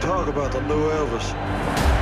talk 0.00 0.28
about 0.28 0.52
the 0.52 0.60
new 0.62 0.90
Elvis. 0.90 1.95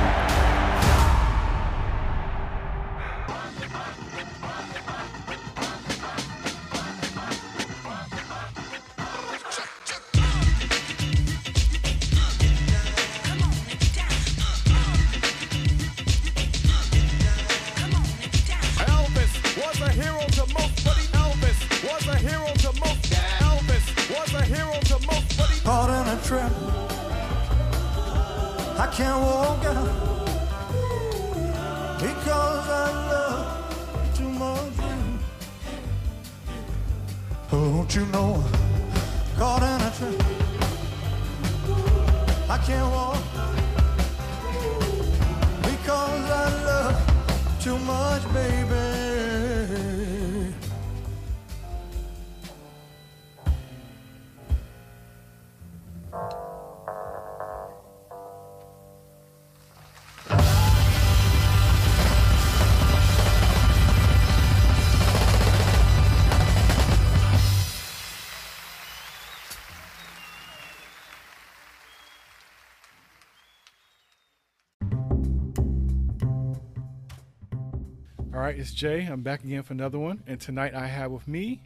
Right, 78.55 78.61
it's 78.61 78.71
Jay. 78.71 79.05
I'm 79.05 79.21
back 79.21 79.43
again 79.43 79.63
for 79.63 79.73
another 79.73 79.99
one. 79.99 80.23
And 80.27 80.39
tonight 80.39 80.73
I 80.73 80.87
have 80.87 81.11
with 81.11 81.27
me, 81.27 81.61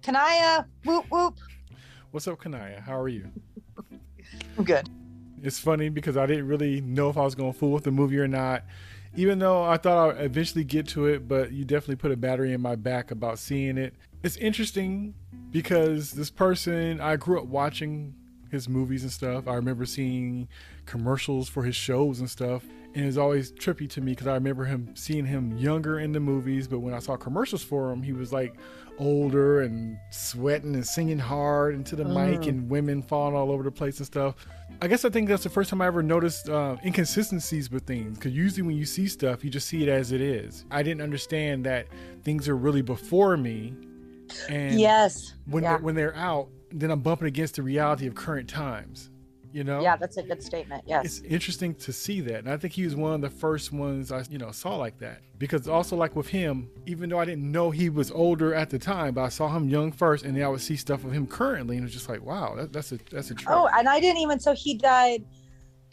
Kania, 0.00 0.64
whoop 0.84 1.06
whoop. 1.10 1.34
what's 2.12 2.28
up, 2.28 2.38
Kania? 2.38 2.80
How 2.80 3.00
are 3.00 3.08
you? 3.08 3.28
I'm 4.56 4.62
good. 4.62 4.88
It's 5.42 5.58
funny 5.58 5.88
because 5.88 6.16
I 6.16 6.26
didn't 6.26 6.46
really 6.46 6.80
know 6.82 7.10
if 7.10 7.16
I 7.16 7.22
was 7.22 7.34
going 7.34 7.52
to 7.52 7.58
fool 7.58 7.72
with 7.72 7.82
the 7.82 7.90
movie 7.90 8.20
or 8.20 8.28
not, 8.28 8.62
even 9.16 9.40
though 9.40 9.64
I 9.64 9.76
thought 9.76 10.14
I'd 10.14 10.24
eventually 10.26 10.62
get 10.62 10.86
to 10.90 11.06
it, 11.06 11.26
but 11.26 11.50
you 11.50 11.64
definitely 11.64 11.96
put 11.96 12.12
a 12.12 12.16
battery 12.16 12.52
in 12.52 12.60
my 12.60 12.76
back 12.76 13.10
about 13.10 13.40
seeing 13.40 13.76
it. 13.76 13.96
It's 14.22 14.36
interesting 14.36 15.14
because 15.50 16.12
this 16.12 16.30
person, 16.30 17.00
I 17.00 17.16
grew 17.16 17.40
up 17.40 17.46
watching 17.46 18.14
his 18.52 18.68
movies 18.68 19.02
and 19.02 19.10
stuff. 19.10 19.48
I 19.48 19.54
remember 19.54 19.84
seeing 19.84 20.46
commercials 20.86 21.48
for 21.48 21.64
his 21.64 21.74
shows 21.74 22.20
and 22.20 22.30
stuff. 22.30 22.62
And 22.94 23.04
it's 23.06 23.16
always 23.16 23.50
trippy 23.52 23.90
to 23.90 24.00
me 24.00 24.12
because 24.12 24.28
I 24.28 24.34
remember 24.34 24.64
him 24.64 24.94
seeing 24.94 25.26
him 25.26 25.56
younger 25.58 25.98
in 25.98 26.12
the 26.12 26.20
movies, 26.20 26.68
but 26.68 26.78
when 26.78 26.94
I 26.94 27.00
saw 27.00 27.16
commercials 27.16 27.62
for 27.62 27.90
him, 27.90 28.02
he 28.02 28.12
was 28.12 28.32
like 28.32 28.54
older 28.98 29.62
and 29.62 29.98
sweating 30.10 30.74
and 30.74 30.86
singing 30.86 31.18
hard 31.18 31.74
into 31.74 31.96
the 31.96 32.04
mic 32.04 32.46
and 32.46 32.70
women 32.70 33.02
falling 33.02 33.34
all 33.34 33.50
over 33.50 33.64
the 33.64 33.70
place 33.70 33.98
and 33.98 34.06
stuff. 34.06 34.36
I 34.80 34.86
guess 34.86 35.04
I 35.04 35.10
think 35.10 35.28
that's 35.28 35.42
the 35.42 35.50
first 35.50 35.70
time 35.70 35.80
I 35.80 35.86
ever 35.86 36.02
noticed 36.02 36.48
uh, 36.48 36.76
inconsistencies 36.84 37.70
with 37.70 37.84
things 37.84 38.16
because 38.16 38.32
usually 38.32 38.62
when 38.62 38.76
you 38.76 38.84
see 38.84 39.08
stuff, 39.08 39.44
you 39.44 39.50
just 39.50 39.66
see 39.66 39.82
it 39.82 39.88
as 39.88 40.12
it 40.12 40.20
is. 40.20 40.64
I 40.70 40.82
didn't 40.82 41.02
understand 41.02 41.66
that 41.66 41.88
things 42.22 42.48
are 42.48 42.56
really 42.56 42.82
before 42.82 43.36
me. 43.36 43.74
And 44.48 44.78
yes. 44.78 45.34
when, 45.46 45.62
yeah. 45.64 45.70
they're, 45.70 45.78
when 45.84 45.94
they're 45.94 46.16
out, 46.16 46.48
then 46.70 46.90
I'm 46.90 47.00
bumping 47.00 47.28
against 47.28 47.56
the 47.56 47.62
reality 47.62 48.06
of 48.06 48.14
current 48.14 48.48
times. 48.48 49.10
You 49.54 49.62
know? 49.62 49.80
yeah, 49.80 49.96
that's 49.96 50.16
a 50.16 50.22
good 50.22 50.42
statement. 50.42 50.82
Yes. 50.84 51.04
it's 51.04 51.20
interesting 51.20 51.74
to 51.76 51.92
see 51.92 52.20
that 52.22 52.40
and 52.40 52.50
i 52.50 52.56
think 52.56 52.72
he 52.72 52.84
was 52.84 52.96
one 52.96 53.14
of 53.14 53.20
the 53.20 53.30
first 53.30 53.72
ones 53.72 54.10
i 54.10 54.24
you 54.28 54.36
know 54.36 54.50
saw 54.50 54.76
like 54.76 54.98
that 54.98 55.20
because 55.38 55.68
also 55.68 55.94
like 55.94 56.16
with 56.16 56.26
him 56.26 56.68
even 56.86 57.08
though 57.08 57.20
i 57.20 57.24
didn't 57.24 57.50
know 57.50 57.70
he 57.70 57.88
was 57.88 58.10
older 58.10 58.52
at 58.52 58.68
the 58.68 58.78
time 58.78 59.14
but 59.14 59.22
i 59.22 59.28
saw 59.28 59.48
him 59.48 59.68
young 59.68 59.92
first 59.92 60.24
and 60.24 60.36
then 60.36 60.42
i 60.42 60.48
would 60.48 60.60
see 60.60 60.76
stuff 60.76 61.04
of 61.04 61.12
him 61.12 61.24
currently 61.26 61.76
and 61.76 61.84
it 61.84 61.86
was 61.86 61.92
just 61.92 62.08
like 62.08 62.20
wow 62.22 62.56
that, 62.56 62.72
that's 62.72 62.90
a 62.92 62.98
that's 63.10 63.30
a 63.30 63.34
trip. 63.34 63.54
Oh, 63.56 63.68
and 63.76 63.88
I 63.88 64.00
didn't 64.00 64.20
even. 64.20 64.40
So 64.40 64.52
he 64.52 64.74
died. 64.74 65.24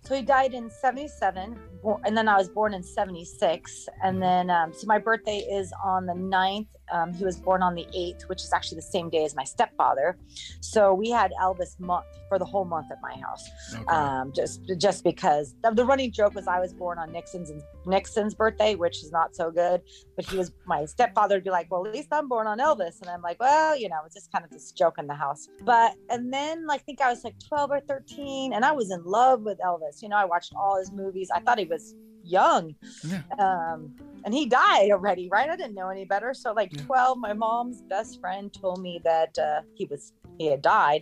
So 0.03 0.15
he 0.15 0.21
died 0.21 0.53
in 0.53 0.69
'77, 0.69 1.57
and 2.05 2.17
then 2.17 2.27
I 2.27 2.37
was 2.37 2.49
born 2.49 2.73
in 2.73 2.83
'76, 2.83 3.87
and 4.03 4.21
then 4.21 4.49
um, 4.49 4.73
so 4.73 4.87
my 4.87 4.99
birthday 4.99 5.37
is 5.37 5.73
on 5.83 6.05
the 6.05 6.13
9th. 6.13 6.67
Um, 6.91 7.13
he 7.13 7.23
was 7.23 7.37
born 7.37 7.63
on 7.63 7.73
the 7.73 7.85
8th, 7.95 8.23
which 8.27 8.43
is 8.43 8.51
actually 8.51 8.75
the 8.75 8.81
same 8.81 9.09
day 9.09 9.23
as 9.23 9.33
my 9.33 9.45
stepfather. 9.45 10.17
So 10.59 10.93
we 10.93 11.09
had 11.09 11.31
Elvis 11.41 11.79
month 11.79 12.05
for 12.27 12.37
the 12.37 12.43
whole 12.45 12.65
month 12.65 12.87
at 12.91 13.01
my 13.01 13.13
house. 13.13 13.49
Okay. 13.73 13.85
um, 13.87 14.33
just 14.35 14.61
just 14.77 15.03
because 15.03 15.55
the, 15.63 15.71
the 15.71 15.85
running 15.85 16.11
joke 16.11 16.35
was 16.35 16.47
I 16.47 16.59
was 16.59 16.73
born 16.73 16.97
on 16.97 17.11
Nixon's 17.11 17.51
Nixon's 17.85 18.33
birthday, 18.33 18.75
which 18.75 19.03
is 19.03 19.11
not 19.11 19.35
so 19.35 19.51
good. 19.51 19.81
But 20.15 20.25
he 20.25 20.37
was 20.37 20.51
my 20.65 20.85
stepfather 20.85 21.35
would 21.35 21.43
be 21.43 21.49
like, 21.49 21.71
well, 21.71 21.85
at 21.85 21.93
least 21.93 22.09
I'm 22.11 22.27
born 22.27 22.47
on 22.47 22.59
Elvis, 22.59 23.01
and 23.01 23.09
I'm 23.09 23.21
like, 23.21 23.39
well, 23.39 23.77
you 23.77 23.87
know, 23.87 23.99
it's 24.05 24.15
just 24.15 24.31
kind 24.31 24.43
of 24.43 24.51
this 24.51 24.71
joke 24.71 24.95
in 24.97 25.07
the 25.07 25.15
house. 25.15 25.47
But 25.63 25.95
and 26.09 26.31
then 26.33 26.67
like, 26.67 26.81
I 26.81 26.83
think 26.83 27.01
I 27.01 27.09
was 27.09 27.23
like 27.23 27.35
12 27.47 27.71
or 27.71 27.79
13, 27.81 28.53
and 28.53 28.65
I 28.65 28.71
was 28.71 28.91
in 28.91 29.03
love 29.03 29.41
with 29.43 29.59
Elvis. 29.59 30.01
You 30.01 30.09
know, 30.09 30.17
I 30.17 30.25
watched 30.25 30.53
all 30.55 30.79
his 30.79 30.91
movies. 30.91 31.29
I 31.33 31.39
thought 31.39 31.59
he 31.59 31.65
was 31.71 31.95
young. 32.23 32.75
Yeah. 33.03 33.23
Um 33.39 33.79
and 34.25 34.31
he 34.39 34.45
died 34.45 34.89
already 34.91 35.25
right? 35.31 35.49
I 35.49 35.55
didn't 35.55 35.73
know 35.79 35.89
any 35.89 36.05
better. 36.13 36.31
So 36.35 36.53
like 36.53 36.71
Yeah. 36.73 36.83
12 36.83 37.17
my 37.17 37.33
mom's 37.33 37.81
best 37.93 38.19
friend 38.21 38.53
told 38.63 38.79
me 38.87 39.01
that 39.03 39.33
uh, 39.47 39.61
he 39.77 39.85
was 39.91 40.13
he 40.37 40.45
had 40.53 40.61
died. 40.61 41.01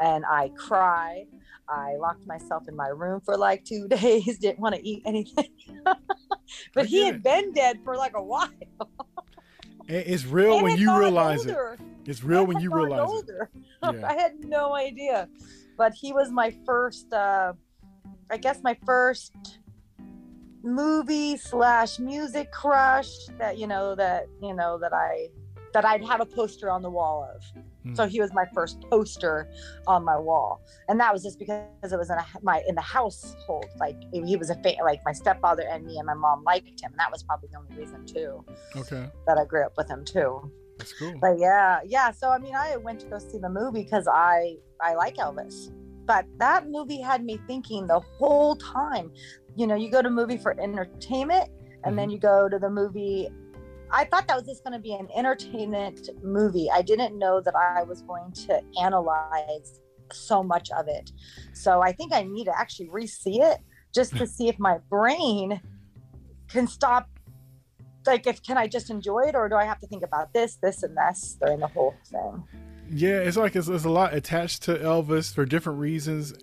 And 0.00 0.24
i 0.40 0.50
cried. 0.66 1.26
I 1.68 1.96
locked 2.06 2.26
myself 2.26 2.62
in 2.70 2.74
my 2.84 2.88
room 3.02 3.20
for 3.26 3.36
like 3.36 3.64
two 3.64 3.84
days 3.98 4.38
didn't 4.38 4.60
want 4.64 4.74
to 4.76 4.82
eat 4.90 5.02
anything. 5.12 5.50
But 6.76 6.86
he 6.86 6.98
had 7.06 7.16
it. 7.16 7.22
been 7.24 7.46
dead 7.52 7.80
for 7.84 7.94
like 7.96 8.14
a 8.16 8.22
while. 8.22 8.50
It's 9.88 10.24
real 10.24 10.54
And 10.54 10.62
when 10.64 10.78
you 10.78 10.96
realize 10.98 11.44
it. 11.46 11.56
it's 12.06 12.22
real 12.22 12.40
And 12.40 12.48
when 12.48 12.60
you 12.60 12.70
realize 12.74 13.22
it. 13.28 13.48
Yeah. 13.82 14.08
i 14.12 14.14
had 14.22 14.32
no 14.58 14.74
idea. 14.74 15.28
But 15.80 15.92
he 16.02 16.12
was 16.12 16.28
my 16.42 16.50
first 16.68 17.12
uh 17.12 17.52
i 18.34 18.36
guess 18.44 18.58
my 18.68 18.76
first 18.90 19.32
movie 20.62 21.36
slash 21.36 21.98
music 21.98 22.50
crush 22.52 23.26
that 23.38 23.58
you 23.58 23.66
know 23.66 23.94
that 23.94 24.26
you 24.42 24.54
know 24.54 24.78
that 24.78 24.92
i 24.92 25.28
that 25.72 25.84
i'd 25.84 26.04
have 26.04 26.20
a 26.20 26.26
poster 26.26 26.70
on 26.70 26.82
the 26.82 26.90
wall 26.90 27.28
of. 27.34 27.42
Hmm. 27.86 27.94
so 27.94 28.06
he 28.06 28.20
was 28.20 28.32
my 28.32 28.44
first 28.54 28.80
poster 28.90 29.48
on 29.86 30.04
my 30.04 30.18
wall. 30.18 30.60
And 30.88 30.98
that 31.00 31.12
was 31.12 31.22
just 31.22 31.38
because 31.38 31.92
it 31.92 31.96
was 31.96 32.10
in 32.10 32.18
a, 32.18 32.26
my 32.42 32.62
in 32.66 32.74
the 32.74 32.80
household. 32.80 33.66
Like 33.78 33.96
he 34.12 34.36
was 34.36 34.50
a 34.50 34.56
fa- 34.56 34.82
like 34.82 35.00
my 35.04 35.12
stepfather 35.12 35.62
and 35.70 35.84
me 35.84 35.98
and 35.98 36.06
my 36.06 36.14
mom 36.14 36.42
liked 36.44 36.80
him. 36.80 36.90
And 36.90 36.98
that 36.98 37.12
was 37.12 37.22
probably 37.22 37.48
the 37.52 37.58
only 37.58 37.76
reason 37.76 38.04
too 38.04 38.44
okay. 38.76 39.08
that 39.26 39.38
i 39.38 39.44
grew 39.44 39.64
up 39.64 39.74
with 39.76 39.88
him 39.88 40.04
too. 40.04 40.50
That's 40.78 40.92
cool. 40.94 41.14
But 41.20 41.38
yeah 41.38 41.80
yeah 41.84 42.10
so 42.10 42.30
i 42.30 42.38
mean 42.38 42.54
i 42.54 42.76
went 42.76 43.00
to 43.00 43.06
go 43.06 43.18
see 43.18 43.38
the 43.38 43.48
movie 43.48 43.84
because 43.84 44.08
i 44.08 44.56
i 44.80 44.94
like 44.94 45.16
elvis. 45.16 45.70
But 46.06 46.26
that 46.38 46.68
movie 46.68 47.00
had 47.00 47.24
me 47.24 47.38
thinking 47.48 47.86
the 47.86 48.00
whole 48.00 48.56
time 48.56 49.10
you 49.56 49.66
know 49.66 49.74
you 49.74 49.90
go 49.90 50.02
to 50.02 50.10
movie 50.10 50.36
for 50.36 50.58
entertainment 50.60 51.50
and 51.84 51.98
then 51.98 52.06
mm-hmm. 52.08 52.12
you 52.12 52.18
go 52.18 52.48
to 52.48 52.58
the 52.58 52.70
movie. 52.70 53.28
I 53.90 54.04
thought 54.04 54.26
that 54.26 54.36
was 54.36 54.46
just 54.46 54.64
going 54.64 54.72
to 54.72 54.80
be 54.80 54.94
an 54.94 55.08
entertainment 55.14 56.10
movie. 56.22 56.68
I 56.72 56.82
didn't 56.82 57.16
know 57.16 57.40
that 57.40 57.54
i 57.54 57.84
was 57.84 58.02
going 58.02 58.32
to 58.32 58.60
analyze 58.82 59.80
so 60.12 60.42
much 60.42 60.70
of 60.76 60.88
it. 60.88 61.10
So 61.52 61.80
i 61.82 61.92
think 61.92 62.12
i 62.12 62.22
need 62.22 62.44
to 62.44 62.58
actually 62.58 62.88
re-see 62.90 63.40
it 63.40 63.58
just 63.94 64.16
to 64.16 64.26
see 64.26 64.48
if 64.48 64.58
my 64.58 64.78
brain 64.90 65.60
can 66.48 66.66
stop 66.66 67.08
like 68.06 68.26
if 68.26 68.40
can 68.42 68.56
i 68.56 68.68
just 68.68 68.88
enjoy 68.88 69.20
it 69.20 69.34
or 69.34 69.48
do 69.48 69.56
i 69.56 69.64
have 69.64 69.80
to 69.80 69.86
think 69.88 70.04
about 70.04 70.32
this 70.32 70.58
this 70.62 70.84
and 70.84 70.96
this 70.96 71.36
during 71.40 71.58
the 71.60 71.66
whole 71.66 71.94
thing? 72.06 72.44
Yeah, 72.90 73.18
it's 73.18 73.36
like 73.36 73.56
it's, 73.56 73.68
it's 73.68 73.84
a 73.84 73.90
lot 73.90 74.14
attached 74.14 74.62
to 74.64 74.76
Elvis 74.76 75.34
for 75.34 75.44
different 75.44 75.80
reasons. 75.80 76.34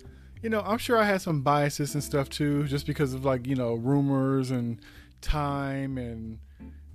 You 0.44 0.50
know, 0.50 0.60
I'm 0.60 0.76
sure 0.76 0.98
I 0.98 1.04
had 1.04 1.22
some 1.22 1.40
biases 1.40 1.94
and 1.94 2.04
stuff 2.04 2.28
too, 2.28 2.64
just 2.64 2.86
because 2.86 3.14
of 3.14 3.24
like 3.24 3.46
you 3.46 3.56
know 3.56 3.72
rumors 3.74 4.50
and 4.50 4.78
time 5.22 5.96
and 5.96 6.38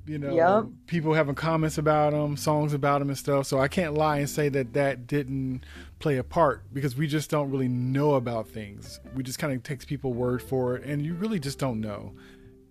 you 0.05 0.19
know 0.19 0.35
Yep. 0.35 0.65
people 0.85 1.15
having 1.15 1.33
comments 1.33 1.79
about 1.79 2.11
them, 2.13 2.37
songs 2.37 2.73
about 2.73 2.99
them 2.99 3.09
and 3.09 3.17
stuff. 3.17 3.47
So 3.47 3.57
I 3.59 3.67
can't 3.67 3.95
lie 3.95 4.19
and 4.19 4.29
say 4.29 4.49
that 4.49 4.73
that 4.73 5.07
didn't 5.07 5.63
play 5.97 6.17
a 6.17 6.23
part 6.23 6.61
because 6.71 6.95
we 6.95 7.07
just 7.07 7.31
don't 7.31 7.49
really 7.49 7.67
know 7.67 8.13
about 8.13 8.47
things. 8.47 8.99
We 9.15 9.23
just 9.23 9.39
kind 9.39 9.51
of 9.51 9.63
takes 9.63 9.83
people 9.83 10.13
word 10.13 10.43
for 10.43 10.75
it, 10.75 10.83
and 10.85 11.03
you 11.03 11.15
really 11.15 11.39
just 11.39 11.57
don't 11.57 11.81
know. 11.81 12.13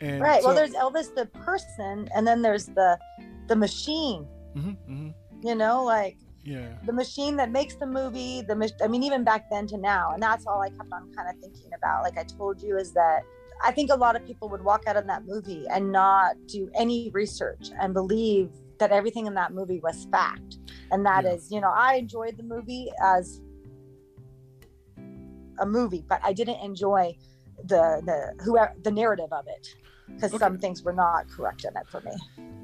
And 0.01 0.21
right 0.23 0.45
well 0.45 0.55
there's 0.55 0.75
elvis 0.75 1.13
the 1.13 1.27
person 1.27 2.09
and 2.15 2.25
then 2.25 2.41
there's 2.41 2.67
the 2.67 2.97
the 3.49 3.57
machine 3.57 4.29
Mhm, 4.57 4.77
mhm. 4.89 5.15
you 5.43 5.57
know 5.57 5.83
like 5.83 6.17
Yeah. 6.49 6.69
the 6.87 6.93
machine 6.93 7.37
that 7.41 7.51
makes 7.51 7.75
the 7.83 7.87
movie 7.87 8.43
the 8.51 8.57
mach- 8.57 8.81
i 8.83 8.89
mean 8.89 9.03
even 9.03 9.23
back 9.31 9.43
then 9.51 9.67
to 9.73 9.77
now 9.77 10.05
and 10.15 10.23
that's 10.23 10.47
all 10.47 10.61
i 10.63 10.71
kept 10.79 10.91
on 10.93 11.03
kind 11.17 11.29
of 11.29 11.37
thinking 11.43 11.71
about 11.79 12.03
like 12.07 12.17
i 12.17 12.25
told 12.39 12.63
you 12.63 12.77
is 12.79 12.93
that 12.95 13.21
i 13.65 13.71
think 13.71 13.91
a 13.91 13.95
lot 14.05 14.17
of 14.17 14.25
people 14.25 14.49
would 14.49 14.65
walk 14.71 14.83
out 14.87 14.97
of 14.97 15.07
that 15.07 15.23
movie 15.27 15.65
and 15.75 15.93
not 15.93 16.37
do 16.47 16.71
any 16.75 17.11
research 17.13 17.65
and 17.81 17.93
believe 17.93 18.49
that 18.79 18.91
everything 18.93 19.27
in 19.27 19.35
that 19.35 19.53
movie 19.53 19.81
was 19.83 20.07
fact 20.11 20.57
and 20.93 21.05
that 21.05 21.25
is, 21.27 21.51
Yeah. 21.51 21.57
you 21.57 21.61
know 21.61 21.73
i 21.77 21.95
enjoyed 21.97 22.37
the 22.37 22.45
movie 22.55 22.89
as 23.03 23.41
a 25.61 25.67
movie 25.67 26.05
but 26.09 26.21
i 26.25 26.33
didn't 26.33 26.61
enjoy 26.63 27.15
the 27.65 28.01
the 28.07 28.19
whoever 28.45 28.73
the 28.85 28.91
narrative 28.91 29.33
of 29.33 29.45
it 29.49 29.67
because 30.15 30.33
Okay. 30.33 30.45
some 30.45 30.59
things 30.59 30.83
were 30.83 30.93
not 30.93 31.29
correct 31.29 31.65
in 31.65 31.77
it 31.77 31.87
for 31.91 32.01
me 32.03 32.13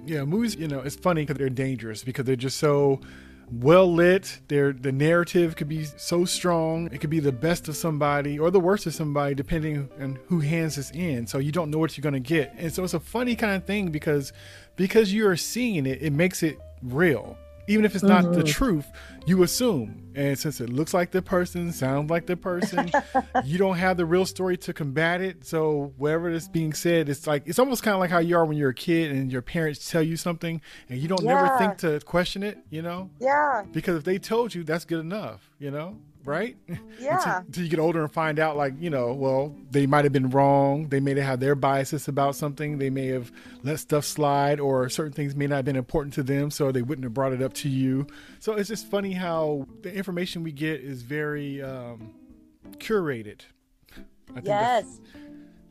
Yeah, 0.06 0.24
movies, 0.24 0.54
you 0.56 0.68
know, 0.68 0.80
it's 0.80 0.96
funny 0.96 1.22
because 1.22 1.38
they're 1.38 1.48
dangerous 1.66 2.04
because 2.04 2.24
they're 2.26 2.36
just 2.48 2.58
so 2.58 3.00
well 3.50 3.92
lit. 3.92 4.40
They're 4.48 4.72
the 4.72 4.92
narrative 4.92 5.56
could 5.56 5.68
be 5.68 5.84
so 5.84 6.24
strong. 6.24 6.88
It 6.92 7.00
could 7.00 7.10
be 7.10 7.20
the 7.20 7.32
best 7.32 7.68
of 7.68 7.76
somebody 7.76 8.38
or 8.38 8.50
the 8.50 8.60
worst 8.60 8.86
of 8.86 8.94
somebody, 8.94 9.34
depending 9.34 9.88
on 10.00 10.18
who 10.26 10.40
hands 10.40 10.76
this 10.76 10.90
in. 10.90 11.26
So 11.26 11.38
you 11.38 11.52
don't 11.52 11.70
know 11.70 11.78
what 11.78 11.96
you're 11.96 12.02
gonna 12.02 12.20
get, 12.20 12.54
and 12.56 12.72
so 12.72 12.84
it's 12.84 12.94
a 12.94 13.00
funny 13.00 13.36
kind 13.36 13.54
of 13.54 13.64
thing 13.64 13.90
because 13.90 14.32
because 14.76 15.12
you 15.12 15.26
are 15.28 15.36
seeing 15.36 15.86
it, 15.86 16.02
it 16.02 16.12
makes 16.12 16.42
it 16.42 16.58
real. 16.82 17.36
Even 17.66 17.84
if 17.84 17.94
it's 17.94 18.04
not 18.04 18.24
the 18.24 18.40
mm-hmm. 18.40 18.46
truth, 18.46 18.86
you 19.26 19.42
assume. 19.42 20.12
And 20.14 20.38
since 20.38 20.60
it 20.60 20.70
looks 20.70 20.94
like 20.94 21.10
the 21.10 21.22
person, 21.22 21.72
sounds 21.72 22.10
like 22.10 22.26
the 22.26 22.36
person, 22.36 22.90
you 23.44 23.58
don't 23.58 23.76
have 23.76 23.96
the 23.96 24.04
real 24.06 24.26
story 24.26 24.56
to 24.58 24.72
combat 24.72 25.20
it. 25.20 25.44
So 25.44 25.92
whatever 25.96 26.30
is 26.30 26.48
being 26.48 26.72
said, 26.72 27.08
it's 27.08 27.26
like 27.26 27.42
it's 27.46 27.58
almost 27.58 27.82
kind 27.82 27.94
of 27.94 28.00
like 28.00 28.10
how 28.10 28.18
you 28.18 28.36
are 28.36 28.44
when 28.44 28.56
you're 28.56 28.70
a 28.70 28.74
kid 28.74 29.10
and 29.10 29.32
your 29.32 29.42
parents 29.42 29.90
tell 29.90 30.02
you 30.02 30.16
something 30.16 30.60
and 30.88 30.98
you 31.00 31.08
don't 31.08 31.24
never 31.24 31.56
think 31.58 31.78
to 31.78 32.00
question 32.00 32.42
it, 32.42 32.58
you 32.70 32.82
know? 32.82 33.10
yeah 33.20 33.64
Because 33.72 33.96
if 33.96 34.04
they 34.04 34.18
told 34.18 34.54
you, 34.54 34.62
that's 34.62 34.84
good 34.84 35.00
enough, 35.00 35.50
you 35.58 35.70
know? 35.70 35.98
Right? 36.24 36.56
Yeah. 37.00 37.16
until, 37.18 37.32
until 37.46 37.64
you 37.64 37.68
get 37.68 37.78
older 37.80 38.02
and 38.02 38.10
find 38.10 38.38
out, 38.38 38.56
like, 38.56 38.74
you 38.78 38.88
know, 38.88 39.12
well, 39.12 39.54
they 39.70 39.84
might 39.86 40.04
have 40.04 40.12
been 40.12 40.30
wrong. 40.30 40.88
They 40.88 41.00
may 41.00 41.10
have 41.16 41.24
had 41.24 41.40
their 41.40 41.54
biases 41.54 42.08
about 42.08 42.34
something. 42.36 42.78
They 42.78 42.88
may 42.88 43.08
have 43.08 43.30
let 43.62 43.80
stuff 43.80 44.04
slide, 44.04 44.58
or 44.60 44.88
certain 44.88 45.12
things 45.12 45.34
may 45.34 45.46
not 45.48 45.56
have 45.56 45.64
been 45.66 45.76
important 45.76 46.14
to 46.14 46.22
them, 46.22 46.50
so 46.50 46.72
they 46.72 46.82
wouldn't 46.82 47.04
have 47.04 47.12
brought 47.12 47.32
it 47.32 47.42
up 47.42 47.52
to 47.54 47.68
you. 47.68 48.06
So 48.38 48.54
it's 48.54 48.68
just 48.68 48.86
funny 48.90 49.12
how 49.12 49.66
the 49.82 49.92
information 49.92 50.42
we 50.44 50.52
get 50.52 50.80
is 50.80 51.02
very 51.02 51.60
um, 51.62 52.14
curated. 52.78 53.40
I 54.30 54.34
think 54.34 54.44
that's- 54.46 54.84
Yes. 54.86 55.00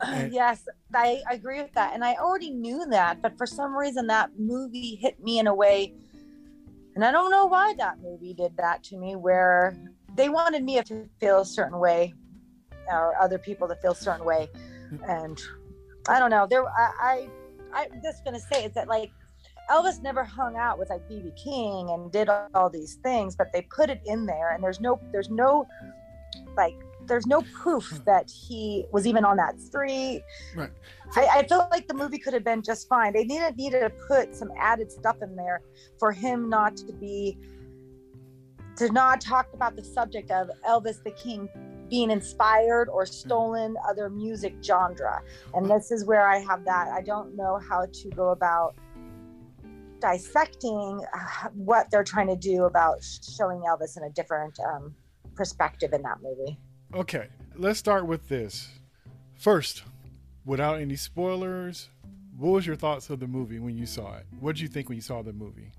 and- 0.06 0.32
yes, 0.32 0.68
I 0.94 1.22
agree 1.30 1.60
with 1.62 1.72
that. 1.72 1.94
And 1.94 2.04
I 2.04 2.14
already 2.14 2.50
knew 2.50 2.84
that, 2.90 3.22
but 3.22 3.36
for 3.38 3.46
some 3.46 3.74
reason 3.76 4.06
that 4.08 4.38
movie 4.38 4.94
hit 4.96 5.20
me 5.22 5.38
in 5.38 5.46
a 5.48 5.54
way 5.54 5.94
and 6.94 7.04
I 7.04 7.10
don't 7.10 7.30
know 7.32 7.46
why 7.46 7.74
that 7.78 7.98
movie 8.00 8.34
did 8.34 8.56
that 8.58 8.84
to 8.84 8.96
me 8.96 9.16
where 9.16 9.76
they 10.14 10.28
wanted 10.28 10.64
me 10.64 10.80
to 10.82 11.08
feel 11.20 11.40
a 11.40 11.46
certain 11.46 11.78
way 11.78 12.14
or 12.88 13.14
other 13.20 13.38
people 13.38 13.66
to 13.68 13.76
feel 13.76 13.92
a 13.92 13.96
certain 13.96 14.24
way. 14.24 14.48
Mm-hmm. 14.92 15.04
And 15.08 15.42
I 16.08 16.18
don't 16.18 16.30
know. 16.30 16.46
There 16.48 16.66
I, 16.66 16.90
I 17.00 17.28
I'm 17.72 18.00
just 18.02 18.24
gonna 18.24 18.40
say 18.40 18.64
is 18.64 18.74
that 18.74 18.88
like 18.88 19.10
Elvis 19.70 20.02
never 20.02 20.24
hung 20.24 20.56
out 20.56 20.78
with 20.78 20.90
like 20.90 21.08
BB 21.08 21.36
King 21.36 21.90
and 21.90 22.12
did 22.12 22.28
all 22.54 22.68
these 22.68 22.96
things, 23.02 23.34
but 23.34 23.52
they 23.52 23.62
put 23.62 23.88
it 23.90 24.00
in 24.04 24.26
there 24.26 24.50
and 24.50 24.62
there's 24.62 24.80
no 24.80 25.00
there's 25.12 25.30
no 25.30 25.66
like 26.56 26.76
there's 27.06 27.26
no 27.26 27.42
proof 27.54 27.90
hmm. 27.90 27.96
that 28.06 28.30
he 28.30 28.84
was 28.92 29.06
even 29.06 29.24
on 29.24 29.36
that 29.36 29.60
street. 29.60 30.22
Right. 30.56 30.70
I, 31.16 31.26
I 31.38 31.46
feel 31.46 31.68
like 31.70 31.86
the 31.86 31.94
movie 31.94 32.18
could 32.18 32.34
have 32.34 32.44
been 32.44 32.62
just 32.62 32.88
fine. 32.88 33.12
They 33.12 33.24
needed 33.24 33.56
needed 33.56 33.80
to 33.80 33.90
put 33.90 34.34
some 34.34 34.50
added 34.58 34.90
stuff 34.90 35.16
in 35.22 35.34
there 35.36 35.62
for 35.98 36.12
him 36.12 36.48
not 36.48 36.76
to 36.78 36.92
be 36.92 37.38
to 38.76 38.90
not 38.92 39.20
talk 39.20 39.52
about 39.52 39.76
the 39.76 39.84
subject 39.84 40.30
of 40.30 40.50
Elvis 40.66 41.02
the 41.02 41.12
King 41.12 41.48
being 41.88 42.10
inspired 42.10 42.88
or 42.88 43.06
stolen 43.06 43.76
other 43.88 44.08
music 44.08 44.54
genre. 44.62 45.22
And 45.52 45.70
this 45.70 45.90
is 45.90 46.04
where 46.04 46.26
I 46.26 46.38
have 46.38 46.64
that. 46.64 46.88
I 46.88 47.02
don't 47.02 47.36
know 47.36 47.58
how 47.68 47.86
to 47.86 48.10
go 48.10 48.30
about 48.30 48.74
dissecting 50.00 51.00
uh, 51.14 51.48
what 51.54 51.90
they're 51.90 52.04
trying 52.04 52.26
to 52.26 52.36
do 52.36 52.64
about 52.64 52.98
showing 53.02 53.60
Elvis 53.60 53.96
in 53.96 54.04
a 54.04 54.10
different 54.10 54.58
um, 54.60 54.94
perspective 55.34 55.92
in 55.92 56.02
that 56.02 56.18
movie. 56.22 56.58
Okay, 56.94 57.28
let's 57.56 57.78
start 57.78 58.06
with 58.06 58.28
this. 58.28 58.68
First, 59.38 59.84
without 60.44 60.80
any 60.80 60.96
spoilers, 60.96 61.88
what 62.36 62.50
was 62.50 62.66
your 62.66 62.76
thoughts 62.76 63.10
of 63.10 63.20
the 63.20 63.26
movie 63.26 63.58
when 63.58 63.76
you 63.76 63.86
saw 63.86 64.14
it? 64.16 64.26
What 64.40 64.56
did 64.56 64.62
you 64.62 64.68
think 64.68 64.88
when 64.88 64.96
you 64.96 65.02
saw 65.02 65.22
the 65.22 65.32
movie? 65.32 65.70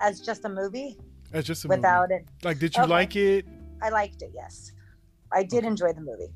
As 0.00 0.20
just 0.20 0.44
a 0.44 0.48
movie 0.48 0.96
As 1.32 1.44
just 1.44 1.64
a 1.64 1.68
without 1.68 2.10
movie. 2.10 2.22
it 2.22 2.44
Like, 2.44 2.58
did 2.58 2.76
you 2.76 2.82
Okay. 2.82 2.90
like 2.90 3.16
it? 3.16 3.46
I 3.82 3.88
liked 3.90 4.22
it, 4.22 4.32
yes. 4.34 4.72
I 5.32 5.42
did 5.42 5.64
enjoy 5.64 5.92
the 5.92 6.00
movie. 6.00 6.32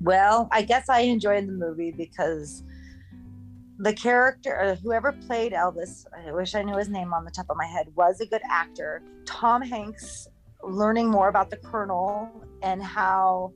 Well, 0.00 0.48
I 0.52 0.62
guess 0.62 0.88
I 0.88 1.00
enjoyed 1.00 1.46
the 1.48 1.52
movie 1.52 1.90
because 1.90 2.62
the 3.78 3.92
character, 3.92 4.60
uh, 4.60 4.74
whoever 4.76 5.12
played 5.12 5.52
Elvis, 5.52 6.04
I 6.26 6.32
wish 6.32 6.54
I 6.54 6.62
knew 6.62 6.76
his 6.76 6.88
name 6.88 7.12
on 7.12 7.24
the 7.24 7.30
top 7.30 7.46
of 7.50 7.56
my 7.56 7.66
head, 7.66 7.88
was 7.96 8.20
a 8.20 8.26
good 8.26 8.42
actor. 8.48 9.02
Tom 9.24 9.60
Hanks, 9.62 10.28
learning 10.62 11.10
more 11.10 11.28
about 11.28 11.50
the 11.50 11.56
Colonel 11.58 12.28
and 12.62 12.82
how 12.82 13.52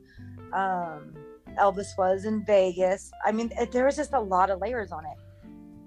um, 0.52 1.14
Elvis 1.58 1.96
was 1.99 2.25
in 2.25 2.44
Vegas. 2.44 3.11
I 3.25 3.32
mean, 3.32 3.52
there 3.73 3.85
was 3.85 3.96
just 3.96 4.12
a 4.12 4.20
lot 4.20 4.50
of 4.50 4.61
layers 4.61 4.93
on 4.93 5.05
it. 5.05 5.19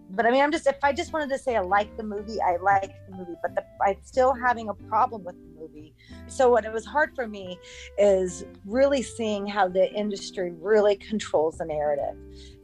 But 0.10 0.26
I 0.26 0.32
mean, 0.32 0.42
I'm 0.42 0.52
just, 0.52 0.68
if 0.68 0.78
I 0.84 0.94
just 0.94 1.14
wanted 1.14 1.30
to 1.30 1.38
say 1.38 1.56
I 1.56 1.62
like 1.62 1.96
the 1.98 2.04
movie, 2.04 2.40
I 2.42 2.58
like 2.58 2.94
the 3.10 3.18
movie, 3.18 3.36
but 3.42 3.56
the, 3.56 3.66
I'm 3.86 3.98
still 4.04 4.34
having 4.34 4.70
a 4.70 4.74
problem 4.74 5.24
with 5.24 5.36
the 5.36 5.60
movie. 5.60 5.94
So 6.28 6.50
what 6.50 6.66
it 6.66 6.72
was 6.72 6.86
hard 6.86 7.16
for 7.16 7.28
me 7.28 7.60
is 7.98 8.46
really 8.66 9.02
seeing 9.02 9.48
how 9.48 9.68
the 9.68 9.92
industry 9.94 10.54
really 10.60 10.96
controls 10.96 11.58
the 11.58 11.66
narrative. 11.66 12.16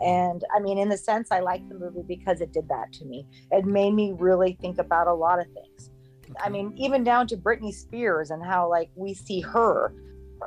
And 0.01 0.43
I 0.55 0.59
mean, 0.59 0.77
in 0.77 0.89
the 0.89 0.97
sense, 0.97 1.29
I 1.31 1.39
like 1.39 1.67
the 1.67 1.75
movie 1.75 2.03
because 2.07 2.41
it 2.41 2.53
did 2.53 2.67
that 2.69 2.93
to 2.93 3.05
me. 3.05 3.25
It 3.51 3.65
made 3.65 3.93
me 3.93 4.13
really 4.15 4.57
think 4.61 4.77
about 4.77 5.07
a 5.07 5.13
lot 5.13 5.39
of 5.39 5.47
things. 5.53 5.89
I 6.39 6.49
mean, 6.49 6.73
even 6.77 7.03
down 7.03 7.27
to 7.27 7.37
Britney 7.37 7.73
Spears 7.73 8.31
and 8.31 8.43
how 8.43 8.69
like 8.69 8.89
we 8.95 9.13
see 9.13 9.41
her. 9.41 9.93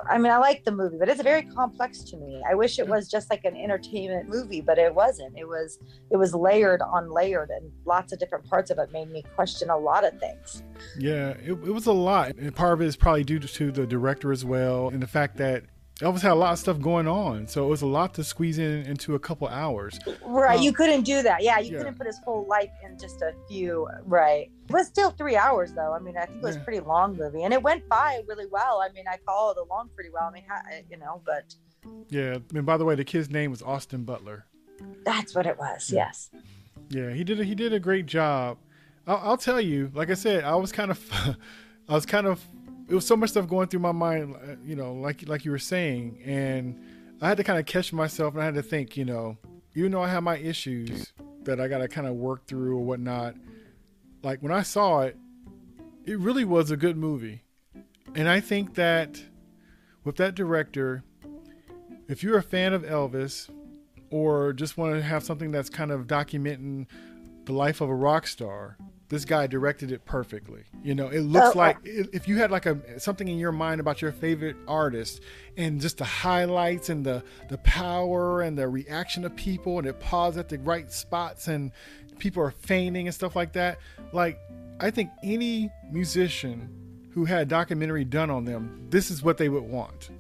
I 0.09 0.19
mean, 0.19 0.33
I 0.33 0.39
like 0.39 0.65
the 0.65 0.73
movie, 0.73 0.97
but 0.99 1.09
it's 1.09 1.23
very 1.23 1.43
complex 1.43 2.01
to 2.05 2.17
me. 2.17 2.43
I 2.49 2.55
wish 2.55 2.79
it 2.79 2.83
mm-hmm. 2.83 2.93
was 2.93 3.09
just 3.09 3.31
like 3.31 3.45
an 3.45 3.57
entertainment 3.57 4.29
movie, 4.29 4.61
but 4.61 4.79
it 4.79 4.95
wasn't. 4.95 5.37
It 5.39 5.47
was 5.47 5.79
it 6.11 6.17
was 6.17 6.35
layered 6.35 6.83
on 6.83 7.11
layered, 7.11 7.51
and 7.51 7.71
lots 7.85 8.13
of 8.13 8.19
different 8.19 8.49
parts 8.49 8.71
of 8.71 8.79
it 8.79 8.93
made 8.93 9.11
me 9.11 9.25
question 9.35 9.71
a 9.71 9.77
lot 9.77 10.05
of 10.05 10.19
things. 10.21 10.63
Yeah, 10.99 11.31
it, 11.31 11.53
it 11.53 11.73
was 11.73 11.87
a 11.87 11.93
lot. 11.93 12.37
And 12.37 12.55
part 12.55 12.75
of 12.75 12.83
it 12.83 12.87
is 12.87 12.97
probably 12.97 13.25
due 13.25 13.39
to 13.39 13.73
the 13.73 13.87
director 13.87 14.33
as 14.33 14.45
well, 14.45 14.89
and 14.89 15.03
the 15.03 15.07
fact 15.07 15.37
that 15.39 15.65
Elvis 16.05 16.21
had 16.21 16.33
a 16.33 16.35
lot 16.35 16.53
of 16.53 16.59
stuff 16.59 16.79
going 16.81 17.09
on. 17.09 17.49
So 17.49 17.65
it 17.65 17.69
was 17.69 17.83
a 17.83 17.87
lot 17.87 18.15
to 18.15 18.25
squeeze 18.25 18.59
in 18.59 18.83
into 18.87 19.15
a 19.15 19.19
couple 19.19 19.49
hours. 19.49 19.99
Right, 20.25 20.59
Um, 20.59 20.63
you 20.63 20.73
couldn't 20.73 21.03
do 21.03 21.23
that. 21.23 21.43
Yeah, 21.43 21.59
you 21.59 21.73
yeah. 21.73 21.79
couldn't 21.79 21.97
put 21.97 22.07
his 22.07 22.19
whole 22.25 22.47
life 22.47 22.71
in 22.85 22.99
just 22.99 23.23
a 23.23 23.33
few. 23.49 23.89
Right, 24.05 24.51
it 24.69 24.73
was 24.73 24.87
still 24.87 25.11
three 25.11 25.37
hours 25.37 25.73
though. 25.73 25.93
I 25.93 25.99
mean, 25.99 26.17
I 26.17 26.27
think 26.27 26.39
it 26.43 26.45
was 26.45 26.57
a 26.57 26.59
Yeah. 26.59 26.65
pretty 26.65 26.81
long 26.81 27.17
movie, 27.17 27.43
and 27.45 27.53
it 27.55 27.63
went 27.63 27.89
by 27.89 28.23
really 28.29 28.47
well. 28.51 28.83
I 28.85 28.93
mean, 28.93 29.05
I 29.09 29.19
followed 29.27 29.57
along 29.57 29.91
pretty 29.95 30.11
well. 30.11 30.25
I 30.25 30.33
mean, 30.33 30.45
you 30.91 30.99
know, 30.99 31.23
but 31.25 31.55
Yeah, 32.11 32.39
and 32.55 32.65
by 32.67 32.77
the 32.77 32.85
way, 32.85 32.95
the 32.95 33.05
kid's 33.05 33.31
name 33.31 33.51
was 33.51 33.63
Austin 33.63 34.05
Butler. 34.05 34.47
that's 35.05 35.35
what 35.35 35.47
it 35.47 35.59
was. 35.59 35.91
Yeah. 35.91 36.07
Yes. 36.07 36.31
Yeah, 36.91 37.11
he 37.11 37.25
did. 37.25 37.41
A, 37.41 37.45
he 37.45 37.55
did 37.55 37.73
a 37.73 37.81
great 37.81 38.07
job. 38.07 38.59
I'll, 39.07 39.21
I'll 39.23 39.37
tell 39.37 39.61
you. 39.61 39.91
Like 39.95 40.11
I 40.11 40.15
said, 40.15 40.45
I 40.45 40.55
was 40.57 40.71
kind 40.73 40.91
of, 40.91 41.01
I 41.89 41.95
was 41.95 42.05
kind 42.07 42.27
of. 42.27 42.41
It 42.89 42.95
was 42.95 43.07
so 43.07 43.17
much 43.17 43.31
stuff 43.31 43.49
going 43.49 43.69
through 43.69 43.81
my 43.81 43.93
mind. 43.93 44.37
uh, 44.37 44.57
You 44.65 44.77
know, 44.77 44.95
like 44.95 45.27
like 45.29 45.45
you 45.45 45.51
were 45.51 45.59
saying, 45.59 46.21
and 46.25 46.79
I 47.21 47.29
had 47.29 47.37
to 47.39 47.45
kind 47.45 47.59
of 47.59 47.67
catch 47.67 47.93
myself, 47.93 48.35
and 48.35 48.43
I 48.43 48.47
had 48.47 48.55
to 48.55 48.63
think. 48.63 48.97
You 48.97 49.05
know, 49.05 49.39
even 49.75 49.93
though 49.93 50.03
I 50.03 50.09
have 50.09 50.23
my 50.23 50.37
issues 50.37 51.13
that 51.45 51.61
I 51.61 51.69
got 51.69 51.79
to 51.79 51.89
kind 51.89 52.07
of 52.07 52.15
work 52.15 52.47
through 52.47 52.79
or 52.79 52.85
whatnot. 52.85 53.35
Like 54.23 54.43
when 54.43 54.53
I 54.53 54.63
saw 54.63 55.01
it, 55.01 55.17
it 56.07 56.19
really 56.19 56.45
was 56.45 56.71
a 56.71 56.77
good 56.77 56.97
movie, 56.97 57.43
and 58.15 58.29
I 58.29 58.41
think 58.41 58.75
that 58.75 59.23
with 60.05 60.17
that 60.17 60.35
director, 60.35 61.03
if 62.09 62.23
you're 62.23 62.39
a 62.39 62.43
fan 62.43 62.73
of 62.73 62.83
Elvis 62.83 63.51
or 64.11 64.53
just 64.53 64.77
want 64.77 64.95
to 64.95 65.03
have 65.03 65.25
something 65.25 65.51
that's 65.51 65.69
kind 65.71 65.91
of 65.91 66.07
documenting 66.07 66.87
the 67.45 67.53
life 67.53 67.81
of 67.81 67.89
a 67.91 67.95
rock 67.95 68.27
star, 68.27 68.77
this 69.09 69.25
guy 69.25 69.47
directed 69.47 69.93
it 69.93 70.05
perfectly. 70.05 70.63
You 70.83 70.95
know, 70.95 71.09
it 71.09 71.21
looks 71.21 71.55
Oh, 71.55 71.59
like 71.59 71.79
if 71.85 72.27
you 72.27 72.39
had 72.39 72.51
like 72.51 72.67
a 72.67 72.99
something 72.99 73.29
in 73.29 73.39
your 73.39 73.53
mind 73.53 73.81
about 73.81 74.01
your 74.03 74.13
favorite 74.13 74.57
artist 74.67 75.21
and 75.57 75.81
just 75.81 75.99
the 75.99 76.05
highlights 76.05 76.89
and 76.89 77.05
the 77.05 77.23
the 77.49 77.59
power 77.59 78.43
and 78.43 78.57
the 78.59 78.67
reaction 78.69 79.25
of 79.25 79.37
people 79.37 79.79
and 79.79 79.87
it 79.87 80.01
paused 80.01 80.39
at 80.39 80.49
the 80.49 80.59
right 80.59 80.91
spots 80.91 81.49
and 81.49 81.71
people 82.19 82.43
are 82.43 82.51
fainting 82.53 83.07
and 83.07 83.15
stuff 83.15 83.37
like 83.37 83.53
that. 83.53 83.79
Like 84.13 84.39
I 84.81 84.91
think 84.91 85.11
any 85.23 85.71
musician 85.93 86.69
who 87.13 87.25
had 87.25 87.43
a 87.43 87.47
documentary 87.47 88.05
done 88.05 88.31
on 88.31 88.45
them, 88.45 88.87
this 88.91 89.11
is 89.11 89.23
what 89.23 89.39
they 89.39 89.49
would 89.49 89.63
want. 89.63 90.11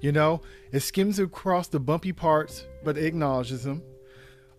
You 0.00 0.12
know, 0.12 0.42
it 0.72 0.80
skims 0.80 1.18
across 1.18 1.68
the 1.68 1.80
bumpy 1.80 2.12
parts, 2.12 2.66
but 2.84 2.96
it 2.96 3.04
acknowledges 3.04 3.64
them. 3.64 3.82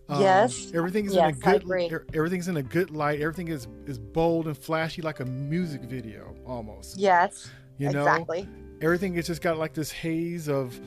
Um, 0.08 0.20
Yes. 0.20 0.70
everything's 0.74 1.14
Yes, 1.14 1.36
in 1.42 1.48
a 1.48 1.58
good. 1.58 1.92
er- 1.92 2.06
Everything's 2.14 2.48
in 2.48 2.56
a 2.56 2.62
good 2.62 2.90
light. 2.90 3.20
Everything 3.20 3.48
is 3.48 3.66
is 3.86 3.98
bold 3.98 4.46
and 4.46 4.56
flashy, 4.56 5.00
like 5.02 5.20
a 5.20 5.24
music 5.24 5.82
video 5.82 6.34
almost. 6.46 6.98
Yes. 6.98 7.50
You 7.78 7.90
know, 7.90 8.00
exactly. 8.02 8.48
everything 8.80 9.14
has 9.14 9.26
just 9.26 9.40
got 9.42 9.58
like 9.58 9.72
this 9.74 9.90
haze 9.90 10.48
of, 10.48 10.78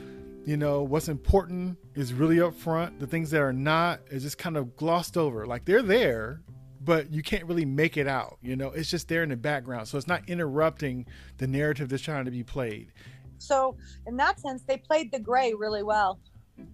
you 0.44 0.56
know, 0.56 0.82
what's 0.82 1.08
important 1.08 1.76
is 1.94 2.12
really 2.12 2.40
up 2.40 2.54
front. 2.54 3.00
The 3.00 3.06
things 3.06 3.30
that 3.32 3.40
are 3.40 3.52
not 3.52 4.00
is 4.10 4.22
just 4.22 4.38
kind 4.38 4.56
of 4.56 4.76
glossed 4.76 5.16
over. 5.16 5.46
Like 5.46 5.64
they're 5.64 5.82
there, 5.82 6.42
but 6.82 7.10
you 7.12 7.22
can't 7.22 7.44
really 7.46 7.64
make 7.64 7.96
it 7.96 8.06
out. 8.06 8.38
You 8.42 8.54
know, 8.54 8.68
it's 8.70 8.90
just 8.90 9.08
there 9.08 9.22
in 9.24 9.30
the 9.30 9.36
background, 9.36 9.88
so 9.88 9.98
it's 9.98 10.06
not 10.06 10.28
interrupting 10.28 11.06
the 11.38 11.46
narrative 11.46 11.88
that's 11.88 12.02
trying 12.02 12.26
to 12.26 12.30
be 12.30 12.44
played. 12.44 12.92
So 13.38 13.76
in 14.06 14.16
that 14.18 14.38
sense, 14.40 14.62
they 14.62 14.76
played 14.78 15.10
the 15.10 15.18
gray 15.18 15.52
really 15.52 15.82
well. 15.82 16.20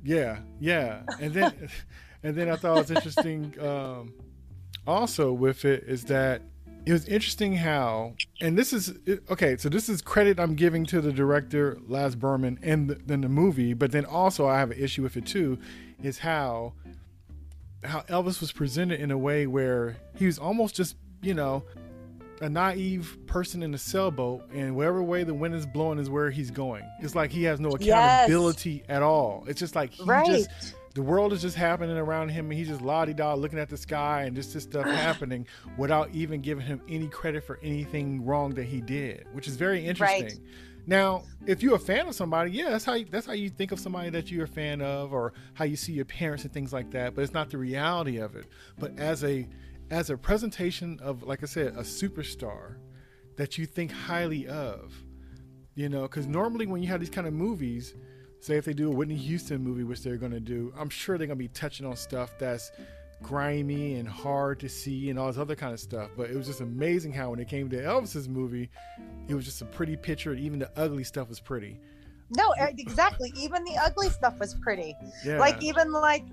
Yeah, 0.05 0.39
yeah, 0.61 1.03
and 1.21 1.33
then 1.35 1.69
and 2.23 2.35
then 2.37 2.49
I 2.49 2.57
thought 2.57 2.77
it 2.77 2.79
was 2.79 2.91
interesting. 2.91 3.55
Um, 3.61 4.15
also, 4.87 5.33
with 5.33 5.65
it 5.65 5.85
is 5.85 6.05
that 6.07 6.43
it 6.85 6.93
was 6.93 7.07
interesting 7.07 7.55
how, 7.55 8.15
and 8.41 8.59
this 8.59 8.73
is 8.73 8.95
okay. 9.31 9.57
So 9.57 9.69
this 9.69 9.89
is 9.89 10.03
credit 10.03 10.41
I'm 10.41 10.55
giving 10.57 10.85
to 10.87 11.01
the 11.01 11.13
director 11.13 11.79
Baz 11.89 12.17
Luhrmann 12.17 12.59
and 12.63 12.91
the, 12.91 12.95
then 13.07 13.21
the 13.21 13.29
movie, 13.29 13.75
but 13.75 13.93
then 13.93 14.05
also 14.05 14.47
I 14.49 14.59
have 14.59 14.73
an 14.73 14.79
issue 14.79 15.03
with 15.03 15.17
it 15.17 15.27
too, 15.27 15.59
is 16.03 16.19
how 16.19 16.73
how 17.85 18.01
Elvis 18.03 18.41
was 18.41 18.53
presented 18.53 19.01
in 19.01 19.11
a 19.11 19.19
way 19.19 19.47
where 19.47 19.97
he 20.17 20.27
was 20.27 20.39
almost 20.39 20.75
just 20.75 20.97
you 21.21 21.35
know 21.35 21.63
a 22.41 22.49
naive 22.49 23.17
person 23.27 23.63
in 23.63 23.73
a 23.75 23.79
sailboat, 23.79 24.43
and 24.53 24.75
whatever 24.75 25.01
way 25.01 25.23
the 25.23 25.35
wind 25.35 25.55
is 25.55 25.65
blowing 25.65 26.01
is 26.01 26.11
where 26.11 26.29
he's 26.31 26.51
going. 26.51 26.83
It's 27.01 27.15
like 27.15 27.31
he 27.31 27.45
has 27.45 27.61
no 27.61 27.77
Yes. 27.77 27.85
accountability 27.87 28.83
at 28.89 29.03
all. 29.03 29.45
It's 29.47 29.61
just 29.61 29.77
like 29.77 29.93
he 29.93 30.03
Right. 30.05 30.27
just 30.27 30.51
the 30.95 31.03
world 31.03 31.33
is 31.33 31.43
just 31.43 31.57
happening 31.57 31.97
around 31.97 32.29
him, 32.29 32.47
and 32.47 32.55
he's 32.55 32.69
just 32.69 32.83
la 32.83 33.05
di 33.05 33.13
da 33.13 33.35
looking 33.35 33.59
at 33.59 33.69
the 33.69 33.77
sky 33.77 34.23
and 34.23 34.37
just 34.37 34.53
this 34.53 34.65
stuff 34.65 34.85
happening 34.87 35.47
without 35.77 36.11
even 36.13 36.41
giving 36.41 36.65
him 36.65 36.81
any 36.89 37.09
credit 37.09 37.45
for 37.45 37.59
anything 37.63 38.25
wrong 38.25 38.55
that 38.55 38.65
he 38.65 38.81
did, 38.81 39.27
which 39.33 39.49
is 39.49 39.57
very 39.57 39.85
interesting. 39.85 40.41
Now, 40.87 41.23
if 41.47 41.63
you're 41.63 41.77
a 41.77 41.79
fan 41.79 42.09
of 42.09 42.15
somebody, 42.15 42.51
yeah, 42.51 42.71
that's 42.71 42.85
how 42.85 42.95
you, 42.95 43.07
that's 43.09 43.27
how 43.27 43.35
you 43.35 43.49
think 43.49 43.71
of 43.71 43.79
somebody 43.79 44.11
that 44.11 44.31
you're 44.31 44.45
a 44.45 44.49
fan 44.49 44.83
of, 44.83 45.13
or 45.13 45.33
how 45.55 45.65
you 45.65 45.77
see 45.77 45.93
your 45.93 46.05
parents 46.05 46.45
and 46.45 46.53
things 46.53 46.73
like 46.73 46.91
that. 46.91 47.15
But 47.15 47.23
it's 47.23 47.33
not 47.33 47.51
the 47.51 47.59
reality 47.59 48.19
of 48.19 48.35
it. 48.35 48.47
But 48.79 48.99
as 48.99 49.23
a 49.23 49.49
as 49.91 50.11
a 50.11 50.17
presentation 50.17 50.99
of, 51.01 51.23
like 51.23 51.43
I 51.43 51.47
said, 51.47 51.75
a 51.75 51.83
superstar 51.83 52.77
that 53.37 53.59
you 53.59 53.67
think 53.67 53.93
highly 53.93 54.49
of, 54.49 54.93
you 55.75 55.89
know, 55.89 56.03
because 56.03 56.27
normally 56.27 56.67
when 56.67 56.83
you 56.83 56.89
have 56.89 57.01
these 57.01 57.11
kind 57.11 57.27
of 57.27 57.33
movies, 57.33 57.95
say 58.43 58.57
if 58.57 58.65
they 58.65 58.75
do 58.75 58.89
a 58.89 58.95
Whitney 58.95 59.17
Houston 59.17 59.63
movie, 59.63 59.85
which 59.85 60.03
they're 60.03 60.17
going 60.17 60.33
to 60.33 60.41
do, 60.41 60.73
I'm 60.79 60.91
sure 60.91 61.17
they're 61.17 61.27
going 61.27 61.39
to 61.39 61.43
be 61.43 61.49
touching 61.49 61.87
on 61.87 61.97
stuff 61.97 62.37
that's 62.39 62.73
grimy 63.23 63.95
and 63.95 64.09
hard 64.09 64.59
to 64.61 64.69
see 64.69 65.11
and 65.11 65.19
all 65.19 65.29
this 65.29 65.39
other 65.39 65.55
kind 65.55 65.73
of 65.73 65.81
stuff. 65.81 66.11
But 66.17 66.31
it 66.31 66.37
was 66.37 66.47
just 66.47 66.61
amazing 66.61 67.13
how 67.13 67.31
when 67.31 67.39
it 67.39 67.49
came 67.49 67.71
to 67.71 67.77
Elvis's 67.77 68.29
movie, 68.29 68.69
it 69.29 69.35
was 69.35 69.45
just 69.45 69.63
a 69.63 69.67
pretty 69.67 69.97
picture, 69.97 70.33
and 70.33 70.41
even 70.41 70.59
the 70.59 70.71
ugly 70.77 71.05
stuff 71.05 71.29
was 71.29 71.41
pretty. 71.41 71.81
No, 72.37 72.53
exactly. 72.59 73.33
Even 73.37 73.63
the 73.65 73.77
ugly 73.77 74.09
stuff 74.09 74.39
was 74.41 74.55
pretty. 74.55 74.97
Yeah, 75.25 75.39
Like 75.39 75.63
even 75.63 75.93
like 75.93 76.25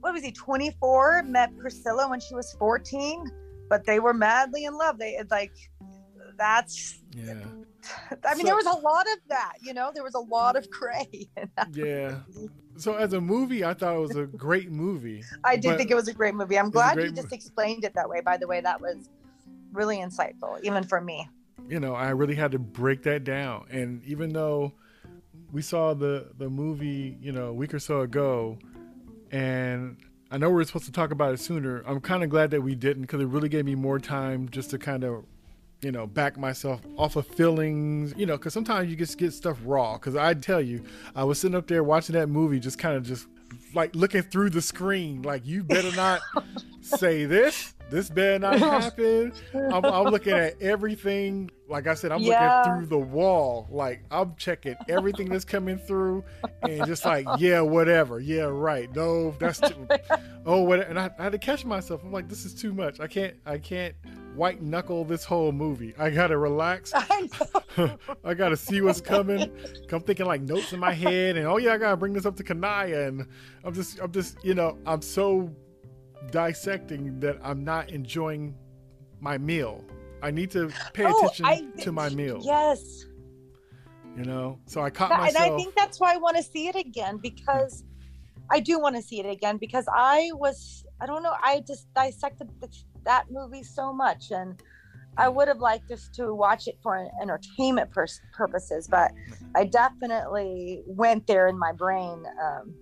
what 0.00 0.12
was 0.12 0.22
he, 0.22 0.30
24, 0.30 1.24
met 1.24 1.56
Priscilla 1.58 2.08
when 2.08 2.20
she 2.20 2.34
was 2.34 2.54
14, 2.60 3.24
but 3.68 3.84
they 3.84 3.98
were 3.98 4.14
madly 4.14 4.64
in 4.64 4.78
love. 4.78 4.98
They 4.98 5.20
like 5.30 5.52
that's 6.36 6.98
yeah, 7.16 7.32
I 8.24 8.34
mean, 8.34 8.40
So- 8.40 8.46
there 8.46 8.56
was 8.56 8.66
a 8.66 8.78
lot 8.78 9.06
of 9.12 9.18
that, 9.28 9.54
you 9.62 9.72
know, 9.74 9.90
there 9.94 10.04
was 10.04 10.14
a 10.14 10.20
lot 10.20 10.56
of 10.56 10.68
cray. 10.70 11.28
yeah. 11.72 12.20
movie. 12.34 12.50
So 12.78 12.94
as 12.96 13.12
a 13.14 13.20
movie, 13.20 13.64
I 13.64 13.72
thought 13.74 13.96
it 13.96 14.00
was 14.00 14.16
a 14.16 14.26
great 14.26 14.70
movie. 14.70 15.22
I 15.44 15.56
did 15.56 15.78
think 15.78 15.90
it 15.90 15.94
was 15.94 16.08
a 16.08 16.12
great 16.12 16.34
movie. 16.34 16.58
I'm 16.58 16.70
glad 16.70 16.98
you 16.98 17.10
just 17.10 17.30
mo- 17.30 17.34
explained 17.34 17.84
it 17.84 17.94
that 17.94 18.08
way. 18.08 18.20
By 18.20 18.36
the 18.36 18.46
way, 18.46 18.60
that 18.60 18.80
was 18.80 19.08
really 19.72 19.96
insightful, 19.98 20.60
even 20.62 20.84
for 20.84 21.00
me. 21.00 21.26
you 21.68 21.80
know, 21.80 21.94
I 21.94 22.10
really 22.10 22.34
had 22.34 22.52
to 22.52 22.58
break 22.58 23.02
that 23.04 23.24
down. 23.24 23.66
And 23.70 24.04
even 24.04 24.32
though 24.32 24.72
we 25.52 25.62
saw 25.62 25.94
the 25.94 26.32
the 26.36 26.50
movie, 26.50 27.16
you 27.20 27.32
know, 27.32 27.46
a 27.46 27.52
week 27.54 27.72
or 27.72 27.78
so 27.78 28.00
ago, 28.02 28.58
and 29.30 29.96
I 30.30 30.38
know 30.38 30.50
we 30.50 30.60
are 30.60 30.64
supposed 30.64 30.86
to 30.86 30.92
talk 30.92 31.12
about 31.12 31.32
it 31.34 31.40
sooner, 31.40 31.82
I'm 31.86 32.00
kind 32.00 32.22
of 32.24 32.30
glad 32.30 32.50
that 32.50 32.60
we 32.62 32.74
didn't 32.74 33.02
because 33.02 33.20
it 33.20 33.26
really 33.28 33.48
gave 33.48 33.64
me 33.64 33.74
more 33.74 33.98
time 33.98 34.48
just 34.50 34.70
to 34.70 34.78
kind 34.78 35.04
of, 35.04 35.24
you 35.86 35.92
know, 35.92 36.04
back 36.04 36.36
myself 36.36 36.80
off 36.96 37.14
of 37.14 37.24
feelings, 37.28 38.12
you 38.16 38.26
know, 38.26 38.36
because 38.36 38.52
sometimes 38.52 38.90
you 38.90 38.96
just 38.96 39.16
get 39.18 39.32
stuff 39.32 39.56
raw. 39.64 39.92
Because 39.92 40.16
I 40.16 40.34
tell 40.34 40.60
you, 40.60 40.82
I 41.14 41.22
was 41.22 41.38
sitting 41.38 41.54
up 41.54 41.68
there 41.68 41.84
watching 41.84 42.14
that 42.14 42.26
movie, 42.28 42.58
just 42.58 42.76
kind 42.76 42.96
of 42.96 43.04
just 43.04 43.28
like 43.72 43.94
looking 43.94 44.22
through 44.22 44.50
the 44.50 44.60
screen, 44.60 45.22
like 45.22 45.46
you 45.46 45.62
better 45.62 45.94
not 45.94 46.22
say 46.80 47.24
this. 47.24 47.72
This 47.88 48.10
better 48.10 48.40
not 48.40 48.58
happen. 48.82 49.32
I'm, 49.54 49.84
I'm 49.84 50.06
looking 50.06 50.32
at 50.32 50.60
everything. 50.60 51.52
Like 51.68 51.86
I 51.88 51.94
said, 51.94 52.12
I'm 52.12 52.20
Yeah. 52.22 52.60
looking 52.62 52.72
through 52.80 52.86
the 52.86 52.98
wall. 52.98 53.66
Like 53.70 54.04
I'm 54.10 54.34
checking 54.36 54.76
everything 54.88 55.28
that's 55.28 55.44
coming 55.44 55.78
through, 55.78 56.24
and 56.62 56.86
just 56.86 57.04
like, 57.04 57.26
yeah, 57.38 57.60
whatever. 57.60 58.20
Yeah, 58.20 58.42
right. 58.44 58.94
No, 58.94 59.32
that's 59.32 59.60
too, 59.60 59.88
oh, 60.46 60.62
what? 60.62 60.80
And 60.88 60.98
I, 60.98 61.10
I 61.18 61.24
had 61.24 61.32
to 61.32 61.38
catch 61.38 61.64
myself. 61.64 62.02
I'm 62.04 62.12
like, 62.12 62.28
this 62.28 62.44
is 62.44 62.54
too 62.54 62.72
much. 62.72 63.00
I 63.00 63.06
can't. 63.08 63.34
I 63.44 63.58
can't 63.58 63.94
white 64.36 64.60
knuckle 64.62 65.04
this 65.04 65.24
whole 65.24 65.50
movie. 65.50 65.94
I 65.98 66.10
gotta 66.10 66.36
relax. 66.38 66.92
I. 66.94 67.28
I 68.24 68.34
gotta 68.34 68.56
see 68.56 68.80
what's 68.80 69.00
coming. 69.00 69.50
I'm 69.92 70.00
thinking 70.02 70.26
like 70.26 70.42
notes 70.42 70.72
in 70.72 70.78
my 70.80 70.92
head, 70.92 71.36
and 71.36 71.46
oh 71.46 71.56
yeah, 71.58 71.72
I 71.74 71.78
gotta 71.78 71.96
bring 71.96 72.12
this 72.12 72.26
up 72.26 72.36
to 72.36 72.44
Kania, 72.44 73.08
and 73.08 73.26
I'm 73.64 73.74
just, 73.74 73.98
I'm 74.00 74.12
just, 74.12 74.42
you 74.44 74.54
know, 74.54 74.78
I'm 74.86 75.02
so 75.02 75.50
dissecting 76.30 77.18
that 77.20 77.38
I'm 77.42 77.64
not 77.64 77.90
enjoying 77.90 78.54
my 79.20 79.38
meal. 79.38 79.84
I 80.22 80.30
need 80.30 80.50
to 80.52 80.70
pay 80.92 81.04
Oh, 81.06 81.16
attention 81.18 81.46
I- 81.46 81.66
to 81.82 81.92
my 81.92 82.08
meal. 82.10 82.40
Yes. 82.42 83.04
You 84.16 84.24
know, 84.24 84.58
so 84.66 84.80
I 84.82 84.90
caught 84.90 85.10
That- 85.10 85.28
and. 85.28 85.36
I 85.36 85.54
think 85.56 85.74
that's 85.74 86.00
why 86.00 86.14
I 86.14 86.16
want 86.16 86.36
to 86.38 86.42
see 86.42 86.68
it 86.68 86.74
again 86.76 87.18
because 87.18 87.84
I 88.50 88.60
do 88.60 88.78
want 88.80 88.96
to 88.96 89.02
see 89.02 89.20
it 89.20 89.26
again 89.26 89.58
because 89.58 89.86
I 89.92 90.30
was 90.34 90.84
I 91.00 91.06
don't 91.06 91.22
know 91.22 91.34
I 91.42 91.62
just 91.66 91.92
dissected 91.94 92.48
the, 92.60 92.68
that 93.04 93.24
movie 93.30 93.62
so 93.62 93.92
much 93.92 94.30
and 94.30 94.62
I 95.18 95.28
would 95.28 95.48
have 95.48 95.58
liked 95.58 95.88
just 95.88 96.14
to 96.14 96.34
watch 96.34 96.66
it 96.68 96.78
for 96.82 97.08
entertainment 97.22 97.90
pers- 97.90 98.20
purposes, 98.34 98.86
but 98.86 99.12
I 99.54 99.64
definitely 99.64 100.82
went 100.86 101.26
there 101.26 101.48
in 101.48 101.58
my 101.58 101.72
brain. 101.72 102.22
Um, 102.42 102.74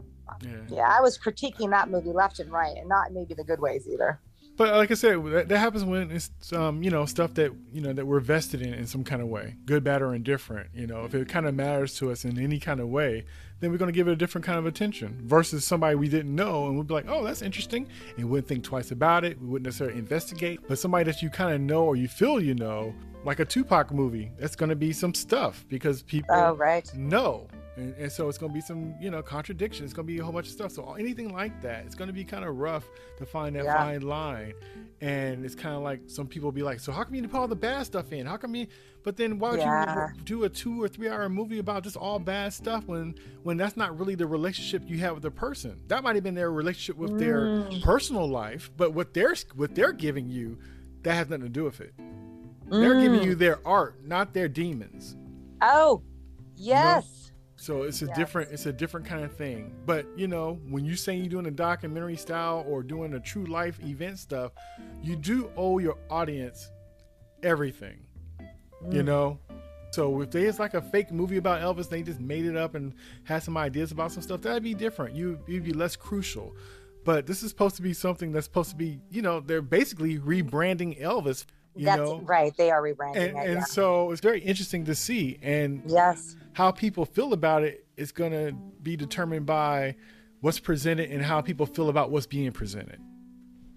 yeah. 0.43 0.51
yeah, 0.69 0.89
I 0.99 1.01
was 1.01 1.17
critiquing 1.17 1.71
that 1.71 1.91
movie 1.91 2.11
left 2.11 2.41
and 2.41 2.51
right, 2.51 2.77
and 2.77 2.89
not 2.89 3.13
maybe 3.13 3.35
the 3.35 3.45
good 3.45 3.61
ways 3.61 3.87
either. 3.89 4.21
But 4.57 4.73
like 4.75 4.91
I 4.91 4.95
said, 4.95 5.25
that, 5.33 5.49
that 5.49 5.59
happens 5.59 5.85
when 5.85 6.11
it's 6.11 6.31
um, 6.53 6.83
you 6.83 6.91
know 6.91 7.07
stuff 7.07 7.35
that 7.35 7.53
you 7.73 7.81
know 7.81 7.93
that 7.93 8.07
we're 8.07 8.21
vested 8.21 8.63
in 8.63 8.73
in 8.75 8.87
some 8.87 9.03
kind 9.03 9.21
of 9.21 9.29
way, 9.29 9.57
good, 9.65 9.83
bad, 9.83 10.01
or 10.01 10.15
indifferent. 10.15 10.71
You 10.75 10.87
know, 10.87 11.05
if 11.05 11.15
it 11.15 11.29
kind 11.29 11.47
of 11.47 11.55
matters 11.55 11.97
to 11.97 12.11
us 12.13 12.25
in 12.25 12.39
any 12.39 12.61
kind 12.61 12.81
of 12.81 12.89
way, 12.89 13.25
then 13.65 13.71
we're 13.73 13.79
going 13.79 13.93
to 13.93 13.97
give 13.97 14.07
it 14.09 14.13
a 14.13 14.17
different 14.17 14.45
kind 14.45 14.59
of 14.59 14.67
attention 14.67 15.19
versus 15.25 15.65
somebody 15.65 15.97
we 15.97 16.09
didn't 16.09 16.35
know 16.35 16.67
and 16.67 16.77
we'd 16.77 16.87
be 16.87 16.95
like, 16.95 17.07
oh, 17.09 17.25
that's 17.25 17.43
interesting, 17.43 17.89
and 18.17 18.29
wouldn't 18.29 18.47
think 18.47 18.63
twice 18.65 18.91
about 18.91 19.25
it. 19.25 19.41
We 19.41 19.49
wouldn't 19.49 19.65
necessarily 19.65 19.99
investigate. 19.99 20.61
But 20.69 20.79
somebody 20.79 21.05
that 21.05 21.23
you 21.23 21.31
kind 21.31 21.55
of 21.55 21.61
know 21.61 21.85
or 21.85 21.97
you 21.97 22.07
feel 22.09 22.41
you 22.41 22.55
know, 22.55 22.95
like 23.25 23.41
a 23.41 23.45
Tupac 23.45 23.91
movie, 23.93 24.31
that's 24.39 24.55
going 24.55 24.69
to 24.69 24.77
be 24.77 24.93
some 24.93 25.15
stuff 25.15 25.65
because 25.69 26.03
people 26.03 26.35
Oh, 26.35 26.55
right. 26.55 26.89
no. 26.95 27.49
And, 27.77 27.93
and 27.97 28.13
so 28.13 28.29
it's 28.29 28.39
going 28.39 28.53
to 28.53 28.55
be 28.55 28.61
some, 28.61 28.95
you 29.01 29.11
know, 29.11 29.21
contradiction. 29.21 29.85
It's 29.85 29.93
going 29.95 30.07
to 30.07 30.13
be 30.13 30.21
a 30.21 30.23
whole 30.23 30.33
bunch 30.33 30.47
of 30.47 30.53
stuff. 30.53 30.71
So 30.71 30.93
anything 30.95 31.33
like 31.33 31.61
that, 31.63 31.85
it's 31.87 31.97
going 31.97 32.07
to 32.07 32.13
be 32.13 32.23
kind 32.23 32.45
of 32.45 32.59
rough 32.59 32.85
to 33.19 33.27
find 33.27 33.57
that 33.57 33.65
Yeah. 33.65 33.77
fine 33.77 34.03
line. 34.03 34.55
And 35.01 35.45
it's 35.45 35.57
kind 35.57 35.75
of 35.75 35.83
like 35.83 36.01
some 36.07 36.29
people 36.29 36.53
be 36.53 36.63
like, 36.63 36.79
so 36.79 36.93
how 36.93 37.03
come 37.03 37.15
you 37.17 37.21
didn't 37.23 37.33
put 37.33 37.41
all 37.41 37.49
the 37.49 37.57
bad 37.57 37.85
stuff 37.85 38.13
in? 38.13 38.27
How 38.27 38.37
come 38.37 38.55
you? 38.55 38.67
But 39.05 39.17
then 39.19 39.39
why 39.39 39.51
would 39.51 39.61
Yeah. 39.61 40.09
you 40.17 40.23
do 40.23 40.45
a 40.45 40.49
two 40.49 40.83
or 40.83 40.89
three 40.89 41.09
hour 41.09 41.29
movie 41.29 41.59
about 41.59 41.85
just 41.85 41.97
all 41.97 42.19
bad 42.19 42.53
stuff 42.53 42.87
when 42.87 43.15
when 43.43 43.57
that's 43.59 43.77
not 43.77 43.97
really 43.99 44.15
the 44.15 44.27
relationship 44.27 44.83
you 44.87 44.99
have 44.99 45.15
with 45.15 45.23
the 45.23 45.31
person? 45.31 45.79
That 45.89 46.03
might 46.03 46.15
have 46.17 46.25
been 46.25 46.35
their 46.35 46.51
relationship 46.51 46.97
with 46.97 47.19
their 47.19 47.43
Mm. 47.47 47.83
personal 47.83 48.27
life, 48.27 48.71
but 48.77 48.95
what 48.95 49.13
they're 49.15 49.35
what 49.55 49.75
they're 49.75 49.93
giving 49.93 50.29
you, 50.31 50.59
that 51.03 51.15
has 51.15 51.29
nothing 51.29 51.45
to 51.45 51.49
do 51.51 51.65
with 51.65 51.81
it. 51.83 51.95
They're 52.71 52.99
giving 52.99 53.21
Mm. 53.21 53.25
you 53.27 53.35
their 53.35 53.61
art, 53.67 54.03
not 54.05 54.33
their 54.33 54.49
demons. 54.49 55.17
Oh, 55.61 56.03
yes. 56.57 57.31
So 57.57 57.83
it's 57.83 58.01
a 58.03 58.07
Yes. 58.07 58.17
different 58.17 58.53
it's 58.53 58.65
a 58.67 58.73
different 58.73 59.07
kind 59.07 59.23
of 59.25 59.37
thing. 59.37 59.75
But 59.85 60.07
you 60.17 60.29
know, 60.29 60.55
when 60.71 60.85
you 60.87 60.97
say 60.97 61.15
you're 61.15 61.29
doing 61.29 61.47
a 61.47 61.51
documentary 61.51 62.17
style 62.17 62.65
or 62.67 62.83
doing 62.83 63.13
a 63.13 63.21
true 63.21 63.45
life 63.45 63.79
event 63.85 64.19
stuff, 64.19 64.53
you 65.03 65.15
do 65.17 65.51
owe 65.59 65.79
your 65.79 65.99
audience 66.11 66.71
everything. 67.43 68.07
You 68.91 69.03
Mm. 69.03 69.07
know? 69.07 69.39
So 69.93 70.21
if 70.23 70.31
there's 70.31 70.59
like 70.59 70.75
a 70.75 70.83
fake 70.83 71.13
movie 71.13 71.37
about 71.37 71.61
Elvis, 71.61 71.89
they 71.89 72.03
just 72.03 72.21
made 72.21 72.45
it 72.45 72.57
up 72.57 72.75
and 72.75 72.95
had 73.23 73.43
some 73.45 73.57
ideas 73.57 73.93
about 73.93 74.11
some 74.11 74.23
stuff, 74.23 74.41
that'd 74.43 74.63
be 74.63 74.75
different. 74.75 75.15
You 75.15 75.39
you'd 75.47 75.65
be 75.65 75.73
less 75.73 75.95
crucial. 75.97 76.55
But 77.05 77.27
this 77.27 77.43
is 77.43 77.51
supposed 77.51 77.77
to 77.77 77.83
be 77.83 77.93
something 77.93 78.33
that's 78.33 78.47
supposed 78.47 78.71
to 78.71 78.77
be, 78.77 78.99
you 79.11 79.23
know, 79.23 79.39
they're 79.41 79.61
basically 79.63 80.19
rebranding 80.19 80.99
Elvis, 81.01 81.45
you 81.77 81.85
That's 81.85 81.99
know. 81.99 82.21
right. 82.23 82.57
They 82.57 82.71
are 82.71 82.81
rebranding 82.83 83.17
And, 83.17 83.37
it. 83.37 83.37
and 83.37 83.55
yeah. 83.59 83.65
so 83.65 84.11
it's 84.11 84.23
very 84.23 84.41
interesting 84.41 84.85
to 84.87 84.95
see. 84.95 85.39
And 85.43 85.83
Yes. 85.87 86.35
how 86.55 86.71
people 86.73 87.05
feel 87.05 87.33
about 87.35 87.63
it 87.63 87.87
is 87.99 88.11
going 88.11 88.33
to 88.33 88.53
be 88.83 88.97
determined 88.97 89.45
by 89.47 89.97
what's 90.41 90.59
presented 90.59 91.11
and 91.11 91.23
how 91.23 91.41
people 91.43 91.67
feel 91.67 91.89
about 91.91 92.11
what's 92.11 92.27
being 92.27 92.51
presented. 92.53 92.99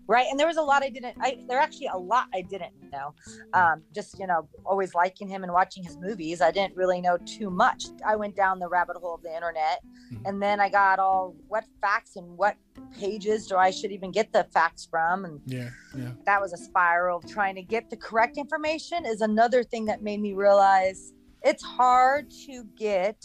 Right 0.07 0.27
and 0.29 0.39
there 0.39 0.47
was 0.47 0.57
a 0.57 0.61
lot 0.61 0.83
i 0.83 0.89
didn't 0.89 1.15
i 1.21 1.35
there 1.47 1.59
actually 1.59 1.87
a 1.93 1.97
lot 1.97 2.25
i 2.33 2.41
didn't 2.41 2.71
know 2.91 3.13
um 3.53 3.83
just 3.93 4.17
you 4.19 4.25
know 4.27 4.47
always 4.65 4.93
liking 4.95 5.27
him 5.27 5.43
and 5.43 5.51
watching 5.51 5.83
his 5.83 5.97
movies 5.99 6.41
i 6.41 6.51
didn't 6.51 6.75
really 6.75 7.01
know 7.01 7.17
too 7.25 7.49
much 7.49 7.85
i 8.05 8.15
went 8.15 8.35
down 8.35 8.59
the 8.59 8.67
rabbit 8.67 8.95
hole 8.97 9.15
of 9.15 9.21
the 9.23 9.33
internet 9.33 9.79
Mhm. 10.11 10.21
and 10.25 10.41
then 10.41 10.59
i 10.61 10.69
got 10.69 10.99
all 10.99 11.35
what 11.49 11.65
facts 11.81 12.15
and 12.15 12.37
what 12.37 12.55
pages 12.97 13.45
do 13.47 13.57
i 13.57 13.69
should 13.71 13.91
even 13.91 14.11
get 14.11 14.31
the 14.31 14.45
facts 14.53 14.87
from 14.89 15.25
and 15.25 15.41
Yeah, 15.45 15.69
yeah. 15.95 16.11
that 16.25 16.39
was 16.41 16.53
a 16.53 16.57
spiral 16.57 17.17
of 17.17 17.25
trying 17.27 17.55
to 17.55 17.61
get 17.61 17.89
the 17.89 17.97
correct 17.97 18.37
information 18.37 19.05
is 19.05 19.19
another 19.21 19.63
thing 19.63 19.85
that 19.85 20.01
made 20.01 20.21
me 20.21 20.33
realize 20.33 21.13
it's 21.43 21.63
hard 21.63 22.29
to 22.45 22.63
get 22.77 23.17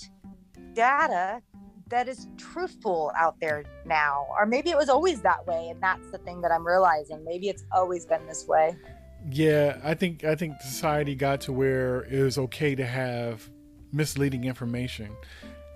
data 0.74 1.40
that 1.92 2.08
is 2.08 2.26
truthful 2.36 3.12
out 3.16 3.36
there 3.40 3.62
now 3.86 4.26
or 4.36 4.44
maybe 4.46 4.70
it 4.70 4.76
was 4.76 4.88
always 4.88 5.20
that 5.22 5.46
way 5.46 5.68
and 5.70 5.80
that's 5.80 6.08
the 6.10 6.18
thing 6.18 6.40
that 6.40 6.50
i'm 6.50 6.66
realizing 6.66 7.22
maybe 7.24 7.48
it's 7.48 7.64
always 7.72 8.04
been 8.06 8.26
this 8.26 8.46
way 8.48 8.74
Yeah, 9.30 9.78
I 9.84 9.94
think 9.94 10.24
I 10.24 10.34
think 10.34 10.60
society 10.60 11.14
got 11.14 11.42
to 11.42 11.52
where 11.52 12.02
it 12.10 12.22
was 12.22 12.38
okay 12.38 12.74
to 12.74 12.84
have 12.84 13.48
misleading 13.92 14.42
information, 14.44 15.10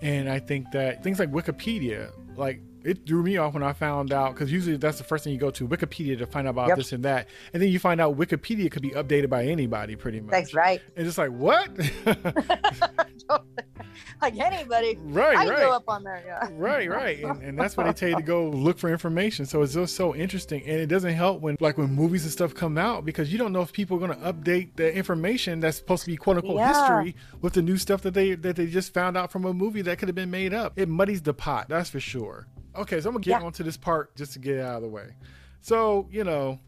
and 0.02 0.28
I 0.28 0.40
think 0.40 0.73
that 0.73 1.04
things 1.04 1.20
like 1.20 1.30
Wikipedia, 1.30 2.11
like 2.37 2.58
it 2.82 3.06
threw 3.06 3.23
me 3.23 3.37
off 3.37 3.54
when 3.54 3.62
I 3.62 3.73
found 3.73 4.12
out 4.12 4.35
because 4.35 4.50
usually 4.50 4.76
that's 4.76 4.99
the 4.99 5.04
first 5.04 5.23
thing 5.23 5.32
you 5.32 5.38
go 5.38 5.50
to 5.52 5.68
Wikipedia 5.68 6.18
to 6.18 6.26
find 6.26 6.49
out 6.49 6.54
about 6.58 6.68
Yep. 6.70 6.76
this 6.78 6.92
and 6.92 7.04
that, 7.04 7.28
and 7.52 7.62
then 7.62 7.68
you 7.70 7.78
find 7.78 8.00
out 8.00 8.16
Wikipedia 8.16 8.68
could 8.68 8.82
be 8.82 8.90
updated 8.90 9.28
by 9.30 9.44
anybody 9.46 9.94
pretty 9.94 10.20
much. 10.20 10.32
that's 10.32 10.54
right 10.54 10.80
And 10.96 11.06
it's 11.06 11.18
like 11.18 11.30
what? 11.30 11.70
like 14.23 14.38
anybody 14.38 14.99
right, 15.02 15.37
i 15.37 15.49
right. 15.49 15.59
go 15.59 15.73
up 15.73 15.85
on 15.88 16.02
there? 16.04 16.23
Yeah. 16.26 16.49
Right 16.52 16.88
right. 16.88 17.23
And, 17.25 17.42
and 17.42 17.59
that's 17.59 17.76
why 17.76 17.85
they 17.85 17.92
tell 17.92 18.09
you 18.09 18.16
to 18.16 18.23
go 18.23 18.49
look 18.49 18.78
for 18.78 18.90
information. 18.90 19.47
So 19.47 19.62
it's 19.62 19.75
just 19.75 19.97
so 19.97 20.14
interesting. 20.14 20.62
And 20.62 20.80
it 20.80 20.87
doesn't 20.87 21.14
help 21.14 21.40
when 21.40 21.56
like 21.61 21.78
when 21.78 21.90
movies 21.95 22.23
and 22.25 22.33
stuff 22.33 22.54
come 22.54 22.78
out 22.78 23.04
because 23.04 23.33
you 23.33 23.38
don't 23.38 23.52
know 23.52 23.62
if 23.62 23.73
people 23.73 23.97
are 23.97 24.06
going 24.06 24.18
to 24.18 24.33
update 24.33 24.76
the 24.76 24.95
information 24.95 25.61
that's 25.61 25.76
supposed 25.76 26.04
to 26.04 26.11
be 26.11 26.16
quote 26.16 26.37
unquote 26.37 26.56
Yeah. 26.59 26.68
history 27.02 27.16
with 27.40 27.54
the 27.54 27.62
new 27.62 27.76
stuff 27.76 28.02
that 28.02 28.14
they 28.14 28.35
that 28.35 28.56
they 28.56 28.66
just 28.66 28.95
found 28.95 29.16
out 29.16 29.30
from 29.33 29.45
a 29.45 29.52
movie 29.54 29.83
that 29.83 29.99
could 29.99 30.09
have 30.09 30.16
been 30.16 30.30
made 30.30 30.54
up. 30.54 30.73
It 30.78 30.88
muddies 30.88 31.23
the 31.23 31.35
pot 31.35 31.68
that's 31.68 31.90
for 31.90 32.00
sure. 32.00 32.47
Okay 32.75 33.00
so 33.00 33.09
i'm 33.09 33.14
gonna 33.14 33.25
get 33.25 33.40
Yeah. 33.40 33.47
onto 33.47 33.62
this 33.64 33.76
part 33.76 34.14
just 34.16 34.33
to 34.35 34.38
get 34.38 34.56
it 34.56 34.61
out 34.61 34.76
of 34.76 34.83
the 34.83 34.88
way. 34.88 35.14
So 35.61 36.09
you 36.11 36.25
know 36.25 36.61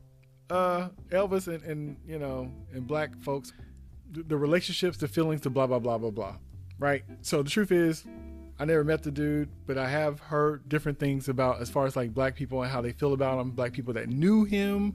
uh 0.51 0.89
elvis 1.11 1.47
and, 1.47 1.63
and 1.65 1.97
you 2.07 2.19
know 2.19 2.51
and 2.73 2.87
black 2.87 3.15
folks 3.23 3.53
the, 4.11 4.23
the 4.23 4.37
relationships 4.37 4.97
the 4.97 5.07
feelings 5.07 5.43
the 5.43 5.51
blah 5.51 5.67
blah 5.67 5.79
blah 5.79 5.99
blah 5.99 6.11
blah 6.11 6.37
right 6.79 7.05
so 7.23 7.43
the 7.43 7.51
truth 7.51 7.73
is 7.73 8.05
I 8.61 8.65
never 8.65 8.83
met 8.83 9.05
the 9.05 9.13
dude, 9.13 9.51
but 9.69 9.79
I 9.79 9.89
have 9.89 10.19
heard 10.19 10.69
different 10.69 10.99
things 10.99 11.29
about 11.29 11.61
as 11.61 11.71
far 11.71 11.87
as 11.87 11.95
like 11.95 12.13
black 12.13 12.35
people 12.35 12.61
and 12.61 12.71
how 12.71 12.81
they 12.81 12.91
feel 12.91 13.13
about 13.13 13.39
him. 13.39 13.53
Black 13.53 13.73
people 13.73 13.95
that 13.95 14.09
knew 14.09 14.43
him, 14.45 14.95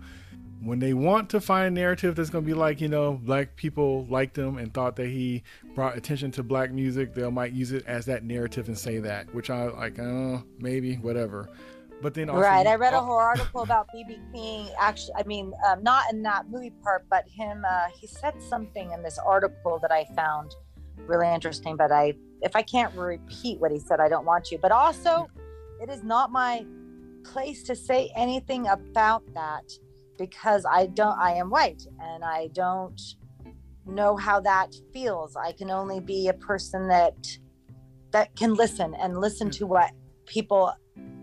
when 0.63 0.79
they 0.79 0.93
want 0.93 1.29
to 1.29 1.41
find 1.41 1.67
a 1.67 1.71
narrative 1.71 2.15
that's 2.15 2.29
going 2.29 2.43
to 2.43 2.47
be 2.47 2.53
like, 2.53 2.79
you 2.79 2.87
know, 2.87 3.13
black 3.13 3.55
people 3.55 4.05
liked 4.09 4.37
him 4.37 4.57
and 4.57 4.73
thought 4.73 4.95
that 4.95 5.07
he 5.07 5.43
brought 5.75 5.97
attention 5.97 6.31
to 6.31 6.43
black 6.43 6.71
music, 6.71 7.13
they 7.13 7.29
might 7.29 7.51
use 7.51 7.71
it 7.71 7.85
as 7.85 8.05
that 8.05 8.23
narrative 8.23 8.67
and 8.67 8.77
say 8.77 8.99
that, 8.99 9.33
which 9.33 9.49
I 9.49 9.67
like, 9.67 9.99
uh, 9.99 10.39
maybe, 10.59 10.95
whatever. 10.95 11.49
But 12.01 12.13
then 12.13 12.29
also, 12.29 12.41
right 12.41 12.67
i 12.67 12.75
read 12.75 12.93
a 12.93 12.99
whole 12.99 13.15
article 13.15 13.61
about 13.61 13.87
bb 13.95 14.19
king 14.33 14.67
actually 14.77 15.13
i 15.15 15.23
mean 15.23 15.53
um, 15.65 15.81
not 15.83 16.11
in 16.11 16.21
that 16.23 16.49
movie 16.49 16.73
part 16.83 17.05
but 17.09 17.25
him 17.29 17.63
uh, 17.65 17.85
he 17.97 18.07
said 18.07 18.33
something 18.41 18.91
in 18.91 19.01
this 19.01 19.17
article 19.17 19.79
that 19.79 19.89
i 19.89 20.03
found 20.13 20.53
really 20.97 21.27
interesting 21.27 21.75
but 21.75 21.91
i 21.91 22.13
if 22.41 22.55
i 22.55 22.61
can't 22.61 22.93
repeat 22.95 23.59
what 23.59 23.71
he 23.71 23.79
said 23.79 23.99
i 23.99 24.07
don't 24.07 24.25
want 24.25 24.45
to 24.45 24.57
but 24.57 24.71
also 24.71 25.27
it 25.81 25.89
is 25.89 26.03
not 26.03 26.31
my 26.31 26.65
place 27.23 27.63
to 27.63 27.75
say 27.75 28.11
anything 28.15 28.67
about 28.67 29.23
that 29.33 29.63
because 30.17 30.65
i 30.69 30.85
don't 30.87 31.17
i 31.19 31.33
am 31.33 31.49
white 31.49 31.83
and 31.99 32.23
i 32.23 32.47
don't 32.53 33.15
know 33.85 34.15
how 34.15 34.39
that 34.41 34.73
feels. 34.93 35.35
I 35.35 35.51
can 35.51 35.69
only 35.69 35.99
be 35.99 36.27
a 36.27 36.33
person 36.33 36.87
that 36.87 37.15
that 38.11 38.35
can 38.35 38.53
listen 38.53 38.93
and 38.95 39.17
listen 39.17 39.49
to 39.49 39.65
what 39.65 39.91
people 40.27 40.71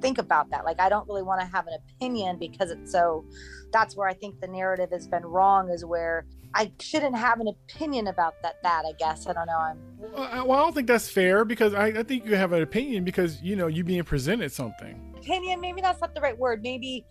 think 0.01 0.19
about 0.19 0.51
that. 0.51 0.65
Like 0.65 0.81
i 0.81 0.89
don't 0.89 1.09
really 1.09 1.23
want 1.23 1.41
to 1.41 1.47
have 1.47 1.67
an 1.67 1.75
opinion 1.75 2.39
because 2.39 2.71
it's 2.71 2.93
so 2.93 3.25
that's 3.73 3.97
where 3.97 4.09
i 4.09 4.13
think 4.13 4.41
the 4.41 4.49
narrative 4.49 4.91
has 4.91 5.07
been 5.07 5.25
wrong 5.25 5.71
is 5.71 5.85
where 5.85 6.27
i 6.55 6.71
shouldn't 6.81 7.17
have 7.17 7.41
an 7.41 7.49
opinion 7.49 8.07
about 8.07 8.35
that 8.43 8.55
that 8.63 8.85
i 8.87 8.93
guess 8.99 9.27
i 9.27 9.33
don't 9.33 9.47
know 9.47 9.59
i'm 9.59 9.79
Well, 9.99 10.23
I, 10.31 10.43
well, 10.43 10.59
I 10.59 10.63
don't 10.63 10.75
think 10.75 10.87
that's 10.89 11.09
fair 11.09 11.45
because 11.45 11.75
I, 11.75 11.87
I 11.87 12.03
think 12.03 12.25
you 12.27 12.35
have 12.37 12.53
an 12.53 12.63
opinion 12.63 13.05
because 13.05 13.41
you 13.43 13.57
know 13.57 13.67
you 13.67 13.85
being 13.85 14.03
presented 14.05 14.51
something. 14.53 15.15
opinion 15.19 15.61
maybe 15.61 15.81
that's 15.81 16.01
not 16.01 16.15
the 16.15 16.21
right 16.21 16.39
word 16.39 16.63
maybe 16.63 17.05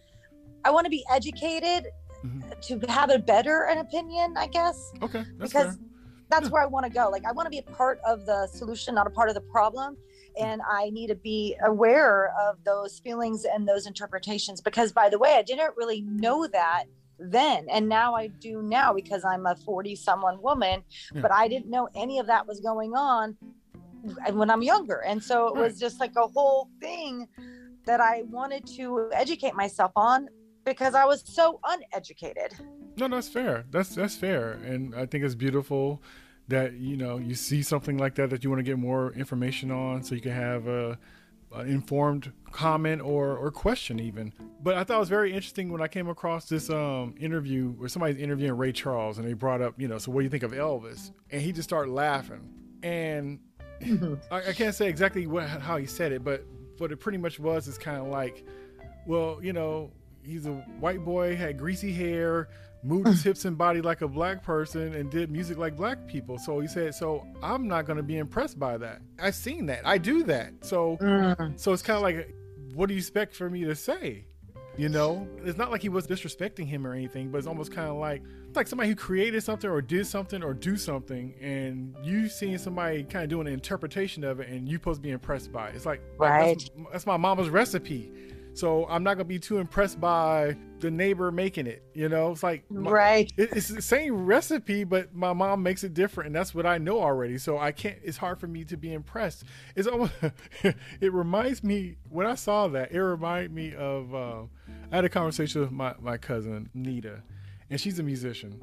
i 0.65 0.69
want 0.71 0.85
to 0.85 0.89
be 0.89 1.03
educated 1.11 1.85
Mhm. 2.25 2.41
to 2.67 2.79
have 2.91 3.09
a 3.11 3.17
better 3.19 3.63
an 3.71 3.77
opinion 3.77 4.33
i 4.37 4.47
guess 4.47 4.91
Okay, 5.01 5.23
that's 5.37 5.53
because 5.53 5.67
fair. 5.75 5.79
that's 6.29 6.43
Yeah. 6.47 6.49
where 6.51 6.61
I 6.63 6.65
want 6.67 6.85
to 6.85 6.91
go. 6.91 7.09
Like 7.09 7.23
I 7.25 7.31
want 7.31 7.45
to 7.47 7.49
be 7.49 7.59
a 7.59 7.71
part 7.71 7.99
of 8.05 8.25
the 8.27 8.47
solution, 8.53 8.93
not 8.93 9.07
a 9.07 9.09
part 9.09 9.29
of 9.29 9.35
the 9.35 9.41
problem. 9.41 9.97
And 10.39 10.61
I 10.69 10.91
need 10.91 11.07
to 11.07 11.15
be 11.15 11.55
aware 11.65 12.31
of 12.39 12.63
those 12.65 12.99
feelings 12.99 13.45
and 13.51 13.67
those 13.67 13.87
interpretations 13.87 14.61
because 14.61 14.91
by 14.91 15.09
the 15.09 15.17
way, 15.17 15.33
I 15.39 15.41
didn't 15.41 15.73
really 15.75 16.01
know 16.01 16.45
that 16.45 16.83
then. 17.19 17.67
And 17.69 17.87
now 17.89 18.15
I 18.15 18.27
do 18.27 18.61
now 18.61 18.93
because 18.93 19.23
I'm 19.25 19.45
a 19.45 19.55
40 19.55 19.95
someone 19.95 20.41
woman, 20.41 20.83
Yeah. 21.13 21.21
but 21.21 21.31
I 21.31 21.47
didn't 21.47 21.69
know 21.69 21.89
any 21.95 22.19
of 22.19 22.27
that 22.27 22.47
was 22.47 22.59
going 22.59 22.95
on 22.95 23.35
when 24.31 24.49
I'm 24.49 24.61
younger. 24.61 25.03
And 25.05 25.21
so 25.23 25.47
it 25.47 25.55
was 25.55 25.79
just 25.79 25.99
like 25.99 26.15
a 26.15 26.27
whole 26.27 26.69
thing 26.79 27.27
that 27.85 27.99
I 27.99 28.23
wanted 28.29 28.65
to 28.77 29.09
educate 29.13 29.55
myself 29.55 29.91
on 29.95 30.29
because 30.63 30.95
I 30.95 31.05
was 31.05 31.23
so 31.25 31.59
uneducated. 31.63 32.53
No, 32.97 33.07
that's 33.07 33.29
fair. 33.29 33.65
That's 33.71 33.95
that's 33.95 34.15
fair, 34.15 34.53
and 34.65 34.93
I 34.93 35.05
think 35.05 35.23
it's 35.23 35.35
beautiful 35.35 36.01
that 36.49 36.73
you 36.73 36.97
know 36.97 37.17
you 37.17 37.33
see 37.33 37.63
something 37.63 37.97
like 37.97 38.15
that 38.15 38.29
that 38.31 38.43
you 38.43 38.49
want 38.49 38.59
to 38.59 38.63
get 38.63 38.77
more 38.77 39.13
information 39.13 39.71
on, 39.71 40.03
so 40.03 40.15
you 40.15 40.21
can 40.21 40.33
have 40.33 40.67
a, 40.67 40.97
a 41.53 41.61
informed 41.61 42.31
comment 42.51 43.01
or 43.01 43.35
or 43.37 43.51
question 43.51 43.99
even. 43.99 44.33
But 44.61 44.75
I 44.75 44.83
thought 44.83 44.97
it 44.97 44.99
was 44.99 45.09
very 45.09 45.33
interesting 45.33 45.71
when 45.71 45.81
I 45.81 45.87
came 45.87 46.07
across 46.07 46.47
this 46.47 46.69
um 46.69 47.15
interview 47.19 47.69
where 47.71 47.89
somebody's 47.89 48.21
interviewing 48.21 48.57
Ray 48.57 48.71
Charles, 48.71 49.17
and 49.17 49.27
they 49.27 49.33
brought 49.33 49.61
up 49.61 49.73
you 49.77 49.87
know, 49.87 49.97
so 49.97 50.11
what 50.11 50.21
do 50.21 50.23
you 50.25 50.29
think 50.29 50.43
of 50.43 50.51
Elvis? 50.51 51.11
And 51.31 51.41
he 51.41 51.51
just 51.51 51.69
started 51.69 51.91
laughing, 51.91 52.41
and 52.83 53.39
I, 54.31 54.49
I 54.49 54.53
can't 54.53 54.75
say 54.75 54.87
exactly 54.87 55.27
what 55.27 55.47
how 55.47 55.77
he 55.77 55.85
said 55.85 56.11
it, 56.11 56.23
but 56.23 56.45
what 56.77 56.91
it 56.91 56.97
pretty 56.97 57.17
much 57.17 57.39
was 57.39 57.67
is 57.67 57.77
kind 57.77 57.97
of 57.97 58.07
like, 58.07 58.45
well, 59.05 59.39
you 59.41 59.53
know, 59.53 59.91
he's 60.23 60.45
a 60.45 60.53
white 60.79 61.03
boy, 61.03 61.35
had 61.35 61.57
greasy 61.57 61.91
hair, 61.93 62.49
moved 62.83 63.07
his 63.07 63.23
hips 63.23 63.45
and 63.45 63.57
body 63.57 63.81
like 63.81 64.01
a 64.01 64.07
black 64.07 64.43
person, 64.43 64.93
and 64.93 65.09
did 65.09 65.31
music 65.31 65.57
like 65.57 65.75
black 65.75 66.07
people. 66.07 66.37
So 66.37 66.59
he 66.59 66.67
said, 66.67 66.95
so 66.95 67.25
I'm 67.41 67.67
not 67.67 67.85
going 67.85 67.97
to 67.97 68.03
be 68.03 68.17
impressed 68.17 68.59
by 68.59 68.77
that. 68.77 69.01
I've 69.19 69.35
seen 69.35 69.65
that. 69.67 69.85
I 69.85 69.97
do 69.97 70.23
that. 70.23 70.53
So, 70.61 70.97
mm. 71.01 71.59
so 71.59 71.73
it's 71.73 71.81
kind 71.81 71.97
of 71.97 72.03
like, 72.03 72.33
what 72.73 72.87
do 72.87 72.93
you 72.93 72.99
expect 72.99 73.35
for 73.35 73.49
me 73.49 73.63
to 73.65 73.75
say? 73.75 74.25
You 74.77 74.87
know, 74.87 75.27
it's 75.43 75.57
not 75.57 75.71
like 75.71 75.81
he 75.81 75.89
was 75.89 76.07
disrespecting 76.07 76.65
him 76.65 76.87
or 76.87 76.93
anything, 76.93 77.31
but 77.31 77.39
it's 77.39 77.47
almost 77.47 77.73
kind 77.73 77.89
of 77.89 77.97
like 77.97 78.23
like 78.55 78.65
somebody 78.65 78.89
who 78.89 78.95
created 78.95 79.43
something 79.43 79.69
or 79.69 79.81
did 79.81 80.07
something 80.07 80.41
or 80.41 80.53
do 80.53 80.77
something, 80.77 81.33
and 81.41 81.93
you 82.01 82.29
seeing 82.29 82.57
somebody 82.57 83.03
kind 83.03 83.23
of 83.23 83.29
doing 83.29 83.47
an 83.47 83.53
interpretation 83.53 84.23
of 84.23 84.39
it, 84.39 84.47
and 84.47 84.69
you 84.69 84.77
supposed 84.77 84.99
to 84.99 85.01
be 85.01 85.09
impressed 85.09 85.51
by 85.51 85.67
it. 85.67 85.75
It's 85.75 85.85
like 85.85 86.01
Right. 86.17 86.57
That's, 86.57 86.69
that's 86.93 87.05
my 87.05 87.17
mama's 87.17 87.49
recipe, 87.49 88.09
so 88.59 88.85
I'm 88.89 89.03
not 89.03 89.15
gonna 89.15 89.25
be 89.25 89.39
too 89.39 89.57
impressed 89.57 89.99
by 90.01 90.55
the 90.79 90.91
neighbor 90.91 91.31
making 91.31 91.65
it. 91.67 91.83
You 91.93 92.09
know, 92.09 92.31
it's 92.31 92.43
like 92.43 92.69
my- 92.69 92.91
Right. 92.91 93.33
it- 93.37 93.49
it's 93.55 93.69
the 93.69 93.81
same 93.81 94.25
recipe, 94.25 94.83
but 94.83 95.13
my 95.13 95.33
mom 95.33 95.63
makes 95.63 95.83
it 95.83 95.93
different, 95.93 96.27
and 96.27 96.35
that's 96.35 96.53
what 96.53 96.65
I 96.65 96.77
know 96.77 97.01
already. 97.01 97.37
So 97.37 97.57
I 97.57 97.71
can't. 97.71 97.97
It's 98.03 98.17
hard 98.17 98.39
for 98.39 98.47
me 98.47 98.63
to 98.65 98.77
be 98.77 98.93
impressed. 98.93 99.43
It's 99.75 99.87
almost. 99.87 100.13
it 100.63 101.13
reminds 101.13 101.63
me 101.63 101.95
when 102.09 102.27
I 102.27 102.35
saw 102.35 102.67
that. 102.69 102.91
It 102.91 103.01
reminded 103.01 103.51
me 103.53 103.73
of. 103.75 104.13
Uh, 104.13 104.43
I 104.91 104.95
had 104.97 105.05
a 105.05 105.09
conversation 105.09 105.61
with 105.61 105.71
my 105.71 105.95
my 105.99 106.17
cousin 106.17 106.69
Nita, 106.73 107.23
and 107.69 107.79
she's 107.79 107.99
a 107.99 108.03
musician, 108.03 108.61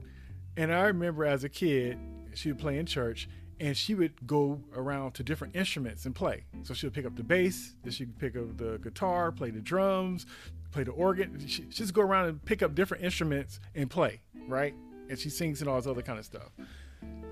and 0.56 0.72
I 0.72 0.86
remember 0.86 1.24
as 1.24 1.44
a 1.44 1.48
kid 1.48 1.98
she 2.34 2.50
would 2.50 2.58
play 2.58 2.78
in 2.78 2.86
church. 2.86 3.28
And 3.58 3.76
she 3.76 3.94
would 3.94 4.26
go 4.26 4.60
around 4.74 5.12
to 5.12 5.22
different 5.22 5.56
instruments 5.56 6.04
and 6.04 6.14
play. 6.14 6.44
So 6.62 6.74
she 6.74 6.86
would 6.86 6.92
pick 6.92 7.06
up 7.06 7.16
the 7.16 7.22
bass, 7.22 7.74
then 7.82 7.92
she 7.92 8.04
would 8.04 8.18
pick 8.18 8.36
up 8.36 8.56
the 8.56 8.78
guitar, 8.78 9.32
play 9.32 9.50
the 9.50 9.60
drums, 9.60 10.26
play 10.72 10.84
the 10.84 10.92
organ. 10.92 11.42
She, 11.46 11.62
just 11.62 11.94
go 11.94 12.02
around 12.02 12.26
and 12.28 12.44
pick 12.44 12.62
up 12.62 12.74
different 12.74 13.02
instruments 13.02 13.60
and 13.74 13.88
play, 13.88 14.20
right? 14.46 14.74
And 15.08 15.18
she 15.18 15.30
sings 15.30 15.60
and 15.60 15.70
all 15.70 15.76
this 15.76 15.86
other 15.86 16.02
kind 16.02 16.18
of 16.18 16.24
stuff. 16.24 16.50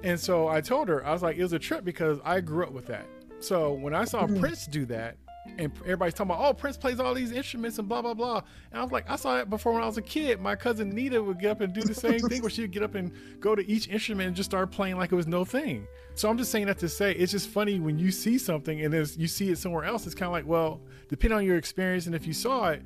And 0.03 0.19
so 0.19 0.49
I 0.49 0.61
told 0.61 0.89
her, 0.89 1.05
I 1.05 1.13
was 1.13 1.23
like, 1.23 1.37
it 1.37 1.43
was 1.43 1.53
a 1.53 1.59
trip 1.59 1.85
because 1.85 2.19
I 2.25 2.41
grew 2.41 2.65
up 2.65 2.73
with 2.73 2.87
that. 2.87 3.07
So 3.41 3.73
when 3.73 3.95
I 3.95 4.05
saw 4.05 4.23
mm-hmm. 4.23 4.41
Prince 4.41 4.67
do 4.67 4.87
that, 4.87 5.17
and 5.59 5.71
everybody's 5.83 6.15
talking 6.15 6.31
about, 6.33 6.45
oh, 6.45 6.55
Prince 6.55 6.77
plays 6.77 6.99
all 6.99 7.15
these 7.15 7.33
instruments 7.33 7.79
and 7.79 7.89
blah 7.89 8.03
blah 8.03 8.15
blah. 8.15 8.41
And 8.73 8.81
I 8.81 8.83
was 8.83 8.93
like, 8.93 9.09
I 9.09 9.17
saw 9.17 9.37
that 9.37 9.51
before 9.51 9.73
when 9.73 9.83
I 9.83 9.87
was 9.87 9.99
a 9.99 10.03
kid. 10.03 10.41
My 10.41 10.57
cousin 10.57 10.91
Nita 10.91 11.23
would 11.23 11.39
get 11.39 11.51
up 11.51 11.61
and 11.61 11.73
do 11.73 11.83
the 11.83 11.95
same 11.95 12.21
thing, 12.21 12.41
where 12.43 12.51
she 12.51 12.63
would 12.63 12.71
get 12.73 12.83
up 12.83 12.95
and 12.95 13.13
go 13.41 13.55
to 13.55 13.69
each 13.71 13.89
instrument 13.89 14.29
and 14.29 14.37
just 14.37 14.51
start 14.51 14.71
playing 14.71 14.97
like 14.97 15.13
it 15.13 15.17
was 15.17 15.27
no 15.27 15.45
thing. 15.45 15.87
So 16.15 16.29
I'm 16.29 16.39
just 16.39 16.51
saying 16.51 16.67
that 16.67 16.79
to 16.79 16.89
say 16.89 17.13
it's 17.13 17.33
just 17.33 17.49
funny 17.49 17.81
when 17.81 17.99
you 17.99 18.11
see 18.11 18.39
something 18.39 18.81
and 18.83 18.93
then 18.93 19.07
you 19.17 19.29
see 19.29 19.51
it 19.51 19.59
somewhere 19.59 19.85
else. 19.85 20.07
It's 20.07 20.15
kind 20.15 20.27
of 20.27 20.33
like, 20.33 20.47
well, 20.47 20.81
depending 21.09 21.37
on 21.39 21.45
your 21.45 21.57
experience 21.59 22.07
and 22.07 22.15
if 22.15 22.27
you 22.27 22.33
saw 22.33 22.71
it, 22.71 22.83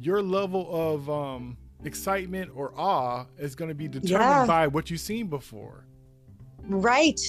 your 0.00 0.22
level 0.22 0.68
of 0.70 1.10
um, 1.10 1.56
excitement 1.84 2.50
or 2.54 2.72
awe 2.78 3.24
is 3.38 3.54
going 3.54 3.68
to 3.68 3.74
be 3.74 3.88
determined 3.88 4.10
Yeah. 4.10 4.46
by 4.46 4.66
what 4.66 4.90
you've 4.90 5.00
seen 5.00 5.26
before. 5.26 5.84
Right. 6.62 7.20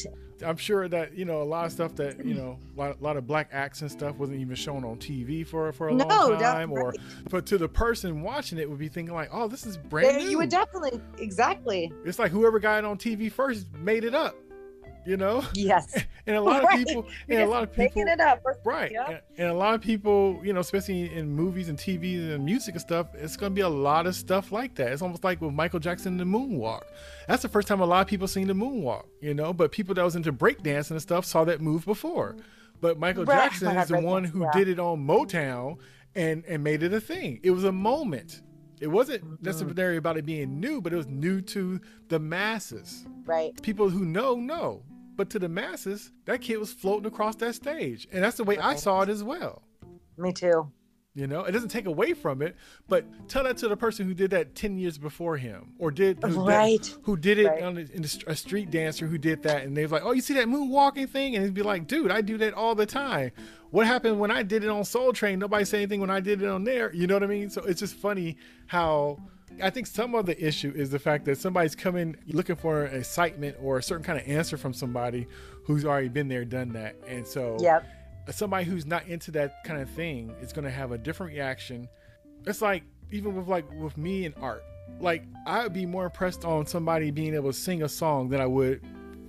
I'm 0.46 0.58
sure 0.58 0.88
that 0.88 1.16
you 1.18 1.26
know 1.26 1.42
a 1.42 1.44
lot 1.44 1.66
of 1.66 1.72
stuff 1.72 1.96
that 1.96 2.24
you 2.26 2.34
know 2.34 2.58
a 2.76 2.80
lot, 2.80 2.98
a 3.00 3.04
lot 3.04 3.18
of 3.18 3.28
black 3.28 3.50
acts 3.52 3.82
and 3.82 3.92
stuff 3.92 4.16
wasn't 4.18 4.40
even 4.40 4.56
shown 4.56 4.84
on 4.86 4.98
TV 4.98 5.46
for 5.46 5.72
for 5.72 5.90
a 5.90 5.94
No, 5.94 6.06
long 6.06 6.40
time, 6.40 6.72
or 6.72 6.90
right. 6.90 6.98
but 7.30 7.46
to 7.48 7.58
the 7.58 7.68
person 7.68 8.22
watching 8.22 8.58
it 8.58 8.70
would 8.70 8.80
be 8.80 8.88
thinking 8.90 9.14
like, 9.14 9.30
oh, 9.34 9.48
this 9.48 9.66
is 9.66 9.78
brand 9.78 10.08
There, 10.10 10.20
new. 10.20 10.30
you 10.30 10.38
would 10.38 10.50
definitely 10.50 11.00
exactly. 11.18 11.92
it's 12.06 12.20
like 12.20 12.32
whoever 12.32 12.60
got 12.60 12.80
it 12.80 12.86
on 12.86 12.98
TV 12.98 13.32
first 13.32 13.68
made 13.74 14.04
it 14.04 14.14
up, 14.16 14.36
you 15.10 15.18
know. 15.18 15.44
Yes. 15.54 16.04
And 16.28 16.36
a 16.36 16.42
lot 16.42 16.64
Right. 16.64 16.80
of 16.82 16.86
people, 16.88 17.06
You're 17.28 17.40
and 17.42 17.50
a 17.50 17.52
lot 17.52 17.64
of 17.64 17.72
people, 17.72 17.84
making 17.84 18.08
it 18.08 18.20
up. 18.20 18.44
Right. 18.64 18.92
And, 18.96 19.20
and 19.38 19.48
a 19.50 19.54
lot 19.54 19.74
of 19.74 19.82
people, 19.82 20.40
you 20.44 20.54
know, 20.54 20.60
especially 20.60 21.12
in 21.14 21.32
movies 21.32 21.68
and 21.70 21.78
TV 21.78 22.32
and 22.34 22.46
music 22.46 22.76
and 22.76 22.82
stuff, 22.82 23.08
it's 23.16 23.36
going 23.36 23.52
to 23.52 23.56
be 23.56 23.62
a 23.62 23.70
lot 23.70 24.06
of 24.06 24.16
stuff 24.16 24.52
like 24.52 24.76
that. 24.76 24.92
It's 24.92 25.02
almost 25.02 25.24
like 25.24 25.42
with 25.42 25.54
Michael 25.54 25.80
Jackson 25.80 26.20
and 26.20 26.34
the 26.34 26.38
moonwalk. 26.38 26.84
That's 27.28 27.42
the 27.42 27.50
first 27.50 27.68
time 27.68 27.82
a 27.82 27.86
lot 27.86 28.02
of 28.02 28.08
people 28.08 28.28
seen 28.28 28.48
the 28.48 28.54
moonwalk, 28.54 29.06
you 29.22 29.34
know, 29.34 29.52
but 29.54 29.72
people 29.72 29.96
that 29.96 30.04
was 30.04 30.16
into 30.16 30.32
breakdancing 30.32 30.92
and 30.92 31.02
stuff 31.02 31.26
saw 31.26 31.44
that 31.46 31.60
move 31.62 31.86
before. 31.86 32.36
But 32.82 33.00
Michael 33.00 33.26
Right. 33.26 33.50
Jackson 33.50 33.76
is 33.76 33.90
the 33.90 34.00
one 34.00 34.24
who 34.24 34.44
Yeah. 34.44 34.52
did 34.54 34.68
it 34.70 34.80
on 34.80 35.06
Motown 35.06 35.78
and 36.16 36.44
and 36.48 36.64
made 36.64 36.82
it 36.84 36.94
a 36.94 37.02
thing. 37.02 37.40
It 37.44 37.52
was 37.52 37.64
a 37.64 37.72
moment. 37.72 38.42
It 38.80 38.88
wasn't 38.88 39.24
Mm-hmm. 39.26 39.46
necessarily 39.46 39.98
about 39.98 40.16
it 40.18 40.26
being 40.26 40.60
new, 40.62 40.80
but 40.82 40.94
it 40.94 40.96
was 40.96 41.08
new 41.08 41.42
to 41.42 41.82
the 42.08 42.20
masses 42.20 43.06
Right. 43.26 43.52
people 43.62 43.90
who 43.90 44.06
know 44.06 44.36
know 44.36 44.84
but 45.20 45.30
to 45.32 45.38
the 45.38 45.50
masses 45.50 46.14
that 46.24 46.40
kid 46.40 46.58
was 46.58 46.72
floating 46.72 47.06
across 47.06 47.36
that 47.36 47.54
stage. 47.54 48.08
And 48.14 48.24
that's 48.24 48.38
the 48.38 48.46
way 48.46 48.58
i 48.58 48.74
saw 48.76 49.02
it 49.02 49.10
as 49.10 49.22
well. 49.22 49.62
Me 50.18 50.32
too. 50.32 50.72
you 51.16 51.28
know 51.28 51.42
it 51.44 51.52
doesn't 51.52 51.70
take 51.78 51.88
away 51.88 52.14
from 52.14 52.42
it 52.42 52.56
but 52.88 53.04
tell 53.28 53.44
that 53.44 53.58
to 53.58 53.68
the 53.68 53.76
person 53.76 54.06
who 54.08 54.14
did 54.14 54.30
that 54.32 54.54
10 54.56 54.78
years 54.78 54.98
before 54.98 55.36
him 55.38 55.74
or 55.80 55.90
did 55.92 56.24
who, 56.24 56.46
that- 56.46 56.96
who 57.04 57.18
did 57.18 57.38
it 57.40 57.48
Right. 57.48 57.64
on 57.64 57.78
in 57.78 58.04
a 58.28 58.36
street 58.36 58.70
dancer 58.72 59.08
who 59.08 59.18
did 59.18 59.44
that 59.44 59.64
and 59.66 59.76
they 59.76 59.82
was 59.82 59.92
like 59.92 60.04
oh 60.06 60.12
you 60.14 60.22
see 60.22 60.36
that 60.36 60.48
moonwalking 60.48 61.10
thing? 61.10 61.36
And 61.36 61.44
he'd 61.44 61.54
be 61.54 61.64
like 61.64 61.88
dude 61.88 62.12
i 62.12 62.22
do 62.22 62.38
that 62.38 62.54
all 62.54 62.76
the 62.76 62.86
time. 62.86 63.32
What 63.72 63.88
happened 63.88 64.20
when 64.22 64.32
i 64.32 64.42
did 64.44 64.64
it 64.64 64.70
on 64.70 64.86
soul 64.86 65.12
train? 65.12 65.40
Nobody 65.40 65.66
said 65.66 65.78
anything 65.78 66.00
when 66.00 66.10
i 66.12 66.22
did 66.22 66.42
it 66.42 66.48
on 66.48 66.64
there. 66.64 66.94
You 66.94 67.08
know 67.08 67.16
what 67.16 67.24
i 67.24 67.28
mean? 67.38 67.50
So 67.50 67.60
it's 67.64 67.82
just 67.82 67.96
funny 67.96 68.38
how 68.68 69.18
I 69.62 69.70
think 69.70 69.88
some 69.88 70.16
of 70.16 70.26
the 70.26 70.42
issue 70.46 70.72
is 70.76 70.90
the 70.90 71.00
fact 71.00 71.26
that 71.26 71.38
somebody's 71.38 71.76
coming 71.76 72.16
looking 72.28 72.56
for 72.56 72.86
excitement 72.86 73.58
or 73.62 73.78
a 73.78 73.84
certain 73.84 74.04
kind 74.04 74.20
of 74.20 74.28
answer 74.28 74.58
from 74.58 74.74
somebody 74.74 75.28
who's 75.66 75.86
already 75.86 76.08
been 76.10 76.28
there, 76.28 76.46
done 76.46 76.70
that. 76.74 76.96
And 77.08 77.28
so 77.28 77.58
Yep. 77.60 77.86
somebody 78.32 78.66
who's 78.66 78.86
not 78.86 79.08
into 79.08 79.32
that 79.32 79.64
kind 79.66 79.82
of 79.82 79.90
thing 79.90 80.34
is 80.42 80.54
going 80.54 80.66
to 80.66 80.72
have 80.72 80.92
a 80.92 80.98
different 80.98 81.34
reaction. 81.34 81.88
It's 82.46 82.62
like 82.62 82.84
even 83.12 83.36
with 83.36 83.48
like 83.48 83.66
with 83.82 83.98
me 83.98 84.26
and 84.26 84.36
art. 84.42 84.64
Like 85.00 85.24
I 85.46 85.64
would 85.64 85.74
be 85.74 85.86
more 85.86 86.06
impressed 86.06 86.46
on 86.46 86.66
somebody 86.66 87.12
being 87.12 87.34
able 87.34 87.52
to 87.52 87.58
sing 87.58 87.84
a 87.84 87.90
song 87.90 88.30
than 88.30 88.40
I 88.42 88.46
would 88.46 88.82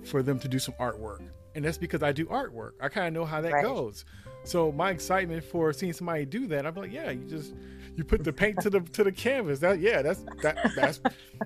for 0.03 0.23
them 0.23 0.39
to 0.39 0.47
do 0.47 0.59
some 0.59 0.73
artwork. 0.79 1.21
And 1.55 1.65
that's 1.65 1.77
because 1.77 2.01
I 2.01 2.11
do 2.13 2.25
artwork. 2.27 2.71
I 2.79 2.89
kind 2.89 3.07
of 3.07 3.13
know 3.13 3.25
how 3.25 3.41
that 3.41 3.51
Right. 3.51 3.63
goes. 3.65 4.05
So 4.43 4.71
my 4.71 4.91
excitement 4.91 5.43
for 5.43 5.71
seeing 5.73 5.93
somebody 5.93 6.25
do 6.25 6.47
that, 6.47 6.65
I'm 6.65 6.75
like, 6.75 6.91
yeah, 6.91 7.11
you 7.11 7.23
just 7.25 7.53
you 7.95 8.03
put 8.03 8.23
the 8.23 8.33
paint 8.33 8.59
to 8.61 8.69
the 8.69 8.79
to 8.81 9.03
the 9.03 9.11
canvas. 9.11 9.59
That 9.59 9.79
yeah, 9.79 10.01
that's 10.01 10.23
that 10.41 10.71
that's 10.75 10.99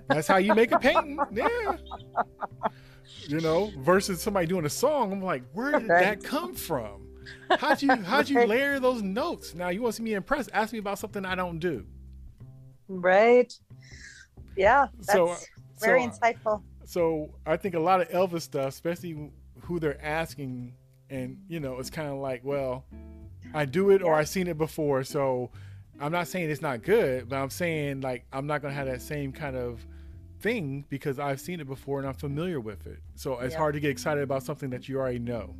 that's 0.07 0.27
how 0.27 0.37
you 0.37 0.55
make 0.55 0.71
a 0.71 0.79
painting. 0.79 1.19
Yeah. 1.31 1.77
You 3.27 3.41
know, 3.41 3.71
versus 3.79 4.21
somebody 4.21 4.47
doing 4.47 4.65
a 4.65 4.69
song, 4.69 5.11
I'm 5.11 5.21
like, 5.21 5.43
where 5.53 5.79
did 5.79 5.89
that 5.89 6.23
come 6.23 6.53
from? 6.55 7.07
How'd 7.59 7.81
you 7.81 7.91
how'd 7.95 8.29
you 8.29 8.45
layer 8.45 8.79
those 8.79 9.01
notes? 9.01 9.55
Now 9.55 9.69
you 9.69 9.81
want 9.81 9.93
to 9.95 9.97
see 9.97 10.03
me 10.03 10.13
impressed? 10.13 10.49
Ask 10.53 10.73
me 10.73 10.79
about 10.79 10.99
something 10.99 11.25
I 11.25 11.35
don't 11.35 11.59
do. 11.59 11.85
Right. 12.87 13.51
Yeah. 14.55 14.87
That's 14.97 15.11
So, 15.11 15.35
very 15.79 16.03
so, 16.03 16.09
insightful. 16.09 16.63
so 16.85 17.31
I 17.45 17.57
think 17.57 17.75
a 17.75 17.79
lot 17.79 17.99
of 18.01 18.09
Elvis 18.09 18.41
stuff, 18.41 18.69
especially 18.69 19.31
who 19.61 19.79
they're 19.79 20.03
asking, 20.03 20.73
and 21.09 21.37
you 21.47 21.59
know, 21.59 21.79
it's 21.79 21.89
kind 21.89 22.09
of 22.09 22.15
like, 22.17 22.41
well, 22.43 22.85
I 23.53 23.65
do 23.65 23.89
it 23.91 24.01
or 24.01 24.13
I've 24.15 24.29
seen 24.29 24.47
it 24.47 24.57
before, 24.57 25.03
so 25.03 25.51
I'm 25.99 26.11
not 26.11 26.27
saying 26.27 26.49
it's 26.49 26.61
not 26.61 26.81
good, 26.83 27.29
but 27.29 27.37
I'm 27.37 27.49
saying 27.49 28.01
like 28.01 28.25
I'm 28.33 28.47
not 28.47 28.61
gonna 28.61 28.73
have 28.73 28.87
that 28.87 29.01
same 29.01 29.31
kind 29.31 29.55
of 29.55 29.85
thing 30.39 30.85
because 30.89 31.17
I've 31.19 31.39
seen 31.39 31.59
it 31.59 31.67
before 31.67 31.99
and 31.99 32.07
I'm 32.07 32.13
familiar 32.13 32.59
with 32.59 32.85
it. 32.87 32.99
So 33.15 33.39
it's 33.39 33.53
Yeah. 33.53 33.59
hard 33.59 33.73
to 33.75 33.79
get 33.79 33.89
excited 33.91 34.21
about 34.23 34.43
something 34.43 34.69
that 34.71 34.89
you 34.89 34.97
already 34.99 35.19
know. 35.19 35.55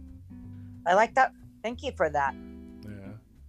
I 0.85 0.93
like 0.93 1.15
that. 1.15 1.31
Thank 1.63 1.81
you 1.83 1.91
for 1.93 2.09
that. 2.09 2.35
Yeah. 2.83 2.91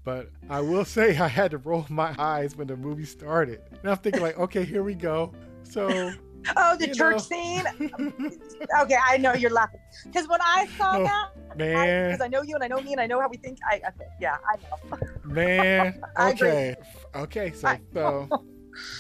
But 0.05 0.31
I 0.49 0.61
will 0.61 0.85
say 0.97 1.19
I 1.19 1.29
had 1.29 1.51
to 1.51 1.59
roll 1.59 1.85
my 1.89 2.15
eyes 2.19 2.57
when 2.57 2.69
the 2.69 2.77
movie 2.77 3.05
started. 3.05 3.61
And 3.83 3.91
I'm 3.91 3.97
thinking 3.99 4.23
like, 4.23 4.39
okay, 4.39 4.65
here 4.65 4.83
we 4.83 4.95
go. 4.95 5.33
So 5.65 6.13
Oh, 6.57 6.77
the 6.77 6.89
You 6.89 6.95
church 6.95 7.13
know. 7.13 7.19
scene. 7.19 7.65
okay, 8.81 8.97
I 9.05 9.17
know 9.19 9.35
you're 9.35 9.51
laughing 9.51 9.81
because 10.05 10.29
when 10.29 10.41
I 10.43 10.67
saw 10.79 10.97
Oh, 10.97 11.05
that, 11.05 11.57
man, 11.57 12.11
because 12.11 12.25
I, 12.25 12.29
know 12.29 12.43
you 12.43 12.55
and 12.55 12.65
I 12.65 12.69
know 12.69 12.81
me 12.81 12.93
and 12.93 13.01
I 13.01 13.07
know 13.07 13.21
how 13.21 13.29
we 13.29 13.37
think. 13.37 13.59
I 13.69 13.77
okay, 13.77 14.07
yeah, 14.21 14.37
I 14.49 14.57
know. 14.91 14.99
man. 15.25 16.01
I 16.17 16.31
agree. 16.31 16.49
Okay. 16.49 16.77
Okay, 17.17 17.53
so 17.53 17.69
I- 17.69 17.81
so 17.93 18.29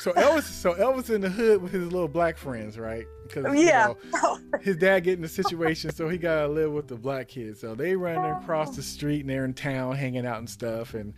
so 0.01 0.13
Elvis 0.13 0.43
so 0.45 0.75
Elvis 0.75 1.11
in 1.15 1.21
the 1.21 1.29
hood 1.29 1.61
with 1.63 1.73
his 1.73 1.85
little 1.93 2.09
black 2.09 2.37
friends, 2.39 2.79
right? 2.79 3.05
Because 3.25 3.45
you 3.59 3.67
Yeah. 3.67 3.93
know, 4.23 4.39
his 4.63 4.77
dad 4.77 5.01
get 5.01 5.15
in 5.15 5.23
the 5.23 5.29
situation, 5.29 5.93
so 5.93 6.09
he 6.09 6.17
gotta 6.19 6.49
live 6.49 6.73
with 6.73 6.89
the 6.89 6.97
black 6.97 7.29
kids. 7.29 7.61
So 7.61 7.75
they 7.75 7.95
run 7.95 8.25
across 8.25 8.71
the 8.71 8.81
oh. 8.81 8.85
street 8.85 9.21
and 9.21 9.31
they're 9.31 9.45
in 9.45 9.55
town 9.55 9.95
hanging 9.97 10.25
out 10.27 10.39
and 10.39 10.49
stuff. 10.49 10.95
And 10.95 11.13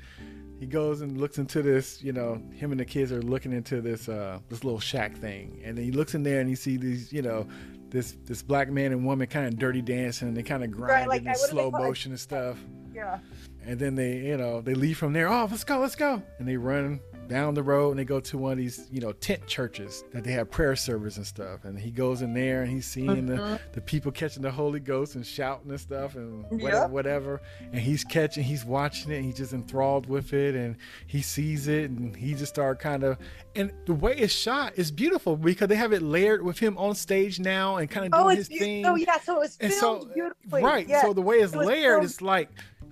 he 0.59 0.67
goes 0.67 1.01
and 1.01 1.19
looks 1.19 1.39
into 1.39 1.63
this, 1.63 2.03
you 2.03 2.13
know, 2.13 2.41
him 2.53 2.73
and 2.73 2.81
the 2.81 2.85
kids 2.85 3.13
are 3.13 3.23
looking 3.23 3.53
into 3.53 3.81
this 3.81 4.09
uh 4.09 4.39
this 4.49 4.65
little 4.65 4.81
shack 4.81 5.17
thing. 5.17 5.61
And 5.65 5.77
then 5.79 5.85
he 5.85 5.93
looks 5.93 6.15
in 6.15 6.23
there 6.23 6.41
and 6.41 6.49
he 6.49 6.55
see 6.55 6.77
these, 6.77 7.13
you 7.13 7.23
know, 7.23 7.47
this 7.91 8.17
this 8.25 8.43
black 8.43 8.71
man 8.71 8.93
and 8.93 9.05
woman 9.07 9.27
kind 9.29 9.47
of 9.47 9.59
dirty 9.59 9.83
dancing 9.83 10.29
and 10.29 10.37
they 10.37 10.43
kind 10.43 10.63
of 10.65 10.71
grinding 10.71 11.09
like, 11.09 11.23
in 11.23 11.29
I- 11.29 11.31
what 11.33 11.51
do 11.51 11.57
they 11.57 11.63
slow 11.63 11.71
motion 11.71 12.13
and 12.13 12.21
stuff. 12.21 12.59
yeah. 12.95 13.19
And 13.65 13.79
then 13.79 13.95
they, 13.97 14.17
you 14.19 14.37
know, 14.39 14.61
they 14.63 14.73
leave 14.75 14.97
from 14.97 15.13
there. 15.13 15.29
Oh, 15.29 15.47
let's 15.51 15.65
go, 15.65 15.79
let's 15.79 15.95
go. 15.97 16.23
And 16.39 16.49
they 16.49 16.57
run 16.57 17.01
down 17.29 17.55
the 17.55 17.63
road 17.63 17.91
and 17.91 17.99
they 17.99 18.05
go 18.05 18.21
to 18.21 18.39
one 18.39 18.53
of 18.53 18.59
these, 18.59 18.87
you 18.91 19.01
know, 19.01 19.13
tent 19.13 19.47
churches 19.47 20.05
that 20.13 20.25
they 20.25 20.33
have 20.33 20.51
prayer 20.51 20.75
service 20.75 21.17
and 21.17 21.27
stuff. 21.27 21.65
And 21.65 21.79
he 21.79 21.91
goes 21.91 22.23
in 22.23 22.33
there 22.35 22.63
and 22.63 22.71
he's 22.71 22.87
seeing 22.87 23.27
the, 23.27 23.35
mm-hmm. 23.35 23.57
the 23.73 23.81
people 23.81 24.11
catching 24.11 24.43
the 24.43 24.51
Holy 24.51 24.81
Ghost 24.81 25.15
and 25.15 25.25
shouting 25.27 25.71
and 25.71 25.81
stuff 25.81 26.17
and 26.17 26.45
whatever, 26.51 26.69
Yeah. 26.69 26.87
whatever. 26.87 27.43
And 27.73 27.81
he's 27.81 28.03
catching, 28.05 28.43
he's 28.43 28.65
watching 28.65 29.13
it 29.13 29.17
and 29.17 29.25
he's 29.25 29.37
just 29.37 29.53
enthralled 29.53 30.07
with 30.09 30.33
it 30.33 30.55
and 30.55 30.77
he 31.07 31.23
sees 31.23 31.69
it 31.69 31.91
and 31.91 32.17
he 32.17 32.35
just 32.35 32.55
started 32.55 32.81
kind 32.81 33.05
of, 33.05 33.19
and 33.55 33.73
the 33.87 33.95
way 33.95 34.17
it's 34.17 34.33
shot 34.33 34.73
is 34.77 34.91
beautiful 34.91 35.37
because 35.37 35.69
they 35.69 35.75
have 35.77 35.93
it 35.93 36.03
layered 36.03 36.43
with 36.43 36.59
him 36.59 36.77
on 36.79 36.95
stage 36.95 37.39
now 37.41 37.77
and 37.77 37.91
kind 37.91 38.07
of 38.07 38.19
oh, 38.19 38.25
doing 38.25 38.35
Oh, 38.35 38.37
his 38.39 38.49
it's 38.49 38.59
thing. 38.59 38.83
beautiful. 38.83 38.93
Oh, 38.93 38.97
yeah. 38.97 39.21
So 39.21 39.37
it 39.37 39.39
was 39.41 39.57
filmed 39.57 39.75
so, 39.75 40.05
beautifully. 40.15 40.63
right. 40.63 40.89
Yes. 40.89 41.03
So 41.03 41.13
the 41.13 41.23
way 41.23 41.37
it's 41.37 41.53
It 41.53 41.59
layered 41.59 41.95
filmed- 42.01 42.05
is 42.05 42.23
like, 42.23 42.49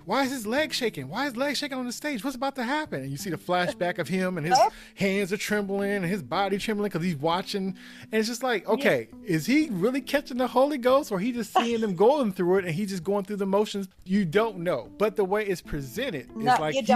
why 0.07 0.23
is 0.23 0.31
his 0.31 0.47
leg 0.47 0.71
shaking? 0.71 1.09
Why 1.09 1.25
is 1.25 1.33
his 1.33 1.37
leg 1.37 1.57
shaking 1.57 1.77
on 1.77 1.85
the 1.85 1.91
stage? 1.91 2.23
What's 2.23 2.37
about 2.37 2.55
to 2.55 2.63
happen? 2.63 3.01
And 3.01 3.11
you 3.11 3.17
see 3.17 3.29
the 3.29 3.37
flashback 3.37 3.97
of 3.97 4.07
him 4.07 4.37
and 4.37 4.47
his 4.47 4.57
hands 4.95 5.33
are 5.33 5.37
trembling 5.37 5.91
and 5.91 6.05
his 6.05 6.23
body 6.23 6.57
trembling 6.57 6.87
because 6.87 7.03
he's 7.03 7.17
watching. 7.17 7.75
And 8.03 8.13
it's 8.13 8.29
just 8.29 8.41
like, 8.41 8.65
okay, 8.69 9.09
is 9.25 9.45
he 9.45 9.67
really 9.69 9.99
catching 9.99 10.37
the 10.37 10.47
Holy 10.47 10.77
Ghost 10.77 11.11
or 11.11 11.19
he 11.19 11.33
just 11.33 11.53
seeing 11.53 11.81
them 11.81 11.93
going 11.93 12.31
through 12.31 12.59
it 12.59 12.65
and 12.65 12.73
he's 12.73 12.91
just 12.91 13.03
going 13.03 13.25
through 13.25 13.35
the 13.35 13.45
motions? 13.45 13.89
You 14.05 14.23
don't 14.23 14.59
know. 14.59 14.89
But 14.97 15.17
the 15.17 15.25
way 15.25 15.45
it's 15.45 15.59
presented 15.59 16.33
No, 16.37 16.53
is 16.53 16.59
like 16.61 16.75
he, 16.75 16.87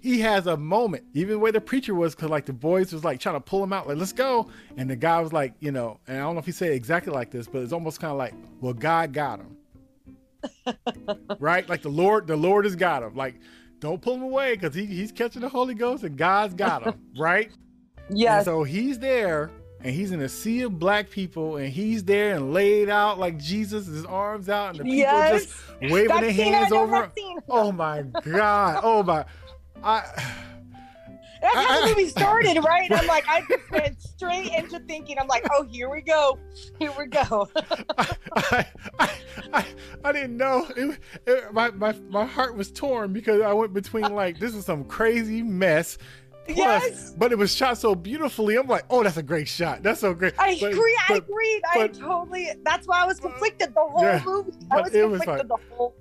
he 0.00 0.20
has 0.20 0.46
a 0.46 0.56
moment. 0.56 1.02
Even 1.12 1.32
the 1.32 1.38
way 1.40 1.50
the 1.50 1.60
preacher 1.60 1.96
was, 1.96 2.14
because 2.14 2.30
like 2.30 2.46
the 2.46 2.52
boys 2.52 2.92
was 2.92 3.02
like 3.02 3.18
trying 3.18 3.34
to 3.34 3.40
pull 3.40 3.64
him 3.64 3.72
out, 3.72 3.88
like, 3.88 3.96
let's 3.96 4.12
go. 4.12 4.48
And 4.76 4.88
the 4.88 4.94
guy 4.94 5.20
was 5.20 5.32
like, 5.32 5.54
you 5.58 5.72
know, 5.72 5.98
and 6.06 6.18
I 6.18 6.20
don't 6.20 6.36
know 6.36 6.38
if 6.38 6.46
he 6.46 6.52
said 6.52 6.70
it 6.70 6.74
exactly 6.74 7.12
like 7.12 7.32
this, 7.32 7.48
but 7.48 7.62
it's 7.62 7.72
almost 7.72 7.98
kind 7.98 8.12
of 8.12 8.18
like, 8.18 8.34
well, 8.60 8.74
God 8.74 9.12
got 9.12 9.40
him. 9.40 9.56
right? 11.38 11.68
Like 11.68 11.82
the 11.82 11.88
Lord, 11.88 12.26
the 12.26 12.36
Lord 12.36 12.64
has 12.64 12.76
got 12.76 13.02
him. 13.02 13.14
Like, 13.14 13.36
don't 13.80 14.00
pull 14.00 14.14
him 14.14 14.22
away 14.22 14.54
because 14.56 14.74
he, 14.74 14.86
he's 14.86 15.12
catching 15.12 15.42
the 15.42 15.48
Holy 15.48 15.74
Ghost 15.74 16.04
and 16.04 16.16
God's 16.16 16.54
got 16.54 16.82
him. 16.84 16.94
right? 17.18 17.50
And 18.38 18.44
so 18.44 18.62
he's 18.64 18.98
there 18.98 19.50
and 19.82 19.94
he's 19.94 20.12
in 20.12 20.20
a 20.20 20.28
sea 20.28 20.62
of 20.62 20.78
black 20.78 21.08
people 21.08 21.56
and 21.56 21.68
he's 21.72 22.04
there 22.04 22.34
and 22.34 22.52
laid 22.52 22.88
out 22.90 23.18
like 23.18 23.38
Jesus, 23.38 23.86
his 23.86 24.04
arms 24.04 24.48
out, 24.48 24.70
and 24.70 24.80
the 24.80 24.84
people 24.84 24.98
Yes. 24.98 25.44
just 25.46 25.54
waving 25.92 26.20
their 26.20 26.32
hands 26.32 26.72
over. 26.72 27.10
Oh 27.48 27.72
my 27.72 28.02
God. 28.02 28.80
Oh 28.82 29.02
my. 29.02 29.24
I 29.82 30.04
That's 31.40 31.54
how 31.54 31.78
I- 31.78 31.80
the 31.82 31.86
movie 31.96 32.08
started, 32.08 32.58
right? 32.64 32.90
I'm 32.92 33.06
like, 33.06 33.24
I 33.28 33.40
just 33.48 33.70
went 33.70 34.00
straight 34.02 34.52
into 34.52 34.78
thinking. 34.80 35.18
I'm 35.18 35.28
like, 35.28 35.46
oh, 35.52 35.64
here 35.64 35.88
we 35.90 36.00
go, 36.02 36.38
here 36.78 36.92
we 36.98 37.06
go. 37.06 37.48
I, 38.36 38.66
I, 38.98 39.10
I, 39.52 39.64
I 40.04 40.12
didn't 40.12 40.36
know. 40.36 40.66
It, 40.76 40.98
it, 41.26 41.52
my, 41.52 41.70
my, 41.72 41.92
my 42.08 42.24
heart 42.24 42.56
was 42.56 42.70
torn 42.70 43.12
because 43.12 43.40
I 43.42 43.52
went 43.52 43.72
between 43.72 44.12
like, 44.14 44.38
this 44.38 44.54
is 44.54 44.64
some 44.64 44.84
crazy 44.84 45.42
mess. 45.42 45.98
Plus, 46.46 46.56
Yes. 46.56 47.14
But 47.16 47.30
it 47.32 47.38
was 47.38 47.54
shot 47.54 47.78
so 47.78 47.94
beautifully. 47.94 48.56
I'm 48.56 48.66
like, 48.66 48.84
oh, 48.90 49.02
that's 49.04 49.18
a 49.18 49.22
great 49.22 49.46
shot. 49.46 49.82
That's 49.82 50.00
so 50.00 50.14
great. 50.14 50.34
I 50.38 50.56
But- 50.60 50.72
agree. 50.72 50.98
I 51.08 51.20
but- 51.20 51.26
I 51.76 51.86
totally. 51.88 52.50
That's 52.64 52.88
why 52.88 53.02
I 53.02 53.06
was 53.06 53.20
conflicted 53.20 53.72
the 53.74 53.80
whole 53.80 54.02
Yeah, 54.02 54.22
movie. 54.24 54.50
I 54.70 54.80
was 54.80 54.94
it 54.94 55.08
was 55.08 55.20
conflicted 55.20 55.48
like- 55.50 55.60
the 55.70 55.74
whole. 55.76 55.94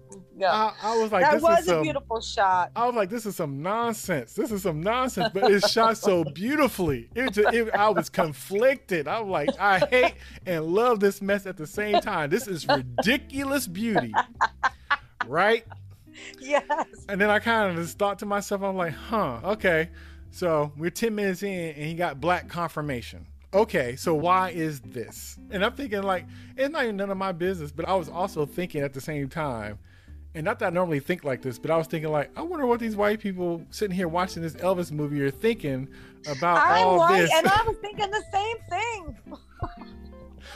I, 0.47 0.73
I 0.81 0.97
was 0.97 1.11
like, 1.11 1.21
that 1.23 1.33
this 1.35 1.43
was 1.43 1.59
is 1.59 1.67
a 1.67 1.69
some. 1.71 1.83
beautiful 1.83 2.21
shot. 2.21 2.71
I 2.75 2.85
was 2.85 2.95
like, 2.95 3.09
this 3.09 3.25
is 3.25 3.35
some 3.35 3.61
nonsense. 3.61 4.33
This 4.33 4.51
is 4.51 4.63
some 4.63 4.81
nonsense, 4.81 5.29
but 5.33 5.51
it's 5.51 5.69
shot 5.71 5.97
so 5.97 6.23
beautifully. 6.33 7.09
It, 7.15 7.33
ju- 7.33 7.47
it, 7.47 7.73
I 7.73 7.89
was 7.89 8.09
conflicted. 8.09 9.07
I'm 9.07 9.29
like, 9.29 9.49
I 9.59 9.79
hate 9.79 10.15
and 10.45 10.65
love 10.65 10.99
this 10.99 11.21
mess 11.21 11.45
at 11.45 11.57
the 11.57 11.67
same 11.67 11.99
time. 12.01 12.29
This 12.29 12.47
is 12.47 12.67
ridiculous 12.67 13.67
beauty, 13.67 14.13
right? 15.27 15.65
Yes. 16.39 16.65
And 17.07 17.19
then 17.19 17.29
I 17.29 17.39
kind 17.39 17.71
of 17.71 17.83
just 17.83 17.97
thought 17.97 18.19
to 18.19 18.25
myself, 18.25 18.61
I'm 18.61 18.75
like, 18.75 18.93
huh, 18.93 19.39
okay. 19.43 19.89
So 20.31 20.71
we're 20.77 20.89
10 20.89 21.15
minutes 21.15 21.43
in 21.43 21.49
and 21.75 21.85
he 21.85 21.93
got 21.95 22.21
black 22.21 22.47
confirmation. 22.49 23.25
Okay, 23.51 23.95
so 23.95 24.13
why 24.13 24.51
is 24.51 24.79
this? 24.81 25.39
And 25.49 25.65
I'm 25.65 25.71
thinking, 25.73 26.03
like, 26.03 26.25
it's 26.55 26.71
not 26.71 26.83
even 26.83 26.97
none 26.97 27.09
of 27.09 27.17
my 27.17 27.31
business, 27.31 27.71
but 27.71 27.87
I 27.87 27.95
was 27.95 28.07
also 28.07 28.45
thinking 28.45 28.81
at 28.81 28.93
the 28.93 29.01
same 29.01 29.27
time, 29.27 29.79
and 30.35 30.45
not 30.45 30.59
that 30.59 30.67
I 30.67 30.69
normally 30.69 30.99
think 30.99 31.23
like 31.23 31.41
this, 31.41 31.57
but 31.57 31.71
I 31.71 31.77
was 31.77 31.87
thinking, 31.87 32.11
like, 32.11 32.29
I 32.37 32.41
wonder 32.41 32.65
what 32.67 32.79
these 32.79 32.95
white 32.95 33.19
people 33.19 33.65
sitting 33.71 33.95
here 33.95 34.07
watching 34.07 34.43
this 34.43 34.53
Elvis 34.55 34.91
movie 34.91 35.21
are 35.21 35.31
thinking 35.31 35.89
about 36.29 36.59
I'm 36.65 36.87
all 36.87 36.97
white, 36.99 37.21
this. 37.21 37.31
and 37.33 37.47
I 37.47 37.63
was 37.63 37.77
thinking 37.81 38.11
the 38.11 38.23
same 38.31 38.57
thing. 38.69 39.17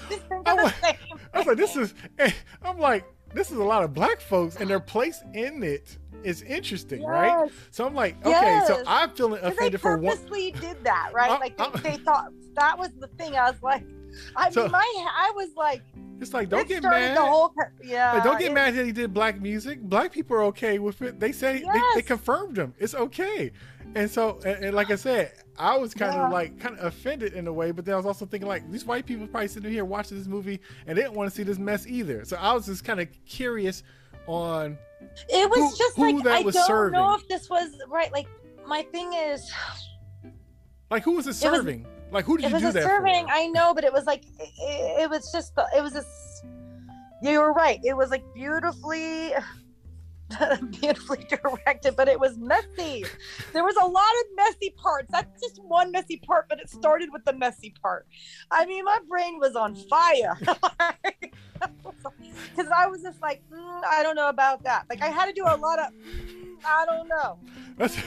Thinking 0.09 0.43
I 0.45 0.55
the 0.55 0.73
same. 0.81 0.95
I 1.33 1.37
was 1.37 1.47
like, 1.47 1.57
this 1.57 1.75
is, 1.75 1.93
eh, 2.19 2.31
I'm 2.61 2.77
like, 2.77 3.05
this 3.33 3.51
is 3.51 3.57
a 3.57 3.63
lot 3.63 3.83
of 3.83 3.93
black 3.93 4.19
folks, 4.21 4.57
and 4.57 4.69
their 4.69 4.79
place 4.79 5.23
in 5.33 5.63
it 5.63 5.97
is 6.23 6.41
interesting, 6.43 7.03
right? 7.03 7.45
Yes. 7.45 7.51
So 7.71 7.85
I'm 7.85 7.93
like, 7.93 8.17
okay, 8.25 8.61
so 8.67 8.83
I'm 8.87 9.11
feeling 9.11 9.35
Because 9.35 9.51
they 9.51 9.57
offended 9.57 9.81
for 9.81 9.97
one. 9.97 10.17
purposely 10.17 10.51
did 10.51 10.83
that, 10.83 11.11
right? 11.13 11.31
Uh, 11.31 11.39
like 11.39 11.55
uh. 11.59 11.69
they, 11.77 11.91
they 11.91 11.97
thought 11.97 12.27
that 12.55 12.77
was 12.77 12.89
the 12.99 13.07
thing. 13.07 13.35
I 13.35 13.49
was 13.49 13.61
like, 13.61 13.83
I 14.35 14.49
So- 14.51 14.63
mean, 14.63 14.71
my 14.71 15.05
I 15.15 15.31
was 15.35 15.49
like, 15.55 15.81
It's 16.19 16.33
like, 16.33 16.49
don't 16.49 16.67
get 16.67 16.83
mad. 16.83 17.17
The 17.17 17.21
whole, 17.21 17.53
yeah. 17.83 18.13
Like, 18.13 18.23
don't 18.23 18.39
get 18.39 18.51
it- 18.51 18.53
mad 18.53 18.75
that 18.75 18.85
he 18.85 18.91
did 18.91 19.13
black 19.13 19.41
music. 19.41 19.81
Black 19.81 20.11
people 20.11 20.37
are 20.37 20.43
okay 20.43 20.79
with 20.79 21.01
it. 21.01 21.19
They 21.19 21.31
say 21.31 21.59
they, 21.73 21.81
they 21.95 22.01
confirmed 22.01 22.57
him. 22.57 22.73
It's 22.77 22.95
okay. 22.95 23.51
And 23.95 24.09
so, 24.09 24.39
and, 24.45 24.63
and 24.65 24.75
like 24.75 24.89
I 24.89 24.95
said, 24.95 25.33
I 25.59 25.77
was 25.77 25.93
kind 25.93 26.13
Yeah. 26.13 26.25
of 26.27 26.31
like 26.31 26.59
kind 26.59 26.77
of 26.79 26.85
offended 26.85 27.33
in 27.33 27.45
a 27.47 27.53
way, 27.53 27.71
but 27.71 27.83
then 27.85 27.93
I 27.93 27.97
was 27.97 28.05
also 28.05 28.25
thinking 28.25 28.47
like 28.47 28.69
these 28.71 28.85
white 28.85 29.05
people 29.05 29.27
probably 29.27 29.49
sitting 29.49 29.69
here 29.71 29.85
watching 29.85 30.17
this 30.17 30.27
movie 30.27 30.59
and 30.87 30.97
they 30.97 31.01
didn't 31.01 31.13
want 31.15 31.29
to 31.29 31.35
see 31.35 31.43
this 31.43 31.59
mess 31.59 31.85
either. 31.85 32.23
So 32.25 32.37
I 32.37 32.53
was 32.53 32.65
just 32.67 32.83
kind 32.85 32.99
of 33.01 33.07
curious 33.25 33.83
on 34.25 34.77
It 35.29 35.49
was 35.49 35.59
who- 35.59 35.77
just 35.77 35.95
who 35.97 36.13
like 36.15 36.23
that 36.23 36.33
I 36.37 36.41
was 36.41 36.55
don't 36.55 36.67
serving. 36.67 36.93
know 36.99 37.13
if 37.15 37.27
this 37.27 37.49
was 37.49 37.69
right. 37.89 38.11
Like 38.13 38.27
my 38.65 38.81
thing 38.83 39.11
is, 39.13 39.51
like 40.89 41.03
who 41.03 41.11
was 41.13 41.25
it 41.25 41.31
was- 41.31 41.39
serving? 41.39 41.85
Like 42.13 42.25
who 42.25 42.37
did 42.37 42.45
it 42.45 42.51
you 42.51 42.59
do 42.59 42.71
that 42.71 42.83
serving. 42.83 43.25
for? 43.25 43.31
I 43.33 43.47
know, 43.47 43.73
but 43.73 43.83
it 43.83 43.91
was 43.93 44.05
like 44.05 44.23
it, 44.39 45.01
it 45.01 45.09
was 45.09 45.31
just 45.31 45.55
the- 45.55 45.67
it 45.75 45.81
was 45.81 45.95
a. 45.95 46.03
You 47.21 47.39
were 47.39 47.53
right. 47.53 47.79
It 47.83 47.95
was 47.95 48.11
like 48.11 48.23
beautifully. 48.33 49.31
beautifully 50.71 51.23
directed 51.29 51.95
but 51.95 52.07
it 52.07 52.19
was 52.19 52.39
messy 52.39 53.05
there 53.51 53.63
was 53.63 53.75
a 53.75 53.85
lot 53.85 54.01
of 54.21 54.25
messy 54.35 54.71
parts 54.71 55.07
that's 55.11 55.39
just 55.39 55.61
one 55.63 55.91
messy 55.91 56.17
part 56.25 56.47
but 56.49 56.59
it 56.59 56.67
started 56.67 57.09
with 57.13 57.23
the 57.25 57.33
messy 57.33 57.71
part 57.83 58.07
i 58.49 58.65
mean 58.65 58.83
my 58.83 58.97
brain 59.07 59.37
was 59.39 59.55
on 59.55 59.75
fire 59.75 60.35
because 60.39 62.67
i 62.75 62.87
was 62.87 63.03
just 63.03 63.21
like 63.21 63.43
mm, 63.53 63.81
i 63.85 64.01
don't 64.01 64.15
know 64.15 64.29
about 64.29 64.63
that 64.63 64.85
like 64.89 65.03
i 65.03 65.07
had 65.07 65.27
to 65.27 65.33
do 65.33 65.43
a 65.45 65.55
lot 65.57 65.77
of 65.77 65.89
i 66.65 66.85
don't 66.85 67.07
know. 67.07 67.37
That's 67.77 67.97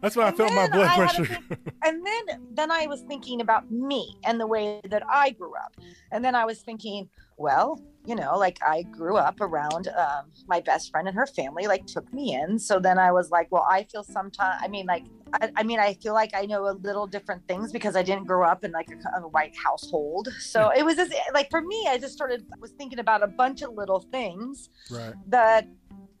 that's 0.00 0.16
when 0.16 0.26
I 0.26 0.32
felt 0.32 0.52
my 0.52 0.68
blood 0.68 0.88
I 0.88 0.96
pressure. 0.96 1.38
and 1.84 2.06
then 2.06 2.46
then 2.52 2.70
i 2.70 2.86
was 2.86 3.02
thinking 3.02 3.40
about 3.40 3.70
me 3.70 4.16
and 4.24 4.40
the 4.40 4.46
way 4.46 4.80
that 4.88 5.02
i 5.10 5.30
grew 5.30 5.54
up. 5.54 5.76
And 6.12 6.24
then 6.24 6.34
i 6.34 6.44
was 6.44 6.60
thinking 6.60 7.08
well 7.36 7.80
you 8.06 8.14
know 8.14 8.36
like 8.36 8.58
i 8.66 8.82
grew 8.82 9.16
up 9.16 9.40
around 9.40 9.88
um, 9.88 10.26
my 10.48 10.60
best 10.60 10.90
friend 10.90 11.08
and 11.08 11.16
her 11.16 11.26
family 11.26 11.66
like 11.66 11.86
took 11.86 12.12
me 12.12 12.34
in. 12.34 12.58
So 12.58 12.78
then 12.78 12.98
i 12.98 13.10
was 13.12 13.30
like 13.30 13.48
well 13.50 13.66
i 13.68 13.84
feel 13.84 14.04
sometimes 14.04 14.60
i 14.62 14.68
mean 14.68 14.86
like 14.86 15.04
I, 15.32 15.50
I 15.56 15.62
mean 15.62 15.78
i 15.78 15.94
feel 15.94 16.14
like 16.14 16.30
i 16.34 16.46
know 16.46 16.68
a 16.68 16.76
little 16.88 17.06
different 17.06 17.46
things 17.48 17.72
because 17.72 17.96
i 17.96 18.02
didn't 18.02 18.24
grow 18.24 18.46
up 18.48 18.64
in 18.64 18.72
like 18.72 18.88
a, 18.90 19.20
a 19.20 19.28
white 19.28 19.54
household. 19.56 20.28
So 20.38 20.70
it 20.70 20.84
was 20.84 20.96
just 20.96 21.12
like 21.34 21.50
for 21.50 21.60
me 21.60 21.86
i 21.88 21.98
just 21.98 22.14
started 22.14 22.46
was 22.60 22.70
thinking 22.72 22.98
about 22.98 23.22
a 23.22 23.26
bunch 23.26 23.62
of 23.62 23.74
little 23.74 24.00
things 24.00 24.70
right. 24.90 25.14
that 25.26 25.66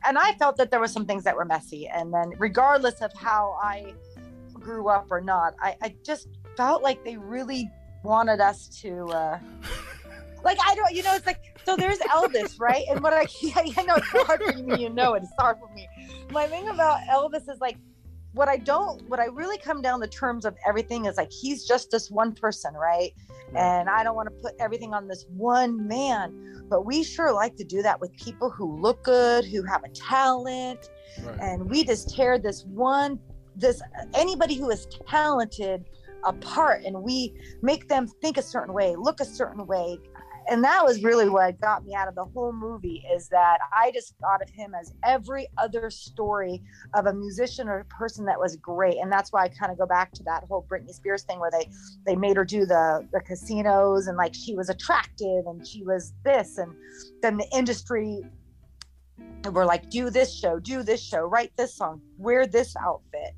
and 0.06 0.18
I 0.18 0.32
felt 0.32 0.56
that 0.56 0.70
there 0.70 0.80
were 0.80 0.88
some 0.88 1.06
things 1.06 1.24
that 1.24 1.36
were 1.36 1.44
messy. 1.44 1.88
And 1.88 2.12
then 2.12 2.32
regardless 2.38 3.00
of 3.02 3.12
how 3.14 3.58
I 3.62 3.94
grew 4.52 4.88
up 4.88 5.06
or 5.10 5.20
not, 5.20 5.54
I, 5.60 5.76
I 5.82 5.94
just 6.04 6.28
felt 6.56 6.82
like 6.82 7.04
they 7.04 7.16
really 7.16 7.70
wanted 8.04 8.40
us 8.40 8.68
to 8.80 9.04
uh 9.06 9.38
like 10.44 10.56
I 10.64 10.74
don't 10.76 10.94
you 10.94 11.02
know 11.02 11.14
it's 11.14 11.26
like 11.26 11.40
so 11.64 11.76
there's 11.76 11.98
Elvis, 11.98 12.60
right? 12.60 12.84
And 12.90 13.02
what 13.02 13.12
I 13.12 13.26
I 13.56 13.82
know 13.82 13.96
it's 13.96 14.08
hard 14.08 14.42
for 14.42 14.52
you, 14.52 14.76
you 14.76 14.90
know 14.90 15.14
it, 15.14 15.22
it's 15.22 15.32
hard 15.38 15.58
for 15.58 15.72
me. 15.74 15.88
My 16.30 16.46
thing 16.46 16.68
about 16.68 17.00
Elvis 17.10 17.48
is 17.52 17.60
like 17.60 17.76
what 18.38 18.48
I 18.48 18.56
don't 18.56 19.02
what 19.08 19.18
I 19.18 19.24
really 19.24 19.58
come 19.58 19.82
down 19.82 20.00
to 20.00 20.06
terms 20.06 20.44
of 20.44 20.56
everything 20.64 21.06
is 21.06 21.16
like 21.16 21.32
he's 21.32 21.66
just 21.66 21.90
this 21.90 22.08
one 22.08 22.32
person, 22.32 22.72
right? 22.72 23.12
And 23.56 23.90
I 23.90 24.04
don't 24.04 24.14
want 24.14 24.28
to 24.28 24.34
put 24.42 24.54
everything 24.60 24.94
on 24.94 25.08
this 25.08 25.26
one 25.36 25.88
man, 25.88 26.64
but 26.70 26.86
we 26.86 27.02
sure 27.02 27.32
like 27.32 27.56
to 27.56 27.64
do 27.64 27.82
that 27.82 28.00
with 28.00 28.12
people 28.16 28.48
who 28.48 28.80
look 28.80 29.02
good, 29.02 29.44
who 29.44 29.64
have 29.64 29.82
a 29.82 29.88
talent, 29.88 30.88
Right. 31.24 31.40
and 31.40 31.68
we 31.68 31.82
just 31.82 32.14
tear 32.14 32.38
this 32.38 32.64
one 32.64 33.18
this 33.56 33.82
anybody 34.14 34.54
who 34.54 34.70
is 34.70 34.86
talented 35.08 35.84
apart 36.24 36.84
and 36.84 37.02
we 37.02 37.34
make 37.60 37.88
them 37.88 38.06
think 38.22 38.36
a 38.36 38.42
certain 38.42 38.72
way 38.72 38.94
look 38.96 39.18
a 39.20 39.24
certain 39.24 39.66
way 39.66 39.98
and 40.48 40.64
that 40.64 40.84
was 40.84 41.02
really 41.02 41.28
what 41.28 41.60
got 41.60 41.84
me 41.84 41.94
out 41.94 42.08
of 42.08 42.14
the 42.14 42.24
whole 42.24 42.52
movie 42.52 43.04
is 43.14 43.28
that 43.28 43.58
i 43.72 43.90
just 43.92 44.14
thought 44.20 44.42
of 44.42 44.48
him 44.50 44.74
as 44.74 44.92
every 45.04 45.46
other 45.58 45.90
story 45.90 46.62
of 46.94 47.06
a 47.06 47.12
musician 47.12 47.68
or 47.68 47.80
a 47.80 47.84
person 47.86 48.24
that 48.24 48.38
was 48.38 48.56
great. 48.56 48.96
And 48.98 49.10
that's 49.12 49.32
why 49.32 49.44
i 49.44 49.48
kind 49.48 49.70
of 49.72 49.78
go 49.78 49.86
back 49.86 50.12
to 50.12 50.22
that 50.24 50.44
whole 50.48 50.66
britney 50.70 50.92
spears 50.92 51.22
thing 51.22 51.38
where 51.40 51.50
they 51.50 51.68
they 52.06 52.16
made 52.16 52.36
her 52.36 52.44
do 52.44 52.66
the 52.66 53.06
the 53.12 53.20
casinos 53.20 54.06
and 54.06 54.16
like 54.16 54.34
she 54.34 54.54
was 54.54 54.68
attractive 54.68 55.46
and 55.46 55.66
she 55.66 55.82
was 55.84 56.12
this. 56.24 56.58
And 56.58 56.72
then 57.22 57.36
the 57.36 57.48
industry 57.54 58.22
were 59.52 59.64
like 59.64 59.88
do 59.90 60.10
this 60.10 60.34
show 60.34 60.58
do 60.58 60.82
this 60.82 61.02
show 61.02 61.20
write 61.20 61.52
this 61.56 61.74
song 61.74 62.00
wear 62.18 62.46
this 62.46 62.74
outfit 62.76 63.34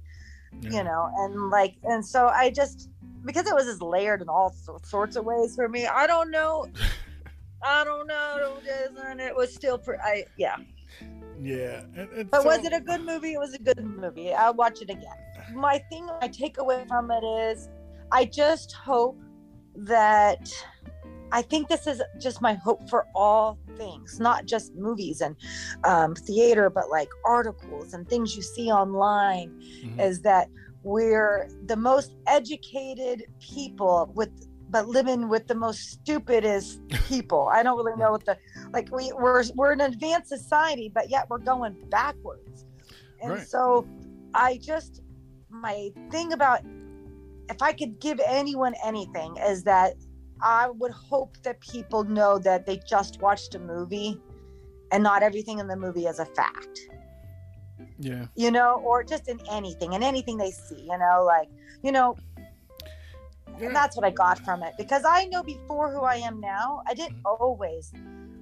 Yeah. 0.60 0.70
you 0.70 0.84
know? 0.84 1.10
And 1.18 1.50
like 1.50 1.76
and 1.84 2.04
so 2.04 2.28
i 2.28 2.50
just 2.50 2.88
because 3.24 3.46
it 3.46 3.54
was 3.54 3.66
just 3.66 3.82
layered 3.82 4.22
in 4.22 4.28
all 4.28 4.54
sorts 4.82 5.16
of 5.16 5.24
ways 5.24 5.54
for 5.54 5.68
me 5.68 5.86
i 5.86 6.06
don't 6.06 6.30
know. 6.30 6.66
I 7.62 7.84
don't 7.84 8.06
know 8.06 8.56
and 9.10 9.20
it? 9.20 9.36
Was 9.36 9.54
still 9.54 9.76
pre- 9.76 9.98
i 10.02 10.24
yeah. 10.38 10.56
Yeah. 11.38 11.82
And, 11.94 12.08
and 12.10 12.30
but 12.30 12.40
so- 12.40 12.48
was 12.48 12.64
it 12.64 12.72
a 12.72 12.80
good 12.80 13.02
movie? 13.04 13.34
It 13.34 13.38
was 13.38 13.52
a 13.52 13.58
good 13.58 13.84
movie. 13.84 14.32
I'll 14.32 14.54
watch 14.54 14.80
it 14.80 14.88
again. 14.88 15.12
My 15.54 15.76
thing 15.90 16.06
my 16.06 16.28
takeaway 16.28 16.88
from 16.88 17.10
it 17.10 17.22
is 17.22 17.68
i 18.12 18.24
just 18.24 18.72
hope 18.72 19.18
that 19.74 20.50
i 21.32 21.42
think 21.42 21.68
this 21.68 21.86
is 21.86 22.02
just 22.18 22.40
my 22.40 22.54
hope 22.54 22.88
for 22.88 23.06
all 23.14 23.58
things 23.76 24.18
not 24.20 24.46
just 24.46 24.74
movies 24.74 25.20
and 25.20 25.36
um, 25.84 26.14
theater 26.14 26.70
but 26.70 26.88
like 26.90 27.08
articles 27.26 27.92
and 27.94 28.08
things 28.08 28.34
you 28.36 28.42
see 28.42 28.70
online 28.70 29.50
Mhm. 29.84 30.00
is 30.00 30.22
that 30.22 30.48
we're 30.82 31.48
the 31.66 31.76
most 31.76 32.16
educated 32.26 33.24
people 33.40 34.12
with 34.14 34.30
but 34.70 34.86
living 34.86 35.28
with 35.28 35.48
the 35.48 35.54
most 35.54 35.80
stupidest 35.90 36.80
people. 37.08 37.48
I 37.52 37.62
don't 37.64 37.76
really 37.76 37.96
know 37.98 38.12
what 38.12 38.24
the 38.24 38.38
like 38.72 38.88
we 38.92 39.12
we're 39.12 39.42
we're 39.54 39.72
an 39.72 39.80
advanced 39.80 40.28
society 40.28 40.90
but 40.94 41.10
yet 41.10 41.28
we're 41.28 41.38
going 41.38 41.76
backwards. 41.90 42.64
And 43.22 43.32
Right. 43.32 43.48
so 43.48 43.86
i 44.34 44.58
just 44.58 45.02
my 45.50 45.90
thing 46.10 46.32
about 46.32 46.60
if 47.48 47.60
i 47.60 47.72
could 47.72 47.98
give 48.00 48.20
anyone 48.24 48.74
anything 48.84 49.36
is 49.38 49.64
that 49.64 49.94
i 50.40 50.68
would 50.70 50.92
hope 50.92 51.36
that 51.42 51.60
people 51.60 52.04
know 52.04 52.38
that 52.38 52.64
they 52.66 52.78
just 52.88 53.20
watched 53.20 53.54
a 53.56 53.58
movie 53.58 54.20
and 54.92 55.02
not 55.02 55.22
everything 55.22 55.58
in 55.58 55.66
the 55.66 55.76
movie 55.76 56.06
is 56.06 56.20
a 56.20 56.26
fact 56.26 56.88
yeah. 58.00 58.26
you 58.34 58.50
know, 58.50 58.80
or 58.84 59.04
just 59.04 59.28
in 59.28 59.38
anything, 59.50 59.92
in 59.92 60.02
anything 60.02 60.36
they 60.38 60.50
see, 60.50 60.82
you 60.82 60.98
know, 60.98 61.22
like, 61.24 61.48
you 61.82 61.92
know, 61.92 62.16
Yeah. 63.58 63.66
and 63.66 63.76
that's 63.76 63.94
what 63.96 64.04
I 64.04 64.10
got 64.10 64.38
from 64.38 64.62
it 64.62 64.74
because 64.78 65.04
I 65.04 65.26
know 65.26 65.42
before 65.42 65.92
who 65.92 66.00
I 66.00 66.16
am 66.16 66.40
now, 66.40 66.82
I 66.86 66.94
didn't 66.94 67.22
mm. 67.22 67.38
always. 67.38 67.92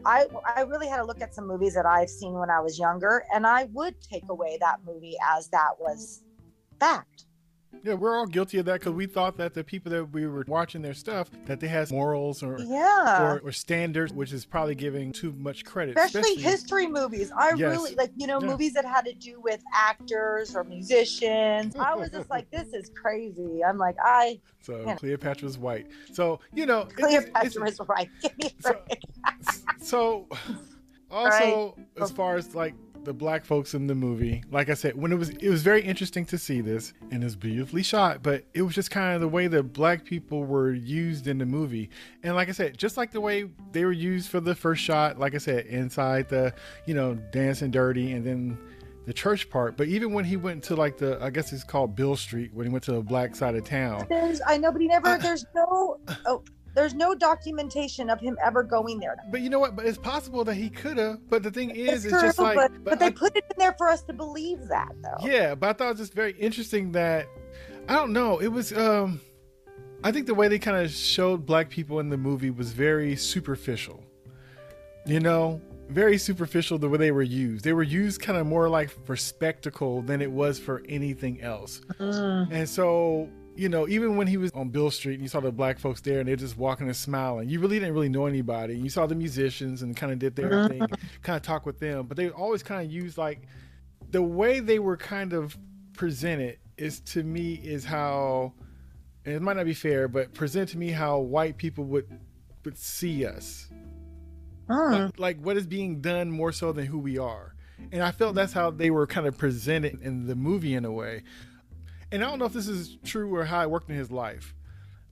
I 0.04 0.26
I 0.56 0.62
really 0.62 0.86
had 0.86 0.98
to 0.98 1.04
look 1.04 1.20
at 1.20 1.34
some 1.34 1.46
movies 1.46 1.74
that 1.74 1.84
I've 1.84 2.08
seen 2.08 2.34
when 2.34 2.50
I 2.50 2.60
was 2.60 2.78
younger, 2.78 3.24
and 3.34 3.46
I 3.46 3.64
would 3.72 4.00
take 4.00 4.28
away 4.30 4.56
that 4.60 4.78
movie 4.86 5.16
as 5.36 5.48
that 5.48 5.72
was 5.80 6.22
fact. 6.78 7.24
Yeah, 7.84 7.94
we're 7.94 8.16
all 8.16 8.26
guilty 8.26 8.58
of 8.58 8.64
that 8.66 8.80
because 8.80 8.92
we 8.92 9.06
thought 9.06 9.36
that 9.36 9.54
the 9.54 9.62
people 9.62 9.92
that 9.92 10.04
we 10.06 10.26
were 10.26 10.44
watching 10.48 10.82
their 10.82 10.94
stuff 10.94 11.30
that 11.46 11.60
they 11.60 11.68
had 11.68 11.90
morals 11.90 12.42
or 12.42 12.58
Yeah. 12.60 13.22
or, 13.34 13.40
or 13.44 13.52
standards, 13.52 14.12
which 14.12 14.32
is 14.32 14.44
probably 14.44 14.74
giving 14.74 15.12
too 15.12 15.32
much 15.38 15.64
credit. 15.64 15.96
especially, 15.96 16.34
history 16.36 16.86
movies. 16.86 17.30
I 17.36 17.50
Yes. 17.50 17.60
really 17.76 17.94
like, 17.94 18.10
you 18.16 18.26
know, 18.26 18.40
Yeah. 18.40 18.48
movies 18.48 18.72
that 18.74 18.84
had 18.84 19.04
to 19.04 19.12
do 19.14 19.40
with 19.40 19.62
actors 19.72 20.56
or 20.56 20.64
musicians. 20.64 21.76
I 21.76 21.94
was 21.94 22.10
just 22.10 22.30
like, 22.30 22.50
this 22.50 22.72
is 22.72 22.90
crazy. 23.00 23.62
I'm 23.64 23.78
like, 23.78 23.96
I 24.02 24.40
So 24.60 24.82
Yeah. 24.84 24.96
Cleopatra's 24.96 25.56
white. 25.58 25.86
So 26.12 26.40
you 26.54 26.66
know, 26.66 26.80
it- 26.80 26.88
it's- 26.98 26.98
Cleopatra 27.30 27.46
it's- 27.68 27.74
is 27.74 27.80
right. 27.88 28.08
Give 28.22 28.38
me 28.38 28.50
a 28.58 28.62
So- 28.62 28.82
so 29.80 30.28
also 31.10 31.76
as 32.00 32.10
far 32.10 32.36
as 32.36 32.54
like 32.54 32.74
the 33.04 33.12
black 33.12 33.44
folks 33.44 33.74
in 33.74 33.86
the 33.86 33.94
movie 33.94 34.42
like 34.50 34.68
i 34.68 34.74
said 34.74 34.94
when 34.94 35.12
it 35.12 35.16
was 35.16 35.30
it 35.30 35.48
was 35.48 35.62
very 35.62 35.82
interesting 35.82 36.24
to 36.24 36.36
see 36.36 36.60
this 36.60 36.92
and 37.10 37.24
it's 37.24 37.34
beautifully 37.34 37.82
shot 37.82 38.22
but 38.22 38.44
it 38.54 38.62
was 38.62 38.74
just 38.74 38.90
kind 38.90 39.14
of 39.14 39.20
the 39.20 39.28
way 39.28 39.46
that 39.46 39.62
black 39.72 40.04
people 40.04 40.44
were 40.44 40.72
used 40.72 41.26
in 41.26 41.38
the 41.38 41.46
movie 41.46 41.88
and 42.22 42.34
like 42.34 42.48
i 42.48 42.52
said 42.52 42.76
just 42.76 42.96
like 42.96 43.10
the 43.10 43.20
way 43.20 43.48
they 43.72 43.84
were 43.84 43.92
used 43.92 44.28
for 44.28 44.40
the 44.40 44.54
first 44.54 44.82
shot 44.82 45.18
like 45.18 45.34
i 45.34 45.38
said 45.38 45.66
inside 45.66 46.28
the 46.28 46.52
you 46.86 46.94
know 46.94 47.14
dancing 47.32 47.70
dirty 47.70 48.12
and 48.12 48.24
then 48.24 48.58
the 49.06 49.12
church 49.14 49.48
part 49.48 49.74
but 49.76 49.88
even 49.88 50.12
when 50.12 50.24
he 50.24 50.36
went 50.36 50.62
to 50.62 50.76
like 50.76 50.98
the 50.98 51.18
i 51.22 51.30
guess 51.30 51.50
it's 51.52 51.64
called 51.64 51.96
Beale 51.96 52.14
street 52.14 52.52
when 52.52 52.66
he 52.66 52.70
went 52.70 52.84
to 52.84 52.92
the 52.92 53.00
black 53.00 53.34
side 53.34 53.54
of 53.54 53.64
town 53.64 54.06
There's, 54.10 54.42
I 54.46 54.58
know, 54.58 54.70
but 54.70 54.82
he 54.82 54.86
never. 54.86 55.08
Uh, 55.08 55.16
there's 55.16 55.46
no. 55.54 55.98
Oh, 56.26 56.42
there's 56.78 56.94
no 56.94 57.14
documentation 57.14 58.08
of 58.08 58.20
him 58.20 58.38
ever 58.44 58.62
going 58.62 59.00
there. 59.00 59.16
but 59.30 59.40
you 59.40 59.50
know 59.50 59.58
what 59.58 59.74
but 59.74 59.84
it's 59.84 59.98
possible 59.98 60.44
that 60.44 60.54
he 60.54 60.70
could 60.70 60.96
have 60.96 61.18
but 61.28 61.42
the 61.42 61.50
thing 61.50 61.70
is 61.70 62.04
It's 62.04 62.14
it's 62.14 62.22
just 62.22 62.36
true, 62.36 62.44
like 62.46 62.56
but, 62.56 62.84
but, 62.84 62.92
I- 62.94 62.96
they 62.96 63.10
put 63.10 63.36
it 63.36 63.44
in 63.50 63.56
there 63.58 63.74
for 63.76 63.88
us 63.88 64.02
to 64.02 64.12
believe 64.12 64.60
that, 64.68 64.90
though. 65.02 65.26
Yeah, 65.26 65.54
but 65.54 65.70
I 65.70 65.72
thought 65.72 65.84
it 65.86 65.90
was 65.90 65.98
just 65.98 66.14
very 66.14 66.32
interesting 66.38 66.92
that 66.92 67.26
I 67.88 67.94
don't 67.94 68.12
know. 68.12 68.38
It 68.38 68.48
was 68.48 68.72
um 68.72 69.20
I 70.04 70.12
think 70.12 70.26
the 70.26 70.34
way 70.34 70.46
they 70.46 70.60
kind 70.60 70.76
of 70.76 70.90
showed 70.92 71.44
black 71.44 71.70
people 71.70 71.98
in 71.98 72.08
the 72.08 72.16
movie 72.16 72.50
was 72.50 72.70
very 72.72 73.16
superficial. 73.16 74.04
You 75.06 75.20
know, 75.20 75.60
very 75.88 76.18
superficial 76.18 76.78
the 76.78 76.88
way 76.88 76.98
they 76.98 77.10
were 77.10 77.22
used. 77.22 77.64
They 77.64 77.72
were 77.72 77.82
used 77.82 78.20
kind 78.20 78.38
of 78.38 78.46
more 78.46 78.68
like 78.68 78.90
for 79.06 79.16
spectacle 79.16 80.02
than 80.02 80.20
it 80.20 80.30
was 80.30 80.58
for 80.58 80.82
anything 80.88 81.40
else. 81.40 81.80
Mm. 81.98 82.48
And 82.52 82.68
so, 82.68 83.28
you 83.58 83.68
know, 83.68 83.88
even 83.88 84.16
when 84.16 84.28
he 84.28 84.36
was 84.36 84.52
on 84.52 84.68
Beale 84.68 84.90
Street 84.92 85.14
and 85.14 85.22
you 85.22 85.28
saw 85.28 85.40
the 85.40 85.50
black 85.50 85.80
folks 85.80 86.00
there 86.00 86.20
and 86.20 86.28
they're 86.28 86.36
just 86.36 86.56
walking 86.56 86.86
and 86.86 86.96
smiling, 86.96 87.48
you 87.48 87.58
really 87.58 87.80
didn't 87.80 87.92
really 87.92 88.08
know 88.08 88.26
anybody. 88.26 88.76
You 88.76 88.88
saw 88.88 89.06
the 89.06 89.16
musicians 89.16 89.82
and 89.82 89.96
kind 89.96 90.12
of 90.12 90.20
did 90.20 90.36
their 90.36 90.68
thing, 90.68 90.78
kind 91.22 91.36
of 91.36 91.42
talk 91.42 91.66
with 91.66 91.80
them, 91.80 92.06
but 92.06 92.16
they 92.16 92.30
always 92.30 92.62
kind 92.62 92.86
of 92.86 92.92
used 92.92 93.18
like 93.18 93.48
the 94.12 94.22
way 94.22 94.60
they 94.60 94.78
were 94.78 94.96
kind 94.96 95.32
of 95.32 95.58
presented 95.92 96.58
is 96.76 97.00
to 97.00 97.24
me 97.24 97.54
is 97.54 97.84
how 97.84 98.52
and 99.24 99.34
it 99.34 99.42
might 99.42 99.56
not 99.56 99.66
be 99.66 99.74
fair, 99.74 100.06
but 100.06 100.32
present 100.34 100.68
to 100.70 100.78
me 100.78 100.90
how 100.90 101.18
white 101.18 101.56
people 101.56 101.82
would 101.84 102.06
would 102.64 102.78
see 102.78 103.26
us. 103.26 103.68
Mm. 104.68 105.06
Like, 105.06 105.18
like 105.18 105.40
what 105.40 105.56
is 105.56 105.66
being 105.66 106.00
done 106.00 106.30
more 106.30 106.52
so 106.52 106.70
than 106.70 106.86
who 106.86 106.98
we 106.98 107.18
are. 107.18 107.56
And 107.90 108.02
I 108.02 108.12
felt 108.12 108.34
that's 108.36 108.52
how 108.52 108.70
they 108.70 108.90
were 108.90 109.06
kind 109.06 109.26
of 109.26 109.36
presented 109.36 110.00
in 110.02 110.26
the 110.26 110.36
movie 110.36 110.74
in 110.74 110.84
a 110.84 110.92
way. 110.92 111.22
And 112.10 112.24
I 112.24 112.28
don't 112.28 112.38
know 112.38 112.46
if 112.46 112.52
this 112.52 112.68
is 112.68 112.96
true 113.04 113.34
or 113.34 113.44
how 113.44 113.62
it 113.62 113.70
worked 113.70 113.90
in 113.90 113.96
his 113.96 114.10
life, 114.10 114.54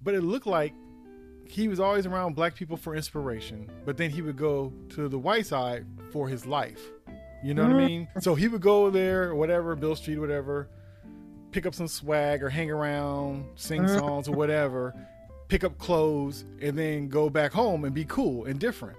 but 0.02 0.14
it 0.14 0.22
looked 0.22 0.46
like 0.46 0.72
he 1.44 1.68
was 1.68 1.78
always 1.78 2.06
around 2.06 2.35
black 2.35 2.54
people 2.54 2.76
for 2.76 2.96
inspiration, 2.96 3.70
but 3.85 3.96
then 3.96 4.11
he 4.11 4.22
would 4.22 4.37
go 4.37 4.72
to 4.90 5.09
the 5.09 5.18
white 5.18 5.46
side 5.46 5.87
for 6.11 6.28
his 6.28 6.46
life. 6.46 6.80
You 7.44 7.54
know 7.54 7.62
what 7.62 7.72
I 7.72 7.74
mm-hmm. 7.74 7.87
mean? 7.87 8.09
So 8.20 8.35
he 8.35 8.48
would 8.48 8.62
go 8.62 8.90
there, 8.90 9.24
or 9.24 9.35
whatever, 9.35 9.76
Beale 9.76 9.94
Street, 9.94 10.18
whatever, 10.18 10.68
pick 11.52 11.66
up 11.66 11.74
some 11.74 11.87
swag 11.87 12.42
or 12.42 12.48
hang 12.48 12.70
around, 12.70 13.46
sing 13.54 13.82
mm-hmm. 13.82 13.98
songs 13.98 14.28
or 14.28 14.32
whatever, 14.32 14.94
pick 15.48 15.62
up 15.62 15.78
clothes, 15.78 16.44
and 16.61 16.76
then 16.76 17.09
go 17.09 17.30
back 17.30 17.52
home 17.52 17.85
and 17.85 17.94
be 17.94 18.04
cool 18.06 18.46
and 18.46 18.59
different. 18.59 18.96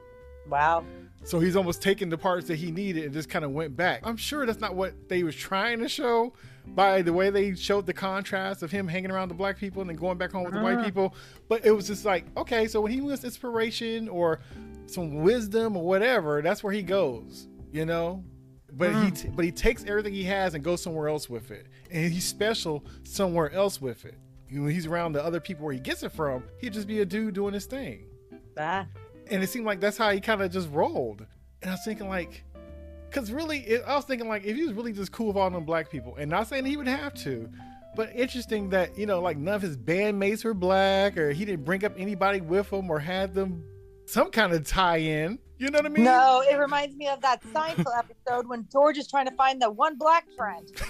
Wow. 0.48 0.86
So 1.28 1.40
he's 1.42 1.58
almost 1.58 1.82
taken 1.82 2.08
the 2.10 2.18
parts 2.18 2.48
that 2.48 2.56
he 2.56 2.72
needed 2.72 3.04
and 3.04 3.14
just 3.14 3.28
kind 3.28 3.44
of 3.44 3.52
went 3.52 3.76
back. 3.76 4.00
I'm 4.06 4.16
sure 4.16 4.46
that's 4.46 4.62
not 4.62 4.76
what 4.76 5.10
they 5.10 5.24
was 5.24 5.36
trying 5.36 5.80
to 5.80 5.90
show 5.90 6.32
by 6.68 7.02
the 7.02 7.12
way 7.12 7.30
they 7.30 7.54
showed 7.54 7.86
the 7.86 7.94
contrast 7.94 8.64
of 8.64 8.72
him 8.72 8.88
hanging 8.88 9.12
around 9.12 9.28
the 9.28 9.34
black 9.34 9.58
people 9.58 9.82
and 9.82 9.90
then 9.90 9.98
going 9.98 10.18
back 10.18 10.32
home 10.32 10.46
with 10.46 10.54
the 10.54 10.62
white 10.62 10.86
people. 10.86 11.14
But 11.50 11.66
it 11.66 11.72
was 11.72 11.88
just 11.88 12.06
like, 12.06 12.26
okay, 12.38 12.66
so 12.68 12.80
when 12.80 12.94
he 12.94 13.02
wants 13.02 13.26
inspiration 13.26 14.08
or 14.08 14.40
some 14.86 15.16
wisdom 15.22 15.76
or 15.76 15.86
whatever, 15.86 16.42
that's 16.42 16.64
where 16.64 16.72
he 16.72 16.82
goes, 16.82 17.48
you 17.74 17.86
know. 17.86 18.24
But 18.72 18.94
he 19.04 19.12
t- 19.12 19.30
but 19.30 19.44
he 19.44 19.52
takes 19.52 19.84
everything 19.86 20.14
he 20.14 20.24
has 20.26 20.54
and 20.54 20.64
goes 20.64 20.82
somewhere 20.82 21.08
else 21.10 21.30
with 21.30 21.52
it, 21.52 21.68
and 21.92 22.12
he's 22.12 22.26
special 22.26 22.86
somewhere 23.04 23.52
else 23.52 23.82
with 23.82 24.06
it. 24.06 24.16
When 24.52 24.70
he's 24.70 24.86
around 24.86 25.12
the 25.14 25.24
other 25.24 25.40
people 25.42 25.66
where 25.66 25.74
he 25.74 25.80
gets 25.80 26.04
it 26.04 26.12
from, 26.14 26.44
he'd 26.60 26.74
just 26.74 26.88
be 26.88 27.00
a 27.02 27.06
dude 27.06 27.34
doing 27.34 27.54
his 27.54 27.66
thing 27.66 28.06
Ah. 28.58 28.86
And 29.32 29.44
it 29.44 29.50
seemed 29.50 29.66
like 29.66 29.80
that's 29.80 29.98
how 29.98 30.12
he 30.12 30.20
kind 30.20 30.42
of 30.42 30.52
just 30.52 30.70
rolled. 30.72 31.26
And 31.62 31.72
I 31.72 31.74
was 31.74 31.84
thinking 31.84 32.08
like, 32.10 32.44
because 33.10 33.32
really, 33.32 33.60
it, 33.60 33.84
I 33.86 33.96
was 33.96 34.06
thinking 34.06 34.28
like, 34.28 34.46
if 34.46 34.56
he 34.56 34.64
was 34.64 34.74
really 34.74 34.94
just 34.94 35.12
cool 35.12 35.28
with 35.28 35.38
all 35.38 35.50
them 35.50 35.66
black 35.66 35.90
people, 35.90 36.16
and 36.18 36.30
not 36.30 36.48
saying 36.48 36.66
he 36.66 36.78
would 36.78 36.88
have 36.88 37.14
to, 37.16 37.50
but 37.96 38.14
interesting 38.14 38.70
that 38.70 38.98
you 38.98 39.06
know, 39.06 39.22
like 39.22 39.38
none 39.38 39.56
of 39.56 39.62
his 39.62 39.78
bandmates 39.78 40.44
were 40.44 40.54
black, 40.54 41.18
or 41.18 41.32
he 41.32 41.46
didn't 41.46 41.66
bring 41.66 41.84
up 41.84 41.94
anybody 41.98 42.42
with 42.42 42.72
him, 42.72 42.90
or 42.90 43.00
had 43.00 43.34
them 43.34 43.64
some 44.06 44.32
kind 44.32 44.54
of 44.54 44.66
tie-in. 44.66 45.40
You 45.58 45.72
know 45.72 45.80
what 45.80 45.88
I 45.88 45.90
mean? 45.90 46.04
No, 46.04 46.44
it 46.48 46.56
reminds 46.56 46.96
me 46.96 47.08
of 47.08 47.20
that 47.22 47.42
Seinfeld 47.44 47.98
episode 47.98 48.48
when 48.48 48.68
George 48.72 48.98
is 48.98 49.08
trying 49.08 49.26
to 49.26 49.36
find 49.36 49.60
the 49.60 49.72
one 49.72 49.98
black 49.98 50.26
friend. 50.38 50.70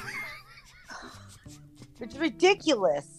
It's 1.99 2.15
ridiculous. 2.15 3.16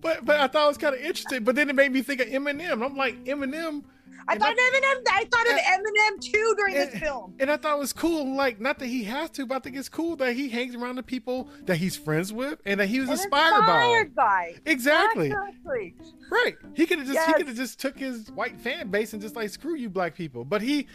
But 0.00 0.24
but 0.24 0.38
I 0.40 0.46
thought 0.46 0.64
it 0.64 0.68
was 0.68 0.78
kind 0.78 0.94
of 0.94 1.00
interesting. 1.00 1.44
But 1.44 1.54
then 1.56 1.68
it 1.68 1.74
made 1.76 1.92
me 1.92 2.02
think 2.02 2.20
of 2.20 2.28
Eminem. 2.28 2.84
I'm 2.84 2.96
like 2.96 3.24
Eminem. 3.24 3.84
I 4.30 4.32
And 4.32 4.42
thought 4.42 4.54
I- 4.58 4.96
Eminem. 4.96 5.02
I 5.10 5.24
thought 5.24 5.46
of 5.46 5.58
Eminem 5.58 6.20
too 6.20 6.54
during 6.58 6.74
this 6.74 6.98
film. 7.00 7.34
And 7.40 7.50
I 7.50 7.56
thought 7.56 7.76
it 7.76 7.78
was 7.78 7.94
cool. 7.94 8.36
Like, 8.36 8.60
not 8.60 8.78
that 8.80 8.86
he 8.86 9.04
has 9.04 9.30
to, 9.30 9.46
but 9.46 9.54
I 9.56 9.58
think 9.60 9.76
it's 9.76 9.88
cool 9.88 10.16
that 10.16 10.34
he 10.34 10.50
hangs 10.50 10.74
around 10.74 10.96
the 10.96 11.02
people 11.02 11.48
that 11.64 11.76
he's 11.76 11.96
friends 11.96 12.30
with 12.30 12.60
and 12.66 12.78
that 12.78 12.88
he 12.88 13.00
was 13.00 13.08
An 13.08 13.14
inspired, 13.14 13.60
by. 13.66 13.84
inspired 13.84 14.14
by. 14.14 14.54
Exactly. 14.66 15.26
Exactly. 15.28 15.94
Right. 16.30 16.56
He 16.74 16.84
could 16.84 16.98
have 16.98 17.06
just 17.08 17.26
he 17.26 17.32
could 17.34 17.48
have 17.48 17.56
just 17.56 17.80
took 17.80 17.98
his 17.98 18.30
white 18.32 18.58
fan 18.60 18.88
base 18.88 19.14
and 19.14 19.22
just 19.22 19.34
like 19.34 19.48
screw 19.48 19.76
you 19.76 19.88
black 19.88 20.14
people. 20.14 20.44
But 20.44 20.60
he 20.60 20.86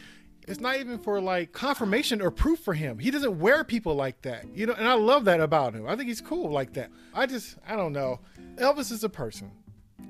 it's 0.47 0.59
not 0.59 0.77
even 0.77 0.97
for 0.97 1.21
like 1.21 1.51
confirmation 1.51 2.21
or 2.21 2.31
proof 2.31 2.59
for 2.59 2.73
him. 2.73 2.99
He 2.99 3.11
doesn't 3.11 3.39
wear 3.39 3.63
people 3.63 3.95
like 3.95 4.21
that. 4.23 4.45
You 4.53 4.65
know, 4.65 4.73
and 4.73 4.87
I 4.87 4.93
love 4.93 5.25
that 5.25 5.39
about 5.39 5.73
him. 5.73 5.87
I 5.87 5.95
think 5.95 6.07
he's 6.07 6.21
cool 6.21 6.51
like 6.51 6.73
that. 6.73 6.89
I 7.13 7.25
just 7.25 7.57
I 7.67 7.75
don't 7.75 7.93
know. 7.93 8.19
Elvis 8.55 8.91
is 8.91 9.03
a 9.03 9.09
person. 9.09 9.51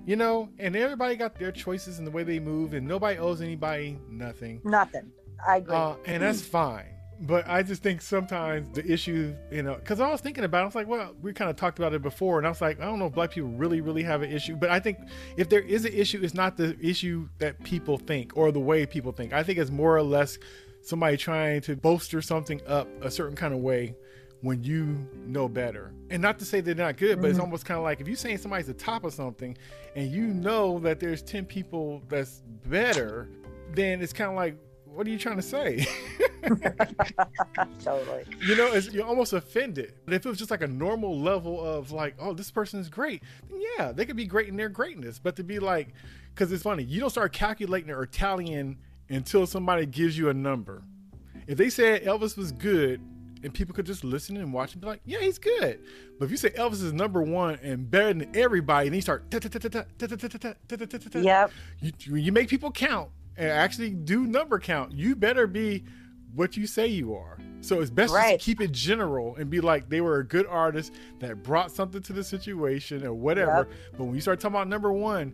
You 0.05 0.17
know, 0.17 0.49
and 0.59 0.75
everybody 0.75 1.15
got 1.15 1.39
their 1.39 1.51
choices 1.51 1.97
and 1.97 2.05
the 2.05 2.11
way 2.11 2.23
they 2.23 2.39
move 2.39 2.73
and 2.73 2.85
nobody 2.85 3.17
owes 3.17 3.41
anybody 3.41 3.97
nothing. 4.09 4.59
Nothing. 4.65 5.11
I 5.45 5.57
agree. 5.57 5.75
Uh, 5.75 5.95
and 6.05 6.23
that's 6.23 6.41
fine. 6.41 6.92
But 7.21 7.47
I 7.47 7.63
just 7.63 7.83
think 7.83 8.01
sometimes 8.01 8.69
the 8.73 8.85
issue, 8.85 9.33
you 9.51 9.63
know, 9.63 9.75
because 9.75 9.99
I 9.99 10.09
was 10.09 10.19
thinking 10.19 10.43
about 10.43 10.59
it, 10.59 10.61
I 10.61 10.65
was 10.65 10.75
like, 10.75 10.87
well, 10.87 11.13
we 11.21 11.31
kind 11.31 11.49
of 11.49 11.55
talked 11.55 11.79
about 11.79 11.93
it 11.93 12.01
before, 12.01 12.37
and 12.37 12.45
I 12.45 12.49
was 12.49 12.61
like, 12.61 12.81
I 12.81 12.85
don't 12.85 12.99
know 12.99 13.05
if 13.05 13.13
black 13.13 13.31
people 13.31 13.49
really, 13.49 13.81
really 13.81 14.03
have 14.03 14.21
an 14.23 14.31
issue. 14.31 14.55
But 14.55 14.69
I 14.69 14.79
think 14.79 14.97
if 15.37 15.47
there 15.47 15.61
is 15.61 15.85
an 15.85 15.93
issue, 15.93 16.19
it's 16.21 16.33
not 16.33 16.57
the 16.57 16.77
issue 16.81 17.29
that 17.37 17.63
people 17.63 17.97
think 17.97 18.35
or 18.35 18.51
the 18.51 18.59
way 18.59 18.85
people 18.85 19.11
think. 19.11 19.31
I 19.31 19.43
think 19.43 19.59
it's 19.59 19.71
more 19.71 19.95
or 19.95 20.03
less 20.03 20.37
somebody 20.81 21.15
trying 21.15 21.61
to 21.61 21.75
bolster 21.75 22.21
something 22.21 22.61
up 22.67 22.87
a 23.01 23.09
certain 23.09 23.35
kind 23.35 23.53
of 23.53 23.61
way 23.61 23.95
when 24.41 24.61
you 24.61 25.07
know 25.25 25.47
better. 25.47 25.93
And 26.09 26.21
not 26.21 26.37
to 26.39 26.45
say 26.45 26.59
they're 26.59 26.75
not 26.75 26.97
good, 26.97 27.21
but 27.21 27.29
it's 27.29 27.37
mm-hmm. 27.37 27.45
almost 27.45 27.65
kind 27.65 27.77
of 27.77 27.83
like 27.85 28.01
if 28.01 28.07
you're 28.07 28.17
saying 28.17 28.39
somebody's 28.39 28.67
the 28.67 28.73
top 28.73 29.05
of 29.05 29.13
something 29.13 29.57
and 29.95 30.11
you 30.11 30.27
know 30.27 30.79
that 30.79 30.99
there's 30.99 31.23
10 31.23 31.45
people 31.45 32.03
that's 32.09 32.41
better, 32.67 33.29
then 33.71 34.01
it's 34.01 34.11
kind 34.11 34.29
of 34.29 34.35
like, 34.35 34.57
what 34.85 35.07
are 35.07 35.09
you 35.09 35.17
trying 35.17 35.37
to 35.37 35.41
say? 35.41 35.87
totally. 37.83 38.25
you 38.41 38.55
know, 38.55 38.73
it's, 38.73 38.91
you're 38.91 39.05
almost 39.05 39.33
offended. 39.33 39.93
But 40.05 40.13
if 40.13 40.25
it 40.25 40.29
was 40.29 40.37
just 40.37 40.51
like 40.51 40.61
a 40.61 40.67
normal 40.67 41.19
level 41.19 41.63
of 41.63 41.91
like, 41.91 42.15
oh, 42.19 42.33
this 42.33 42.51
person 42.51 42.79
is 42.79 42.89
great, 42.89 43.23
then 43.49 43.61
yeah, 43.77 43.91
they 43.91 44.05
could 44.05 44.15
be 44.15 44.25
great 44.25 44.47
in 44.47 44.55
their 44.55 44.69
greatness. 44.69 45.19
But 45.19 45.35
to 45.37 45.43
be 45.43 45.59
like, 45.59 45.89
because 46.33 46.51
it's 46.51 46.63
funny, 46.63 46.83
you 46.83 46.99
don't 46.99 47.09
start 47.09 47.33
calculating 47.33 47.91
or 47.91 48.05
tallying 48.05 48.77
until 49.09 49.45
somebody 49.45 49.85
gives 49.85 50.17
you 50.17 50.29
a 50.29 50.33
number. 50.33 50.83
If 51.47 51.57
they 51.57 51.69
said 51.69 52.03
Elvis 52.03 52.37
was 52.37 52.51
good 52.51 53.01
and 53.43 53.53
people 53.53 53.75
could 53.75 53.85
just 53.85 54.03
listen 54.03 54.37
and 54.37 54.53
watch 54.53 54.73
and 54.73 54.81
be 54.81 54.87
like, 54.87 55.01
yeah, 55.05 55.19
he's 55.19 55.37
good. 55.37 55.79
But 56.17 56.25
if 56.25 56.31
you 56.31 56.37
say 56.37 56.49
Elvis 56.51 56.81
is 56.83 56.93
number 56.93 57.21
one 57.21 57.59
and 57.61 57.89
better 57.89 58.13
than 58.13 58.35
everybody, 58.35 58.87
and 58.87 58.95
you 58.95 59.01
start 59.01 59.29
Yep. 61.23 61.51
you, 61.81 61.91
when 62.09 62.23
you 62.23 62.31
make 62.31 62.47
people 62.47 62.71
count 62.71 63.09
and 63.35 63.49
actually 63.49 63.89
do 63.89 64.25
number 64.25 64.59
count, 64.59 64.93
you 64.93 65.15
better 65.15 65.47
be 65.47 65.83
what 66.35 66.57
you 66.57 66.65
say 66.67 66.87
you 66.87 67.15
are. 67.15 67.37
So 67.61 67.79
it's 67.81 67.91
best 67.91 68.13
Right. 68.13 68.39
to 68.39 68.43
keep 68.43 68.59
it 68.61 68.71
general 68.71 69.35
and 69.35 69.49
be 69.49 69.61
like 69.61 69.87
they 69.89 70.01
were 70.01 70.17
a 70.19 70.23
good 70.25 70.45
artist 70.47 70.93
that 71.19 71.43
brought 71.43 71.71
something 71.71 72.01
to 72.03 72.13
the 72.13 72.23
situation 72.23 73.05
or 73.05 73.13
whatever. 73.13 73.67
But 73.97 74.05
when 74.05 74.15
you 74.15 74.21
start 74.21 74.39
talking 74.39 74.55
about 74.55 74.67
number 74.67 74.91
one, 74.91 75.33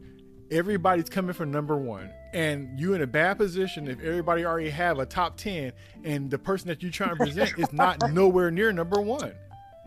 everybody's 0.51 1.09
coming 1.09 1.33
for 1.33 1.45
number 1.45 1.77
one. 1.77 2.11
And 2.33 2.79
you 2.79 2.93
in 2.93 3.01
a 3.01 3.07
bad 3.07 3.37
position 3.37 3.87
if 3.87 3.99
everybody 4.01 4.45
already 4.45 4.69
have 4.69 4.99
a 4.99 5.05
top 5.05 5.37
ten 5.37 5.71
and 6.03 6.29
the 6.29 6.37
person 6.37 6.67
that 6.67 6.81
you're 6.83 6.91
trying 6.91 7.11
to 7.11 7.15
present 7.15 7.57
is 7.57 7.71
not 7.73 7.97
nowhere 8.11 8.51
near 8.51 8.71
number 8.71 9.01
one. 9.01 9.33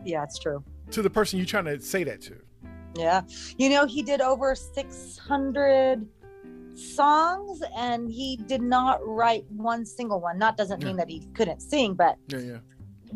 Yeah, 0.03 0.23
it's 0.23 0.37
true. 0.39 0.63
to 0.91 1.01
the 1.01 1.09
person 1.09 1.37
you're 1.39 1.45
trying 1.45 1.65
to 1.65 1.79
say 1.79 2.03
that 2.03 2.21
to. 2.23 2.35
Yeah. 2.95 3.21
You 3.57 3.69
know, 3.69 3.85
he 3.85 4.03
did 4.03 4.19
over 4.21 4.53
600 4.55 6.05
songs 6.75 7.61
and 7.77 8.11
he 8.11 8.37
did 8.47 8.61
not 8.61 8.99
write 9.05 9.45
one 9.49 9.85
single 9.85 10.19
one. 10.19 10.37
Not 10.37 10.57
doesn't 10.57 10.83
mean 10.83 10.95
that 10.97 11.09
he 11.09 11.21
couldn't 11.33 11.61
sing, 11.61 11.93
but 11.93 12.17
Yeah, 12.27 12.39
yeah. 12.39 12.57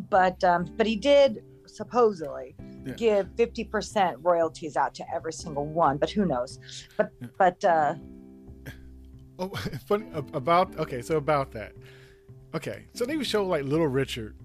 but 0.09 0.43
um 0.43 0.65
but 0.77 0.85
he 0.87 0.95
did 0.95 1.43
supposedly 1.65 2.55
Yeah. 2.85 2.93
give 2.93 3.27
50% 3.35 4.17
royalties 4.21 4.77
out 4.77 4.93
to 4.95 5.05
every 5.13 5.33
single 5.33 5.65
one, 5.65 5.97
but 5.97 6.09
who 6.09 6.25
knows. 6.25 6.59
But 6.97 7.11
but 7.37 7.63
uh 7.65 7.95
Oh, 9.39 9.49
funny 9.87 10.07
about 10.13 10.77
okay. 10.79 11.01
So 11.01 11.17
about 11.17 11.51
that. 11.51 11.73
Okay, 12.55 12.85
so 12.93 13.05
they 13.05 13.17
would 13.17 13.27
show 13.27 13.45
like 13.45 13.63
Little 13.65 13.87
Richard. 13.87 14.35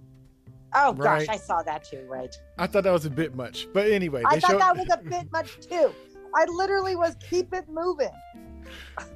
oh 0.75 0.93
Right. 0.95 1.27
gosh, 1.27 1.35
I 1.35 1.39
saw 1.39 1.63
that 1.63 1.85
too, 1.85 2.05
right? 2.11 2.35
I 2.59 2.67
thought 2.67 2.85
that 2.85 2.93
was 2.93 3.07
a 3.07 3.11
bit 3.11 3.35
much, 3.35 3.69
but 3.73 3.91
anyway, 3.91 4.23
I 4.27 4.39
thought 4.41 4.51
showed. 4.53 4.61
that 4.61 4.77
was 4.77 4.89
a 4.93 4.99
bit 4.99 5.31
much 5.33 5.61
too. 5.61 5.93
I 6.35 6.45
literally 6.47 6.97
was 6.97 7.15
keep 7.31 7.53
it 7.55 7.65
moving. 7.71 8.11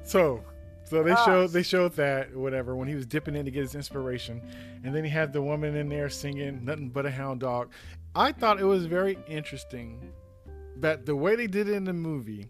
So, 0.03 0.43
so 0.83 1.03
they 1.03 1.15
showed 1.25 1.51
they 1.51 1.63
showed 1.63 1.93
that 1.95 2.35
whatever 2.35 2.75
when 2.75 2.87
he 2.87 2.95
was 2.95 3.05
dipping 3.05 3.35
in 3.35 3.45
to 3.45 3.51
get 3.51 3.61
his 3.61 3.75
inspiration, 3.75 4.41
and 4.83 4.95
then 4.95 5.03
he 5.03 5.09
had 5.09 5.33
the 5.33 5.41
woman 5.41 5.75
in 5.75 5.89
there 5.89 6.09
singing 6.09 6.63
"Nothing 6.63 6.89
But 6.89 7.05
a 7.05 7.11
Hound 7.11 7.41
Dog." 7.41 7.71
I 8.15 8.31
thought 8.31 8.59
it 8.59 8.65
was 8.65 8.85
very 8.85 9.17
interesting 9.27 10.11
that 10.77 11.05
the 11.05 11.15
way 11.15 11.35
they 11.35 11.47
did 11.47 11.67
it 11.67 11.73
in 11.73 11.83
the 11.83 11.93
movie, 11.93 12.47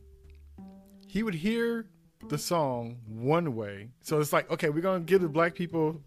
he 1.08 1.24
would 1.24 1.36
hear 1.36 1.88
the 2.30 2.38
song 2.38 2.98
one 3.08 3.56
way. 3.56 3.90
So 4.02 4.20
it's 4.20 4.34
like, 4.34 4.50
okay, 4.52 4.70
we're 4.70 4.82
gonna 4.82 5.00
give 5.00 5.22
the 5.22 5.30
black 5.30 5.56
people 5.56 6.02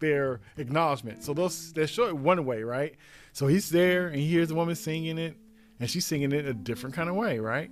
their 0.00 0.40
acknowledgement. 0.56 1.22
So 1.22 1.34
they'll 1.34 1.52
they 1.74 1.86
show 1.86 2.08
it 2.08 2.16
one 2.16 2.44
way, 2.44 2.62
right? 2.62 2.96
So 3.32 3.46
he's 3.46 3.70
there 3.70 4.08
and 4.08 4.16
he 4.16 4.26
hears 4.26 4.48
the 4.48 4.54
woman 4.54 4.74
singing 4.74 5.18
it, 5.18 5.36
and 5.78 5.88
she's 5.88 6.06
singing 6.06 6.32
it 6.32 6.46
a 6.46 6.54
different 6.54 6.94
kind 6.94 7.08
of 7.08 7.14
way, 7.14 7.38
right? 7.38 7.70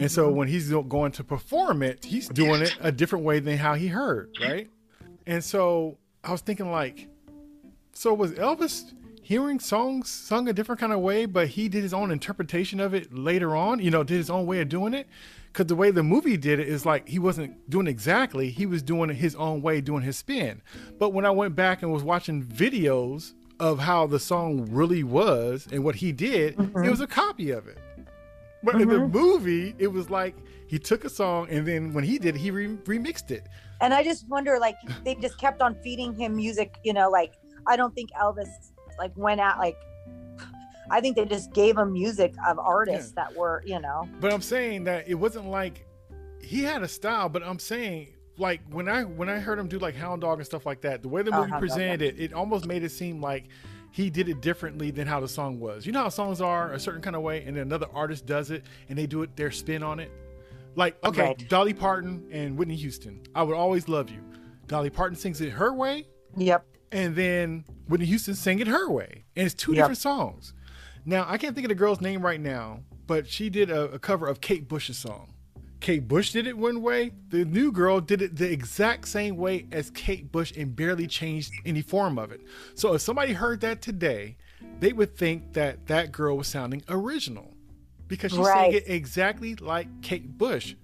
And 0.00 0.10
so 0.10 0.28
mm-hmm. 0.28 0.36
when 0.36 0.48
he's 0.48 0.70
going 0.70 1.12
to 1.12 1.24
perform 1.24 1.82
it, 1.82 2.04
he's 2.04 2.28
doing 2.28 2.62
it 2.62 2.76
a 2.80 2.92
different 2.92 3.24
way 3.24 3.40
than 3.40 3.58
how 3.58 3.74
he 3.74 3.88
heard, 3.88 4.36
right? 4.40 4.68
And 5.26 5.42
so 5.42 5.98
I 6.22 6.32
was 6.32 6.40
thinking 6.40 6.70
like, 6.70 7.08
so 7.92 8.12
was 8.14 8.32
Elvis 8.32 8.92
hearing 9.22 9.58
songs 9.58 10.08
sung 10.08 10.48
a 10.48 10.52
different 10.52 10.80
kind 10.80 10.92
of 10.92 11.00
way, 11.00 11.26
but 11.26 11.48
he 11.48 11.68
did 11.68 11.82
his 11.82 11.92
own 11.92 12.12
interpretation 12.12 12.78
of 12.78 12.94
it 12.94 13.12
later 13.12 13.56
on, 13.56 13.80
you 13.80 13.90
know, 13.90 14.04
did 14.04 14.16
his 14.16 14.30
own 14.30 14.46
way 14.46 14.60
of 14.60 14.68
doing 14.68 14.94
it? 14.94 15.08
Because 15.52 15.66
the 15.66 15.74
way 15.74 15.90
the 15.90 16.02
movie 16.02 16.36
did 16.36 16.60
it 16.60 16.68
is 16.68 16.86
like 16.86 17.08
he 17.08 17.18
wasn't 17.18 17.68
doing 17.68 17.88
exactly, 17.88 18.50
he 18.50 18.66
was 18.66 18.82
doing 18.82 19.10
it 19.10 19.16
his 19.16 19.34
own 19.34 19.62
way, 19.62 19.80
doing 19.80 20.02
his 20.02 20.16
spin. 20.16 20.62
But 20.98 21.10
when 21.10 21.24
I 21.26 21.30
went 21.30 21.56
back 21.56 21.82
and 21.82 21.92
was 21.92 22.04
watching 22.04 22.44
videos 22.44 23.32
of 23.58 23.80
how 23.80 24.06
the 24.06 24.20
song 24.20 24.68
really 24.70 25.02
was 25.02 25.66
and 25.72 25.82
what 25.82 25.96
he 25.96 26.12
did, 26.12 26.52
it 26.52 26.58
mm-hmm. 26.58 26.90
was 26.90 27.00
a 27.00 27.06
copy 27.06 27.50
of 27.50 27.66
it. 27.66 27.78
But 28.66 28.82
in 28.82 28.88
the 28.88 28.96
mm-hmm. 28.96 29.12
movie, 29.16 29.74
it 29.78 29.86
was 29.86 30.10
like 30.10 30.34
he 30.66 30.78
took 30.78 31.04
a 31.04 31.08
song 31.08 31.48
and 31.48 31.66
then 31.66 31.92
when 31.94 32.04
he 32.04 32.18
did, 32.18 32.34
it, 32.34 32.38
he 32.38 32.50
re- 32.50 32.76
remixed 32.76 33.30
it. 33.30 33.46
And 33.80 33.94
I 33.94 34.02
just 34.02 34.28
wonder, 34.28 34.58
like, 34.58 34.76
they 35.04 35.14
just 35.14 35.38
kept 35.38 35.62
on 35.62 35.76
feeding 35.82 36.14
him 36.14 36.34
music, 36.34 36.76
you 36.82 36.92
know, 36.92 37.08
like, 37.08 37.34
I 37.66 37.76
don't 37.76 37.94
think 37.94 38.10
Elvis, 38.12 38.48
like, 38.98 39.12
went 39.16 39.40
out, 39.40 39.58
like, 39.58 39.76
I 40.90 41.00
think 41.00 41.16
they 41.16 41.24
just 41.24 41.52
gave 41.52 41.76
him 41.76 41.92
music 41.92 42.34
of 42.46 42.58
artists 42.58 43.12
that 43.12 43.34
were, 43.36 43.62
you 43.66 43.80
know, 43.80 44.08
But 44.20 44.32
I'm 44.32 44.42
saying 44.42 44.84
that 44.84 45.08
it 45.08 45.14
wasn't 45.14 45.46
like 45.46 45.86
he 46.42 46.62
had 46.62 46.82
a 46.82 46.88
style, 46.88 47.28
but 47.28 47.42
I'm 47.42 47.58
saying 47.58 48.14
like 48.38 48.60
when 48.70 48.88
I 48.88 49.02
when 49.02 49.28
I 49.28 49.38
heard 49.38 49.58
him 49.58 49.68
do 49.68 49.78
like 49.78 49.96
Hound 49.96 50.20
Dog 50.20 50.38
and 50.38 50.46
stuff 50.46 50.64
like 50.64 50.80
that, 50.82 51.02
the 51.02 51.08
way 51.08 51.22
the 51.22 51.30
Oh, 51.32 51.38
movie 51.40 51.50
uh-huh, 51.50 51.60
Dog, 51.60 51.60
presented 51.60 52.02
it, 52.02 52.20
it 52.20 52.32
almost 52.32 52.66
made 52.66 52.84
it 52.84 52.90
seem 52.90 53.20
like 53.20 53.48
he 53.96 54.10
did 54.10 54.28
it 54.28 54.42
differently 54.42 54.90
than 54.90 55.06
how 55.06 55.20
the 55.20 55.28
song 55.28 55.58
was. 55.58 55.86
You 55.86 55.92
know 55.92 56.02
how 56.02 56.10
songs 56.10 56.42
are 56.42 56.70
a 56.74 56.78
certain 56.78 57.00
kind 57.00 57.16
of 57.16 57.22
way, 57.22 57.42
and 57.46 57.56
then 57.56 57.62
another 57.62 57.86
artist 57.94 58.26
does 58.26 58.50
it 58.50 58.62
and 58.90 58.98
they 58.98 59.06
do 59.06 59.22
it 59.22 59.34
their 59.36 59.50
spin 59.50 59.82
on 59.82 60.00
it. 60.00 60.12
Like 60.74 61.02
okay, 61.02 61.22
Right. 61.28 61.48
Dolly 61.48 61.72
Parton 61.72 62.28
and 62.30 62.58
Whitney 62.58 62.76
Houston, 62.76 63.22
I 63.34 63.42
would 63.42 63.56
always 63.56 63.88
love 63.88 64.10
you. 64.10 64.20
Dolly 64.66 64.90
Parton 64.90 65.16
sings 65.16 65.40
it 65.40 65.48
her 65.52 65.72
way, 65.72 66.06
yep. 66.36 66.66
and 66.92 67.16
then 67.16 67.64
Whitney 67.88 68.04
Houston 68.04 68.34
sang 68.34 68.58
it 68.58 68.66
her 68.66 68.90
way, 68.90 69.24
and 69.34 69.46
it's 69.46 69.54
two 69.54 69.72
Yep. 69.72 69.78
different 69.84 69.98
songs. 69.98 70.52
Now 71.06 71.24
I 71.26 71.38
can't 71.38 71.54
think 71.54 71.64
of 71.64 71.70
the 71.70 71.74
girl's 71.74 72.02
name 72.02 72.20
right 72.20 72.40
now, 72.40 72.80
but 73.06 73.26
she 73.26 73.48
did 73.48 73.70
a, 73.70 73.92
a 73.92 73.98
cover 73.98 74.26
of 74.26 74.42
Kate 74.42 74.68
Bush's 74.68 74.98
song. 74.98 75.32
Kate 75.86 76.08
Bush 76.08 76.32
did 76.32 76.48
it 76.48 76.58
one 76.58 76.82
way. 76.82 77.12
The 77.28 77.44
new 77.44 77.70
girl 77.70 78.00
did 78.00 78.20
it 78.20 78.34
the 78.34 78.50
exact 78.50 79.06
same 79.06 79.36
way 79.36 79.66
as 79.70 79.90
Kate 79.90 80.32
Bush 80.32 80.52
and 80.56 80.74
barely 80.74 81.06
changed 81.06 81.52
any 81.64 81.80
form 81.80 82.18
of 82.18 82.32
it. 82.32 82.40
So 82.74 82.94
if 82.94 83.02
somebody 83.02 83.34
heard 83.34 83.60
that 83.60 83.82
today, 83.82 84.36
they 84.80 84.92
would 84.92 85.16
think 85.16 85.52
that 85.52 85.86
that 85.86 86.10
girl 86.10 86.38
was 86.38 86.48
sounding 86.48 86.82
original 86.88 87.54
because 88.08 88.32
she 88.32 88.38
sang 88.38 88.44
Right. 88.46 88.74
it 88.74 88.88
exactly 88.88 89.54
like 89.54 89.86
Kate 90.02 90.36
Bush. 90.36 90.74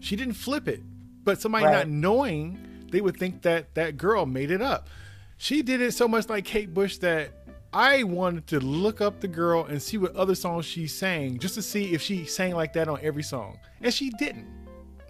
She 0.00 0.14
didn't 0.14 0.34
flip 0.34 0.68
it, 0.68 0.82
but 1.24 1.40
somebody 1.40 1.64
Right. 1.64 1.72
not 1.72 1.88
knowing, 1.88 2.58
they 2.90 3.00
would 3.00 3.16
think 3.16 3.40
that 3.40 3.74
that 3.76 3.96
girl 3.96 4.26
made 4.26 4.50
it 4.50 4.60
up. 4.60 4.90
She 5.38 5.62
did 5.62 5.80
it 5.80 5.92
so 5.92 6.06
much 6.06 6.28
like 6.28 6.44
Kate 6.44 6.74
Bush 6.74 6.98
that 6.98 7.39
I 7.72 8.02
wanted 8.02 8.46
to 8.48 8.60
look 8.60 9.00
up 9.00 9.20
the 9.20 9.28
girl 9.28 9.64
and 9.64 9.80
see 9.80 9.96
what 9.96 10.14
other 10.16 10.34
songs 10.34 10.64
she 10.64 10.86
sang 10.86 11.38
just 11.38 11.54
to 11.54 11.62
see 11.62 11.92
if 11.94 12.02
she 12.02 12.24
sang 12.24 12.54
like 12.54 12.72
that 12.72 12.88
on 12.88 12.98
every 13.02 13.22
song. 13.22 13.58
And 13.80 13.94
she 13.94 14.10
didn't. 14.10 14.46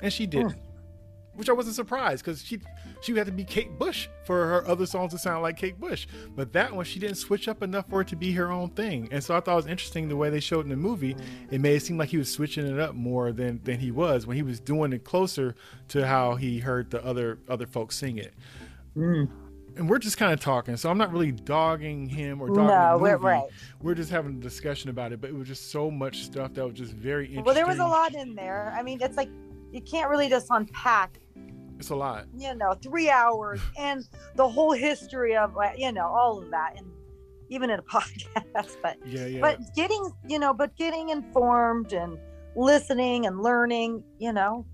And 0.03 0.13
she 0.13 0.27
didn't. 0.27 0.53
Hmm. 0.53 0.59
Which 1.35 1.49
I 1.49 1.53
wasn't 1.53 1.77
surprised 1.77 2.23
because 2.23 2.43
she 2.45 2.61
she 3.01 3.13
would 3.13 3.19
have 3.19 3.29
to 3.29 3.33
be 3.33 3.45
Kate 3.45 3.79
Bush 3.79 4.09
for 4.25 4.47
her 4.47 4.69
other 4.69 4.85
songs 4.85 5.13
to 5.13 5.19
sound 5.19 5.43
like 5.43 5.57
Kate 5.57 5.81
Bush. 5.81 6.07
But 6.37 6.53
that 6.53 6.75
one 6.75 6.85
she 6.85 6.99
didn't 6.99 7.17
switch 7.17 7.49
up 7.49 7.63
enough 7.63 7.89
for 7.89 8.03
it 8.03 8.09
to 8.09 8.17
be 8.17 8.33
her 8.33 8.51
own 8.51 8.71
thing. 8.71 9.09
And 9.11 9.25
so 9.25 9.35
I 9.35 9.41
thought 9.41 9.53
it 9.53 9.57
was 9.57 9.67
interesting 9.67 10.09
the 10.09 10.17
way 10.17 10.29
they 10.29 10.41
showed 10.41 10.67
in 10.67 10.71
the 10.71 10.77
movie. 10.77 11.17
It 11.51 11.63
made 11.63 11.77
it 11.77 11.83
seem 11.83 11.97
like 11.97 12.11
he 12.11 12.19
was 12.19 12.31
switching 12.31 12.67
it 12.67 12.79
up 12.79 12.95
more 12.95 13.33
than 13.33 13.63
than 13.65 13.79
he 13.79 13.91
was 13.91 14.27
when 14.27 14.37
he 14.37 14.43
was 14.43 14.61
doing 14.61 14.93
it 14.93 15.05
closer 15.05 15.55
to 15.89 16.07
how 16.07 16.35
he 16.35 16.59
heard 16.59 16.91
the 16.91 17.03
other 17.07 17.39
other 17.49 17.67
folks 17.67 17.97
sing 17.97 18.19
it 18.19 18.35
hmm. 18.95 19.25
And 19.81 19.89
we're 19.89 19.99
just 19.99 20.17
kind 20.19 20.33
of 20.33 20.39
talking, 20.41 20.77
so 20.77 20.91
I'm 20.91 20.99
not 20.99 21.11
really 21.11 21.33
dogging 21.33 22.07
him 22.09 22.41
or 22.41 22.49
dogging 22.49 22.67
No, 22.67 22.97
the 22.99 23.03
we're- 23.03 23.17
right. 23.17 23.45
We're 23.83 23.95
just 23.95 24.11
having 24.11 24.37
a 24.37 24.41
discussion 24.41 24.91
about 24.91 25.11
it, 25.13 25.21
but 25.21 25.31
it 25.31 25.35
was 25.35 25.49
just 25.49 25.71
so 25.73 25.91
much 25.91 26.23
stuff 26.25 26.55
that 26.55 26.65
was 26.65 26.75
just 26.75 26.93
very 26.93 27.25
interesting. 27.25 27.45
Well, 27.45 27.55
there 27.55 27.67
was 27.67 27.79
a 27.79 27.87
lot 27.87 28.15
in 28.15 28.35
there. 28.35 28.73
I 28.77 28.83
mean, 28.83 29.01
it's 29.01 29.17
like, 29.17 29.31
you 29.73 29.81
can't 29.81 30.11
really 30.11 30.29
just 30.29 30.49
unpack, 30.51 31.19
It's 31.79 31.91
a 31.91 31.97
lot. 31.97 32.27
you 32.37 32.55
know, 32.55 32.75
three 32.83 33.09
hours 33.11 33.61
and 33.79 34.07
the 34.37 34.47
whole 34.49 34.73
history 34.73 35.35
of, 35.37 35.55
like, 35.55 35.79
you 35.79 35.91
know, 35.93 36.07
all 36.07 36.39
of 36.43 36.51
that. 36.51 36.75
And 36.77 36.87
even 37.49 37.71
in 37.71 37.79
a 37.79 37.83
podcast, 37.95 38.77
but 38.83 38.97
Yeah, 39.07 39.27
yeah. 39.27 39.41
but 39.41 39.59
getting 39.75 40.13
you 40.29 40.39
know 40.39 40.55
but 40.55 40.77
getting 40.77 41.09
informed 41.09 41.93
and 41.93 42.17
listening 42.55 43.27
and 43.27 43.43
learning 43.43 44.05
you 44.19 44.33
know 44.33 44.65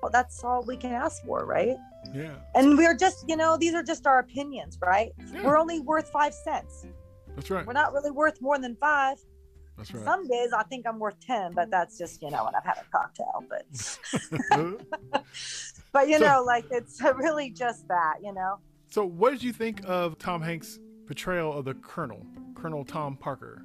well, 0.00 0.10
that's 0.12 0.44
all 0.44 0.62
we 0.64 0.76
can 0.76 0.92
ask 0.92 1.24
for 1.24 1.44
right 1.44 1.76
yeah. 2.14 2.34
and 2.54 2.76
we're 2.78 2.96
just 2.96 3.24
you 3.28 3.36
know 3.36 3.56
these 3.56 3.74
are 3.74 3.82
just 3.82 4.06
our 4.06 4.18
opinions 4.20 4.78
right 4.82 5.12
Yeah. 5.32 5.44
we're 5.44 5.58
only 5.58 5.80
worth 5.80 6.08
five 6.10 6.34
cents 6.34 6.86
That's 7.34 7.50
right. 7.50 7.66
we're 7.66 7.72
not 7.72 7.92
really 7.92 8.10
worth 8.10 8.40
more 8.40 8.58
than 8.58 8.76
five 8.76 9.16
That's 9.76 9.92
right. 9.94 10.04
some 10.04 10.26
days 10.28 10.52
i 10.52 10.62
think 10.64 10.86
i'm 10.86 10.98
worth 10.98 11.18
10 11.20 11.52
but 11.54 11.70
that's 11.70 11.98
just 11.98 12.22
you 12.22 12.30
know 12.30 12.44
when 12.44 12.54
i've 12.54 12.64
had 12.64 12.78
a 12.78 12.84
cocktail 12.90 13.44
but 13.48 13.66
but 15.92 16.08
you 16.08 16.18
So- 16.18 16.24
know 16.24 16.42
like 16.44 16.64
it's 16.70 17.00
really 17.16 17.50
just 17.50 17.86
that 17.88 18.14
you 18.22 18.32
know 18.32 18.58
so, 18.92 19.04
what 19.06 19.30
did 19.30 19.40
you 19.44 19.52
think 19.52 19.82
of 19.84 20.18
Tom 20.18 20.42
Hanks' 20.42 20.80
portrayal 21.06 21.52
of 21.56 21.64
the 21.64 21.74
Colonel, 21.74 22.26
Colonel 22.56 22.84
Tom 22.84 23.16
Parker? 23.16 23.62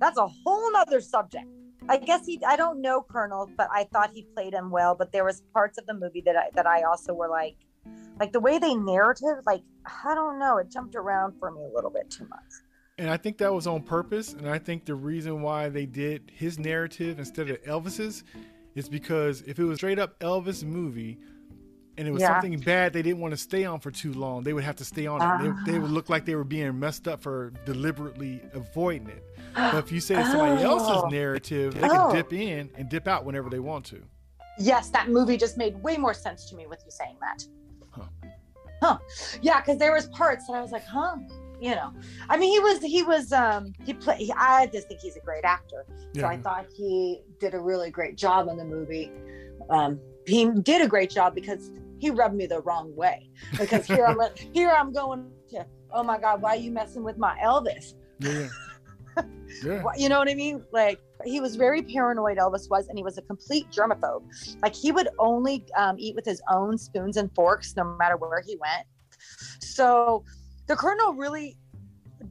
that's 0.00 0.16
a 0.16 0.26
whole 0.26 0.72
nother 0.72 0.98
subject. 1.02 1.44
I 1.88 1.98
guess 1.98 2.26
he 2.26 2.40
I 2.46 2.56
don't 2.56 2.80
know 2.80 3.02
Colonel, 3.02 3.50
but 3.56 3.68
I 3.72 3.84
thought 3.84 4.10
he 4.12 4.22
played 4.34 4.54
him 4.54 4.70
well. 4.70 4.94
But 4.94 5.12
there 5.12 5.24
was 5.24 5.42
parts 5.52 5.78
of 5.78 5.86
the 5.86 5.94
movie 5.94 6.22
that 6.26 6.36
I 6.36 6.50
that 6.54 6.66
I 6.66 6.82
also 6.82 7.14
were 7.14 7.28
like 7.28 7.56
like 8.18 8.32
the 8.32 8.40
way 8.40 8.58
they 8.58 8.74
narrative, 8.74 9.44
like 9.46 9.62
I 10.04 10.14
don't 10.14 10.38
know, 10.38 10.58
it 10.58 10.70
jumped 10.70 10.94
around 10.94 11.34
for 11.38 11.50
me 11.50 11.60
a 11.62 11.74
little 11.74 11.90
bit 11.90 12.10
too 12.10 12.26
much. 12.28 12.40
And 12.98 13.10
I 13.10 13.16
think 13.18 13.38
that 13.38 13.52
was 13.52 13.66
on 13.66 13.82
purpose. 13.82 14.32
And 14.32 14.48
I 14.48 14.58
think 14.58 14.86
the 14.86 14.94
reason 14.94 15.42
why 15.42 15.68
they 15.68 15.84
did 15.84 16.32
his 16.34 16.58
narrative 16.58 17.18
instead 17.18 17.50
of 17.50 17.62
Elvis's 17.64 18.24
is 18.74 18.88
because 18.88 19.42
if 19.42 19.58
it 19.58 19.64
was 19.64 19.76
straight 19.76 19.98
up 19.98 20.18
Elvis 20.20 20.64
movie 20.64 21.18
and 21.98 22.08
it 22.08 22.10
was 22.10 22.22
Yeah. 22.22 22.34
something 22.40 22.58
bad 22.60 22.92
they 22.92 23.02
didn't 23.02 23.20
want 23.20 23.32
to 23.32 23.38
stay 23.38 23.64
on 23.64 23.80
for 23.80 23.90
too 23.90 24.12
long, 24.14 24.42
they 24.42 24.52
would 24.52 24.64
have 24.64 24.76
to 24.76 24.84
stay 24.84 25.06
on 25.06 25.20
it. 25.20 25.42
They, 25.66 25.72
they 25.72 25.78
would 25.78 25.90
ah. 25.90 25.94
look 25.94 26.08
like 26.08 26.24
they 26.24 26.34
were 26.34 26.44
being 26.44 26.78
messed 26.78 27.06
up 27.06 27.22
for 27.22 27.50
deliberately 27.64 28.40
avoiding 28.52 29.08
it. 29.08 29.24
But 29.56 29.74
if 29.76 29.90
you 29.90 30.00
say 30.00 30.16
it's 30.20 30.30
somebody 30.30 30.62
Oh. 30.64 30.78
else's 30.78 31.10
narrative, 31.10 31.74
they 31.74 31.86
Oh. 31.88 32.08
can 32.10 32.14
dip 32.16 32.32
in 32.32 32.70
and 32.76 32.88
dip 32.88 33.08
out 33.08 33.24
whenever 33.24 33.48
they 33.48 33.58
want 33.58 33.84
to. 33.86 34.02
Yes, 34.58 34.90
that 34.90 35.08
movie 35.08 35.36
just 35.36 35.56
made 35.56 35.82
way 35.82 35.96
more 35.96 36.14
sense 36.14 36.48
to 36.50 36.56
me 36.56 36.66
with 36.66 36.80
you 36.84 36.90
saying 36.90 37.16
that. 37.20 37.44
Huh. 37.90 38.02
Huh. 38.82 38.98
Yeah, 39.42 39.60
because 39.60 39.78
there 39.78 39.92
was 39.92 40.06
parts 40.08 40.46
that 40.46 40.54
I 40.54 40.60
was 40.60 40.72
like, 40.72 40.84
huh. 40.84 41.16
You 41.58 41.70
know, 41.74 41.90
I 42.28 42.36
mean, 42.36 42.50
he 42.52 42.60
was 42.60 42.82
he 42.82 43.02
was 43.02 43.32
um 43.32 43.72
he 43.82 43.94
play. 43.94 44.28
I 44.36 44.66
just 44.66 44.88
think 44.88 45.00
he's 45.00 45.16
a 45.16 45.20
great 45.20 45.42
actor. 45.44 45.86
So 46.14 46.26
I 46.26 46.36
thought 46.36 46.66
he 46.76 47.22
did 47.40 47.54
a 47.54 47.58
really 47.60 47.90
great 47.90 48.16
job 48.16 48.48
in 48.48 48.58
the 48.58 48.64
movie. 48.64 49.10
Um, 49.70 49.98
he 50.26 50.50
did 50.50 50.82
a 50.82 50.86
great 50.86 51.08
job 51.08 51.34
because 51.34 51.72
he 51.98 52.10
rubbed 52.10 52.34
me 52.34 52.44
the 52.44 52.60
wrong 52.60 52.94
way. 52.94 53.30
Because 53.58 53.86
here 53.86 54.04
I'm 54.04 54.18
here 54.52 54.68
I'm 54.70 54.92
going 54.92 55.30
to, 55.52 55.64
oh 55.94 56.02
my 56.02 56.18
God, 56.18 56.42
why 56.42 56.50
are 56.50 56.56
you 56.56 56.70
messing 56.72 57.02
with 57.02 57.16
my 57.16 57.38
Elvis? 57.42 57.94
Yeah, 58.20 58.48
yeah. 59.64 59.82
You 59.96 60.08
know 60.08 60.18
what 60.18 60.28
I 60.28 60.34
mean? 60.34 60.62
Like 60.72 61.00
he 61.24 61.40
was 61.40 61.56
very 61.56 61.82
paranoid. 61.82 62.38
Elvis 62.38 62.68
was, 62.70 62.88
and 62.88 62.98
he 62.98 63.04
was 63.04 63.18
a 63.18 63.22
complete 63.22 63.70
germaphobe. 63.70 64.22
Like 64.62 64.74
he 64.74 64.92
would 64.92 65.08
only 65.18 65.64
um, 65.76 65.96
eat 65.98 66.14
with 66.14 66.24
his 66.24 66.40
own 66.50 66.78
spoons 66.78 67.16
and 67.16 67.34
forks, 67.34 67.74
no 67.76 67.84
matter 67.84 68.16
where 68.16 68.42
he 68.46 68.56
went. 68.56 68.86
So 69.60 70.24
the 70.66 70.76
colonel 70.76 71.14
really 71.14 71.56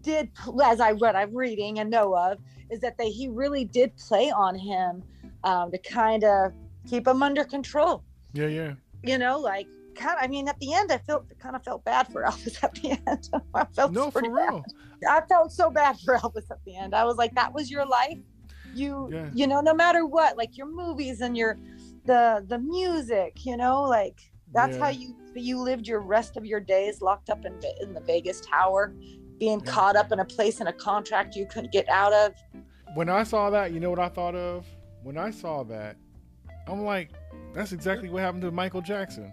did, 0.01 0.29
as 0.63 0.79
I 0.79 0.91
read, 0.91 1.15
I'm 1.15 1.35
reading 1.35 1.79
and 1.79 1.89
know 1.89 2.15
of, 2.15 2.39
is 2.69 2.79
that 2.81 2.97
they 2.97 3.09
he 3.09 3.27
really 3.27 3.65
did 3.65 3.95
play 3.97 4.31
on 4.31 4.57
him 4.57 5.03
um, 5.43 5.71
to 5.71 5.77
kind 5.77 6.23
of 6.23 6.53
keep 6.87 7.07
him 7.07 7.23
under 7.23 7.43
control. 7.43 8.03
Yeah, 8.33 8.47
yeah. 8.47 8.73
You 9.03 9.17
know, 9.17 9.39
like 9.39 9.67
kind. 9.95 10.17
I 10.19 10.27
mean, 10.27 10.47
at 10.47 10.59
the 10.59 10.73
end, 10.73 10.91
I 10.91 10.97
felt 10.99 11.25
kind 11.39 11.55
of 11.55 11.63
felt 11.63 11.83
bad 11.85 12.07
for 12.07 12.23
Elvis 12.27 12.63
at 12.63 12.75
the 12.75 12.99
end. 13.07 13.29
I 13.53 13.65
felt 13.73 13.93
No, 13.93 14.11
for 14.11 14.19
pretty 14.19 14.33
bad. 14.33 14.63
I 15.07 15.21
felt 15.27 15.51
so 15.51 15.69
bad 15.69 15.99
for 15.99 16.17
Elvis 16.19 16.49
at 16.51 16.63
the 16.65 16.75
end. 16.77 16.95
I 16.95 17.03
was 17.05 17.17
like, 17.17 17.35
that 17.35 17.53
was 17.53 17.69
your 17.71 17.85
life. 17.85 18.17
You, 18.73 19.09
Yeah. 19.11 19.29
you 19.33 19.47
know, 19.47 19.61
no 19.61 19.73
matter 19.73 20.05
what, 20.05 20.37
like 20.37 20.57
your 20.57 20.67
movies 20.67 21.21
and 21.21 21.37
your, 21.37 21.57
the 22.05 22.45
the 22.47 22.59
music, 22.59 23.45
you 23.45 23.57
know, 23.57 23.83
like 23.83 24.19
that's 24.53 24.77
Yeah. 24.77 24.83
how 24.85 24.89
you 24.89 25.15
you 25.35 25.59
lived 25.59 25.87
your 25.87 25.99
rest 26.01 26.37
of 26.37 26.45
your 26.45 26.59
days 26.59 27.01
locked 27.01 27.29
up 27.29 27.45
in 27.45 27.59
in 27.81 27.93
the 27.93 28.01
Vegas 28.01 28.41
Tower, 28.41 28.93
being 29.39 29.59
Yeah. 29.59 29.71
caught 29.71 29.95
up 29.95 30.11
in 30.11 30.19
a 30.19 30.25
place 30.25 30.61
in 30.61 30.67
a 30.67 30.73
contract 30.73 31.35
you 31.35 31.45
couldn't 31.47 31.71
get 31.71 31.87
out 31.89 32.13
of. 32.13 32.33
When 32.95 33.09
I 33.09 33.23
saw 33.23 33.49
that, 33.49 33.71
you 33.73 33.79
know 33.79 33.89
what 33.89 33.99
I 33.99 34.09
thought 34.09 34.35
of? 34.35 34.65
When 35.03 35.17
I 35.17 35.29
saw 35.31 35.63
that, 35.63 35.97
I'm 36.67 36.83
like, 36.83 37.09
that's 37.53 37.71
exactly 37.73 38.09
what 38.09 38.21
happened 38.21 38.43
to 38.43 38.51
Michael 38.51 38.81
Jackson. 38.81 39.31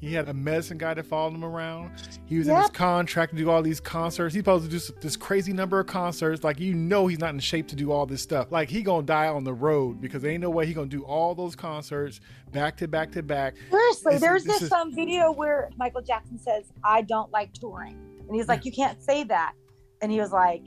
He 0.00 0.12
had 0.12 0.28
a 0.28 0.34
medicine 0.34 0.76
guy 0.76 0.92
that 0.92 1.06
followed 1.06 1.32
him 1.34 1.44
around. 1.44 1.90
He 2.26 2.36
was 2.38 2.46
in 2.46 2.54
his 2.56 2.70
contract 2.70 3.32
to 3.32 3.38
do 3.38 3.48
all 3.50 3.62
these 3.62 3.80
concerts. 3.80 4.34
He's 4.34 4.40
supposed 4.40 4.70
to 4.70 4.70
do 4.70 4.94
this 5.00 5.16
crazy 5.16 5.52
number 5.54 5.80
of 5.80 5.86
concerts. 5.86 6.44
Like 6.44 6.60
you 6.60 6.74
know, 6.74 7.06
he's 7.06 7.20
not 7.20 7.32
in 7.32 7.40
shape 7.40 7.68
to 7.68 7.76
do 7.76 7.90
all 7.90 8.04
this 8.04 8.20
stuff. 8.20 8.48
Like 8.52 8.68
he 8.68 8.82
gonna 8.82 9.06
die 9.06 9.28
on 9.28 9.44
the 9.44 9.54
road 9.54 10.02
because 10.02 10.20
there 10.22 10.30
ain't 10.30 10.42
no 10.42 10.50
way 10.50 10.66
he 10.66 10.74
gonna 10.74 10.88
do 10.88 11.04
all 11.04 11.34
those 11.34 11.56
concerts 11.56 12.20
back 12.52 12.76
to 12.78 12.88
back 12.88 13.12
to 13.12 13.22
back. 13.22 13.54
Seriously, 13.70 14.14
is- 14.16 14.20
there's 14.20 14.44
this 14.44 14.54
this 14.58 14.62
is- 14.64 14.72
um 14.72 14.94
video 14.94 15.32
where 15.32 15.70
Michael 15.78 16.02
Jackson 16.02 16.38
says, 16.38 16.64
"I 16.84 17.00
don't 17.00 17.30
like 17.32 17.54
touring," 17.54 17.96
and 18.26 18.34
he's 18.36 18.48
like, 18.48 18.66
"You 18.66 18.72
can't 18.72 19.02
say 19.02 19.24
that." 19.24 19.52
And 20.02 20.12
he 20.12 20.20
was 20.20 20.32
like, 20.32 20.62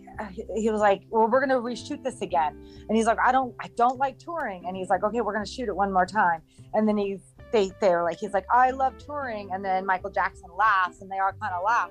he 0.56 0.72
was 0.72 0.82
like, 0.82 1.04
"Well, 1.12 1.28
we're 1.30 1.42
gonna 1.42 1.60
reshoot 1.62 2.02
this 2.04 2.22
again." 2.22 2.58
And 2.90 2.98
he's 2.98 3.06
like, 3.06 3.20
"I 3.24 3.32
don't, 3.32 3.54
I 3.60 3.68
don't 3.76 4.00
like 4.00 4.18
touring." 4.18 4.66
And 4.66 4.76
he's 4.76 4.90
like, 4.90 5.04
"Okay, 5.04 5.22
we're 5.22 5.34
gonna 5.34 5.46
shoot 5.46 5.68
it 5.68 5.76
one 5.76 5.94
more 5.94 6.08
time." 6.08 6.42
And 6.74 6.88
then 6.88 6.98
he's 6.98 7.20
they 7.52 7.72
they're 7.80 8.04
like, 8.04 8.18
he's 8.18 8.34
like, 8.34 8.46
oh, 8.54 8.58
"I 8.58 8.72
love 8.72 8.98
touring," 8.98 9.50
and 9.52 9.64
then 9.64 9.86
Michael 9.86 10.10
Jackson 10.10 10.50
laughs, 10.58 11.02
and 11.02 11.12
they 11.12 11.20
all 11.20 11.32
kind 11.40 11.54
of 11.54 11.64
laugh, 11.64 11.90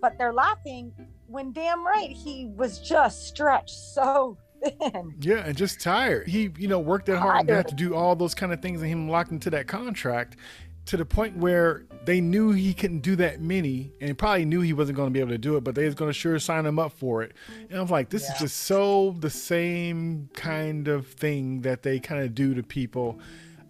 but 0.00 0.18
they're 0.18 0.32
laughing 0.32 0.92
when 1.26 1.52
damn 1.52 1.84
right 1.84 2.10
he 2.10 2.46
was 2.56 2.78
just 2.78 3.26
stretched 3.26 3.70
so 3.70 4.38
thin. 4.64 5.14
Yeah, 5.20 5.44
and 5.46 5.56
just 5.56 5.80
tired. 5.80 6.28
He, 6.28 6.50
you 6.56 6.68
know, 6.68 6.78
worked 6.78 7.06
that 7.06 7.18
hard 7.18 7.40
and 7.40 7.50
had 7.50 7.68
to 7.68 7.74
do 7.74 7.94
all 7.94 8.16
those 8.16 8.34
kind 8.34 8.52
of 8.52 8.60
things 8.60 8.80
and 8.80 8.90
him 8.90 9.08
locked 9.08 9.30
into 9.30 9.50
that 9.50 9.66
contract 9.66 10.36
to 10.86 10.96
the 10.96 11.04
point 11.04 11.36
where 11.36 11.84
they 12.04 12.20
knew 12.20 12.52
he 12.52 12.72
couldn't 12.72 13.00
do 13.00 13.16
that 13.16 13.40
many 13.40 13.92
and 14.00 14.16
probably 14.16 14.44
knew 14.44 14.60
he 14.60 14.72
wasn't 14.72 14.96
going 14.96 15.08
to 15.08 15.12
be 15.12 15.18
able 15.18 15.30
to 15.30 15.38
do 15.38 15.56
it, 15.56 15.64
but 15.64 15.74
they 15.74 15.84
was 15.84 15.96
going 15.96 16.08
to 16.08 16.12
sure 16.12 16.38
sign 16.38 16.64
him 16.64 16.78
up 16.78 16.92
for 16.92 17.22
it. 17.22 17.32
And 17.68 17.80
I'm 17.80 17.88
like, 17.88 18.08
this 18.08 18.28
is 18.28 18.38
just 18.38 18.56
so 18.58 19.16
the 19.18 19.30
same 19.30 20.30
kind 20.34 20.86
of 20.86 21.08
thing 21.08 21.62
that 21.62 21.82
they 21.82 21.98
kind 21.98 22.22
of 22.22 22.34
do 22.34 22.54
to 22.54 22.62
people 22.62 23.18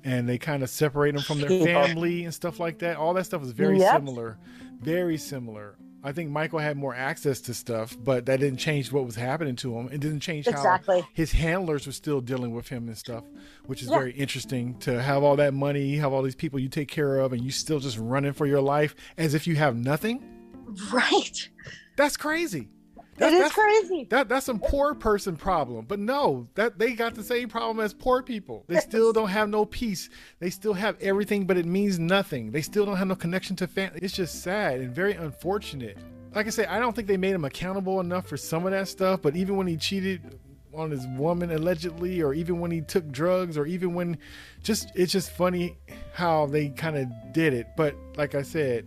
and 0.07 0.28
they 0.28 0.38
kind 0.38 0.62
of 0.62 0.70
separate 0.70 1.12
them 1.14 1.22
from 1.22 1.40
their 1.40 1.50
family 1.66 2.24
and 2.24 2.32
stuff 2.32 2.61
like 2.61 2.78
that. 2.78 2.96
All 2.96 3.12
that 3.14 3.26
stuff 3.26 3.42
is 3.42 3.50
very 3.50 3.78
Yep. 3.80 3.92
similar. 3.96 4.38
Very 4.80 5.18
similar. 5.18 5.76
I 6.04 6.12
think 6.12 6.30
Michael 6.30 6.61
had 6.61 6.76
more 6.76 6.94
access 6.94 7.40
to 7.42 7.54
stuff, 7.54 7.96
but 8.04 8.26
that 8.26 8.38
didn't 8.38 8.59
change 8.61 8.92
what 8.92 9.04
was 9.04 9.16
happening 9.16 9.57
to 9.57 9.76
him. 9.76 9.88
It 9.90 10.00
didn't 10.00 10.20
change 10.20 10.46
how 10.46 10.78
his 11.14 11.32
handlers 11.32 11.84
were 11.86 11.92
still 11.92 12.20
dealing 12.20 12.54
with 12.54 12.68
him 12.68 12.86
and 12.86 12.96
stuff, 12.96 13.24
which 13.64 13.82
is 13.82 13.88
Yeah. 13.88 13.98
very 13.98 14.12
interesting 14.12 14.78
to 14.80 15.02
have 15.02 15.24
all 15.24 15.34
that 15.36 15.52
money, 15.52 15.96
have 15.96 16.12
all 16.12 16.22
these 16.22 16.36
people 16.36 16.61
you 16.61 16.68
take 16.68 16.86
care 16.88 17.18
of, 17.18 17.32
and 17.32 17.42
you 17.42 17.50
still 17.50 17.80
just 17.80 17.98
running 17.98 18.32
for 18.34 18.46
your 18.46 18.61
life 18.61 18.94
as 19.18 19.34
if 19.34 19.46
you 19.48 19.57
have 19.57 19.76
nothing. 19.76 20.22
Right. 20.92 21.48
That's 21.96 22.16
crazy. 22.16 22.68
It 23.16 23.20
That- 23.20 23.32
is 23.32 23.40
that's, 23.40 23.54
crazy. 23.54 24.06
That 24.10 24.28
that's 24.28 24.44
some 24.46 24.58
poor 24.60 24.94
person 24.94 25.36
problem. 25.36 25.86
But 25.88 25.98
no, 25.98 26.48
that 26.54 26.78
they 26.78 26.92
got 26.92 27.14
the 27.14 27.22
same 27.24 27.48
problem 27.48 27.82
as 27.84 27.94
poor 27.94 28.22
people. 28.22 28.64
They 28.68 28.78
still 28.80 29.12
don't 29.12 29.28
have 29.28 29.48
no 29.48 29.64
peace. 29.64 30.10
They 30.38 30.50
still 30.50 30.74
have 30.74 30.96
everything, 31.00 31.46
but 31.46 31.56
it 31.56 31.64
means 31.66 31.98
nothing. 31.98 32.50
They 32.52 32.62
still 32.62 32.84
don't 32.84 32.96
have 32.96 33.08
no 33.08 33.14
connection 33.16 33.56
to 33.56 33.66
family. 33.66 34.00
It's 34.02 34.14
just 34.14 34.42
sad 34.42 34.80
and 34.80 34.94
very 34.94 35.14
unfortunate. 35.14 35.96
Like 36.34 36.46
I 36.46 36.50
said, 36.50 36.66
I 36.68 36.78
don't 36.78 36.94
think 36.94 37.08
they 37.08 37.16
made 37.16 37.32
him 37.34 37.46
accountable 37.46 38.00
enough 38.00 38.26
for 38.26 38.36
some 38.36 38.66
of 38.66 38.72
that 38.72 38.88
stuff. 38.88 39.22
But 39.22 39.34
even 39.36 39.56
when 39.56 39.66
he 39.66 39.78
cheated 39.78 40.38
on 40.74 40.90
his 40.90 41.06
woman 41.16 41.50
allegedly, 41.50 42.20
or 42.20 42.34
even 42.34 42.60
when 42.60 42.70
he 42.70 42.82
took 42.82 43.10
drugs, 43.10 43.56
or 43.56 43.64
even 43.64 43.94
when 43.94 44.18
just 44.62 44.90
it's 44.94 45.10
just 45.12 45.30
funny 45.30 45.78
how 46.12 46.44
they 46.44 46.68
kind 46.68 46.98
of 46.98 47.06
did 47.32 47.54
it. 47.54 47.68
But 47.78 47.96
like 48.18 48.34
I 48.34 48.42
said, 48.42 48.84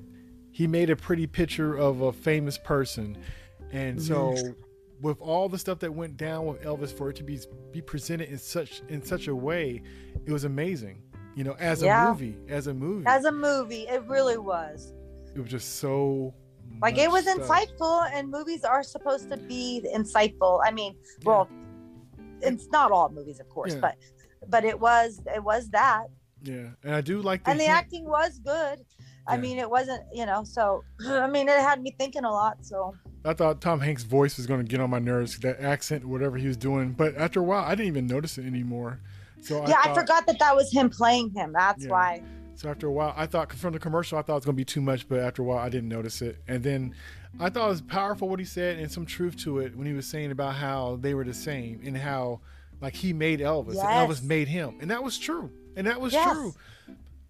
he 0.52 0.68
made 0.68 0.92
a 0.92 0.96
pretty 0.96 1.26
picture 1.26 1.76
of 1.76 2.02
a 2.02 2.12
famous 2.14 2.60
person. 2.60 3.18
And 3.72 4.02
so 4.02 4.36
with 5.02 5.20
all 5.22 5.48
the 5.48 5.58
stuff 5.58 5.80
that 5.80 5.94
went 5.94 6.18
down 6.18 6.46
with 6.46 6.62
Elvis 6.62 6.92
for 6.92 7.10
it 7.10 7.16
to 7.18 7.24
be 7.24 7.40
be 7.72 7.82
presented 7.82 8.30
in 8.30 8.38
such 8.38 8.82
in 8.90 9.04
such 9.04 9.28
a 9.28 9.36
way, 9.36 9.82
it 10.26 10.32
was 10.32 10.44
amazing. 10.44 11.02
You 11.36 11.44
know, 11.46 11.56
as 11.60 11.84
a 11.84 12.06
movie, 12.08 12.38
as 12.50 12.68
a 12.68 12.74
movie. 12.74 13.06
As 13.08 13.26
a 13.26 13.32
movie, 13.32 13.88
it 13.88 14.04
really 14.08 14.38
was. 14.38 14.94
it 15.36 15.40
was 15.40 15.50
just 15.50 15.76
so 15.78 16.34
Like 16.82 16.98
it 16.98 17.10
was 17.10 17.24
stuff. 17.24 17.38
insightful, 17.40 18.10
and 18.12 18.30
movies 18.30 18.64
are 18.66 18.84
supposed 18.84 19.30
to 19.30 19.38
be 19.38 19.86
insightful. 19.96 20.60
I 20.66 20.72
mean, 20.72 20.96
well, 21.24 21.48
it's 22.42 22.68
not 22.72 22.92
all 22.92 23.10
movies, 23.10 23.40
of 23.40 23.48
course, 23.50 23.74
Yeah. 23.74 23.80
but 23.82 23.96
but 24.50 24.66
it 24.66 24.80
was 24.80 25.22
it 25.34 25.44
was 25.44 25.70
that, 25.70 26.06
Yeah. 26.42 26.70
And 26.84 26.96
I 26.96 27.02
do 27.02 27.22
like 27.22 27.44
the 27.44 27.52
and 27.52 27.60
the 27.60 27.66
hint- 27.66 27.78
acting 27.78 28.06
was 28.06 28.40
good. 28.40 28.80
I 29.28 29.38
mean, 29.38 29.60
it 29.60 29.70
wasn't 29.70 30.02
you 30.14 30.26
know. 30.26 30.44
So 30.44 30.84
I 31.08 31.28
mean, 31.28 31.48
it 31.48 31.60
had 31.60 31.82
me 31.82 31.96
thinking 32.00 32.26
a 32.26 32.32
lot. 32.32 32.58
So 32.66 32.96
I 33.26 33.34
thought 33.34 33.60
Tom 33.62 33.80
Hanks' 33.82 34.04
voice 34.04 34.38
was 34.38 34.46
going 34.48 34.62
to 34.62 34.68
get 34.70 34.80
on 34.80 34.90
my 34.90 35.00
nerves, 35.00 35.38
that 35.40 35.60
accent, 35.60 36.06
whatever 36.06 36.38
he 36.38 36.48
was 36.48 36.58
doing. 36.58 36.92
But 36.94 37.16
after 37.16 37.40
a 37.40 37.44
while, 37.44 37.64
I 37.64 37.72
didn't 37.72 37.88
even 37.88 38.08
notice 38.08 38.38
it 38.38 38.46
anymore. 38.46 39.00
So 39.42 39.66
yeah, 39.68 39.76
I, 39.80 39.84
thought- 39.88 39.96
forgot 39.98 40.28
that 40.28 40.40
that 40.40 40.56
was 40.56 40.72
him 40.72 40.90
playing 40.90 41.32
him. 41.32 41.52
That's 41.54 41.84
Yeah. 41.86 41.92
why. 41.92 42.24
So 42.56 42.70
after 42.70 42.88
a 42.88 42.92
while, 42.92 43.14
I 43.16 43.26
thought 43.26 43.54
from 43.54 43.72
the 43.74 43.80
commercial, 43.80 44.18
I 44.18 44.22
thought 44.22 44.34
it 44.34 44.36
was 44.36 44.46
gonna 44.46 44.56
be 44.58 44.66
too 44.66 44.82
much, 44.82 45.08
but 45.08 45.20
after 45.20 45.42
a 45.42 45.46
while, 45.46 45.60
I 45.60 45.70
didn't 45.70 45.88
notice 45.88 46.22
it. 46.22 46.38
And 46.48 46.62
then 46.62 46.94
I 47.40 47.50
thought 47.50 47.68
it 47.68 47.70
was 47.70 47.82
powerful 47.82 48.28
what 48.28 48.40
he 48.40 48.46
said 48.46 48.80
and 48.80 48.92
some 48.92 49.06
truth 49.06 49.38
to 49.44 49.60
it 49.60 49.78
when 49.78 49.88
he 49.88 49.94
was 49.94 50.06
saying 50.06 50.32
about 50.32 50.56
how 50.56 50.98
they 51.00 51.14
were 51.14 51.24
the 51.24 51.34
same 51.34 51.80
and 51.86 51.96
how 51.98 52.42
like 52.82 52.96
he 52.96 53.14
made 53.14 53.40
Elvis 53.40 53.76
Yes. 53.76 53.86
and 53.86 54.10
Elvis 54.10 54.24
made 54.24 54.48
him, 54.50 54.76
and 54.82 54.92
that 54.92 55.02
was 55.04 55.18
true. 55.18 55.50
And 55.78 55.88
that 55.88 56.02
was 56.02 56.12
Yes. 56.12 56.34
true 56.34 56.54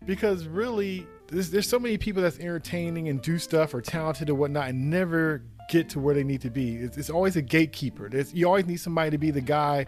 because 0.06 0.48
really, 0.48 1.06
there's, 1.28 1.52
there's 1.52 1.68
so 1.70 1.78
many 1.78 1.98
people 2.00 2.24
that's 2.24 2.40
entertaining 2.40 3.08
and 3.10 3.22
do 3.22 3.38
stuff 3.38 3.74
or 3.76 3.82
talented 3.82 4.30
or 4.32 4.36
whatnot 4.36 4.70
and 4.70 4.90
never 4.90 5.44
get 5.70 5.88
to 5.90 6.00
where 6.00 6.14
they 6.14 6.24
need 6.24 6.42
to 6.42 6.50
be. 6.50 6.76
It's, 6.78 6.98
it's 6.98 7.10
always 7.10 7.38
a 7.38 7.42
gatekeeper. 7.42 8.10
There's, 8.10 8.34
you 8.34 8.46
always 8.48 8.66
need 8.66 8.78
somebody 8.78 9.12
to 9.12 9.18
be 9.18 9.32
the 9.32 9.42
guy 9.42 9.86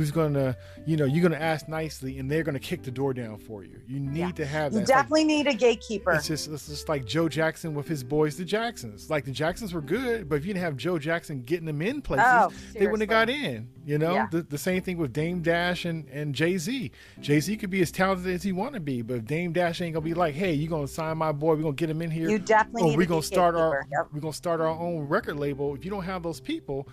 who's 0.00 0.10
gonna, 0.10 0.56
you 0.86 0.96
know, 0.96 1.04
you're 1.04 1.22
gonna 1.22 1.36
ask 1.36 1.68
nicely 1.68 2.18
and 2.18 2.30
they're 2.30 2.42
gonna 2.42 2.58
kick 2.58 2.82
the 2.82 2.90
door 2.90 3.12
down 3.12 3.36
for 3.36 3.62
you. 3.64 3.78
You 3.86 4.00
need 4.00 4.16
Yeah. 4.18 4.30
to 4.30 4.46
have 4.46 4.72
that. 4.72 4.78
You 4.78 4.82
It's 4.82 4.90
like- 4.90 4.96
definitely 4.98 5.24
need 5.24 5.46
a 5.46 5.52
gatekeeper. 5.52 6.12
it's 6.12 6.26
just 6.26 6.48
it's 6.48 6.68
just 6.68 6.88
like 6.88 7.04
Joe 7.04 7.28
Jackson 7.28 7.74
with 7.74 7.86
his 7.86 8.02
boys, 8.02 8.38
the 8.38 8.46
Jacksons. 8.46 9.10
Like 9.10 9.26
the 9.26 9.30
Jacksons 9.30 9.74
were 9.74 9.82
good, 9.82 10.26
but 10.26 10.36
if 10.36 10.46
you 10.46 10.54
didn't 10.54 10.64
have 10.64 10.78
Joe 10.78 10.98
Jackson 10.98 11.42
getting 11.42 11.66
them 11.66 11.82
in 11.82 12.00
places, 12.00 12.24
Oh, 12.26 12.50
they 12.72 12.86
wouldn't 12.86 13.02
have 13.02 13.10
got 13.10 13.28
in. 13.28 13.68
You 13.84 13.98
know, 13.98 14.14
Yeah. 14.14 14.26
the, 14.30 14.40
the 14.42 14.56
same 14.56 14.80
thing 14.80 14.96
with 14.96 15.12
Dame 15.12 15.42
Dash 15.42 15.84
and, 15.84 16.08
and 16.08 16.34
Jay 16.34 16.56
Z. 16.56 16.90
Jay 17.20 17.38
Z 17.40 17.58
could 17.58 17.68
be 17.70 17.82
as 17.82 17.90
talented 17.90 18.32
as 18.32 18.42
he 18.42 18.52
want 18.52 18.72
to 18.72 18.80
be, 18.80 19.02
but 19.02 19.18
if 19.18 19.24
Dame 19.26 19.52
Dash 19.52 19.82
ain't 19.82 19.92
gonna 19.92 20.02
be 20.04 20.14
like, 20.14 20.34
hey, 20.34 20.54
you're 20.54 20.70
gonna 20.70 20.88
sign 20.88 21.18
my 21.18 21.30
boy? 21.32 21.56
We're 21.56 21.62
gonna 21.62 21.74
get 21.74 21.90
him 21.90 22.00
in 22.00 22.10
here. 22.10 22.30
You 22.30 22.38
definitely 22.38 22.82
or 22.84 22.86
need 22.92 22.96
we're 22.96 23.02
a 23.02 23.06
gonna 23.06 23.22
start 23.22 23.54
our. 23.54 23.86
Yep. 23.92 24.08
we're 24.14 24.20
gonna 24.20 24.32
start 24.32 24.62
our 24.62 24.68
own 24.68 25.00
record 25.08 25.36
label. 25.36 25.74
If 25.74 25.84
you 25.84 25.90
don't 25.90 26.04
have 26.04 26.22
those 26.22 26.40
people, 26.40 26.88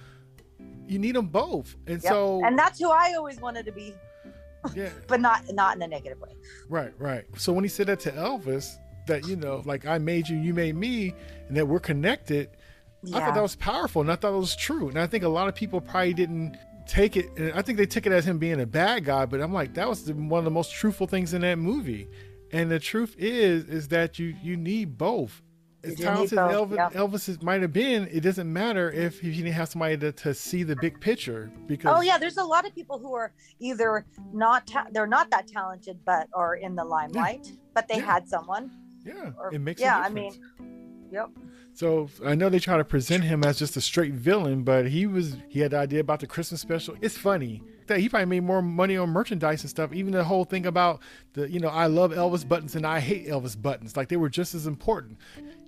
you 0.87 0.99
need 0.99 1.15
them 1.15 1.27
both. 1.27 1.75
And 1.87 2.01
Yep. 2.01 2.11
so, 2.11 2.43
and 2.43 2.57
that's 2.57 2.79
who 2.79 2.89
I 2.89 3.13
always 3.17 3.39
wanted 3.39 3.65
to 3.65 3.71
be, 3.71 3.93
yeah, 4.73 4.89
but 5.07 5.19
not 5.21 5.41
not 5.53 5.75
in 5.75 5.81
a 5.81 5.87
negative 5.87 6.19
way. 6.19 6.31
Right, 6.69 6.93
right. 6.97 7.25
So 7.37 7.53
when 7.53 7.63
he 7.63 7.69
said 7.69 7.87
that 7.87 7.99
to 8.01 8.11
Elvis, 8.11 8.77
that 9.07 9.27
you 9.27 9.35
know, 9.35 9.61
like 9.65 9.85
I 9.85 9.97
made 9.97 10.27
you, 10.27 10.37
you 10.37 10.53
made 10.53 10.75
me, 10.75 11.13
and 11.47 11.55
that 11.57 11.65
we're 11.67 11.79
connected, 11.79 12.49
I 13.13 13.19
thought 13.19 13.35
that 13.35 13.41
was 13.43 13.55
powerful, 13.55 14.01
and 14.01 14.11
I 14.11 14.15
thought 14.15 14.33
it 14.33 14.37
was 14.39 14.55
true. 14.55 14.89
And 14.89 14.99
I 14.99 15.07
think 15.07 15.23
a 15.23 15.29
lot 15.29 15.47
of 15.47 15.55
people 15.55 15.79
probably 15.81 16.13
didn't 16.13 16.57
take 16.87 17.17
it. 17.17 17.25
And 17.37 17.53
I 17.53 17.61
think 17.61 17.77
they 17.77 17.85
took 17.85 18.05
it 18.05 18.11
as 18.11 18.25
him 18.25 18.37
being 18.37 18.59
a 18.61 18.65
bad 18.65 19.05
guy, 19.05 19.25
but 19.25 19.41
I'm 19.41 19.53
like, 19.53 19.73
that 19.75 19.87
was 19.87 20.05
the, 20.05 20.13
one 20.13 20.39
of 20.39 20.45
the 20.45 20.51
most 20.51 20.71
truthful 20.73 21.05
things 21.07 21.33
in 21.33 21.41
that 21.41 21.57
movie. 21.57 22.07
And 22.51 22.71
the 22.71 22.79
truth 22.79 23.13
is, 23.17 23.65
is 23.65 23.89
that 23.89 24.19
you 24.19 24.35
you 24.41 24.55
need 24.55 24.97
both. 24.97 25.41
As 25.87 25.95
talented 25.99 26.37
as 26.37 26.55
Elvis, 26.55 26.75
yeah. 26.75 26.89
Elvis 26.91 27.29
is- 27.29 27.41
might 27.41 27.61
have 27.61 27.73
been, 27.73 28.07
it 28.11 28.21
doesn't 28.21 28.51
matter 28.51 28.91
if, 28.91 29.23
you 29.23 29.31
didn't 29.33 29.53
have 29.53 29.69
somebody 29.69 29.97
to, 29.97 30.11
to 30.11 30.33
see 30.33 30.63
the 30.63 30.75
big 30.75 30.99
picture. 30.99 31.51
Because 31.67 31.95
Oh 31.97 32.01
yeah, 32.01 32.17
there's 32.17 32.37
a 32.37 32.43
lot 32.43 32.65
of 32.67 32.73
people 32.75 32.99
who 32.99 33.13
are 33.13 33.31
either 33.59 34.05
not 34.33 34.67
ta- 34.67 34.87
they're 34.91 35.07
not 35.07 35.29
that 35.31 35.47
talented, 35.47 35.99
but 36.05 36.27
are 36.33 36.55
in 36.55 36.75
the 36.75 36.83
limelight, 36.83 37.51
but 37.73 37.87
they 37.87 37.95
Yeah. 37.97 38.05
had 38.13 38.27
someone. 38.27 38.71
yeah, 39.05 39.31
or- 39.39 39.53
it 39.53 39.59
makes 39.59 39.81
yeah, 39.81 39.99
a 40.01 40.05
I 40.05 40.09
mean. 40.09 40.33
Yep. 41.11 41.29
So 41.73 42.09
I 42.25 42.35
know 42.35 42.49
they 42.49 42.59
try 42.59 42.75
to 42.77 42.83
present 42.83 43.23
him 43.23 43.43
as 43.45 43.57
just 43.59 43.77
a 43.77 43.81
straight 43.81 44.13
villain, 44.13 44.63
but 44.63 44.87
he 44.87 45.05
was 45.05 45.37
he 45.47 45.59
had 45.61 45.71
the 45.71 45.77
idea 45.77 45.99
about 46.01 46.19
the 46.19 46.27
Christmas 46.27 46.59
special. 46.59 46.95
It's 47.01 47.17
funny 47.17 47.61
that 47.85 47.99
he 47.99 48.09
probably 48.09 48.25
made 48.25 48.43
more 48.43 48.61
money 48.61 48.97
on 48.97 49.09
merchandise 49.11 49.61
and 49.61 49.69
stuff. 49.69 49.93
Even 49.93 50.11
the 50.11 50.23
whole 50.25 50.43
thing 50.43 50.65
about 50.65 51.01
the 51.33 51.49
you 51.49 51.59
know 51.61 51.69
I 51.69 51.85
love 51.85 52.11
Elvis 52.11 52.45
buttons 52.45 52.75
and 52.75 52.85
I 52.85 52.99
hate 52.99 53.27
Elvis 53.27 53.59
buttons, 53.61 53.95
like 53.95 54.09
they 54.09 54.17
were 54.17 54.27
just 54.29 54.53
as 54.55 54.67
important. 54.67 55.17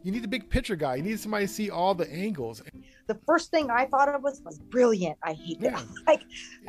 You 0.03 0.11
need 0.11 0.23
a 0.23 0.27
big 0.27 0.49
picture 0.49 0.75
guy. 0.75 0.95
You 0.95 1.03
need 1.03 1.19
somebody 1.19 1.45
to 1.47 1.51
see 1.53 1.69
all 1.69 1.93
the 1.93 2.09
angles. 2.11 2.61
The 3.07 3.19
first 3.25 3.51
thing 3.51 3.69
I 3.69 3.85
thought 3.85 4.07
of 4.13 4.21
was 4.23 4.41
was 4.45 4.59
brilliant. 4.59 5.17
I 5.23 5.33
hate 5.33 5.59
that. 5.61 5.73
Yeah. 5.73 5.83
Like, 6.07 6.21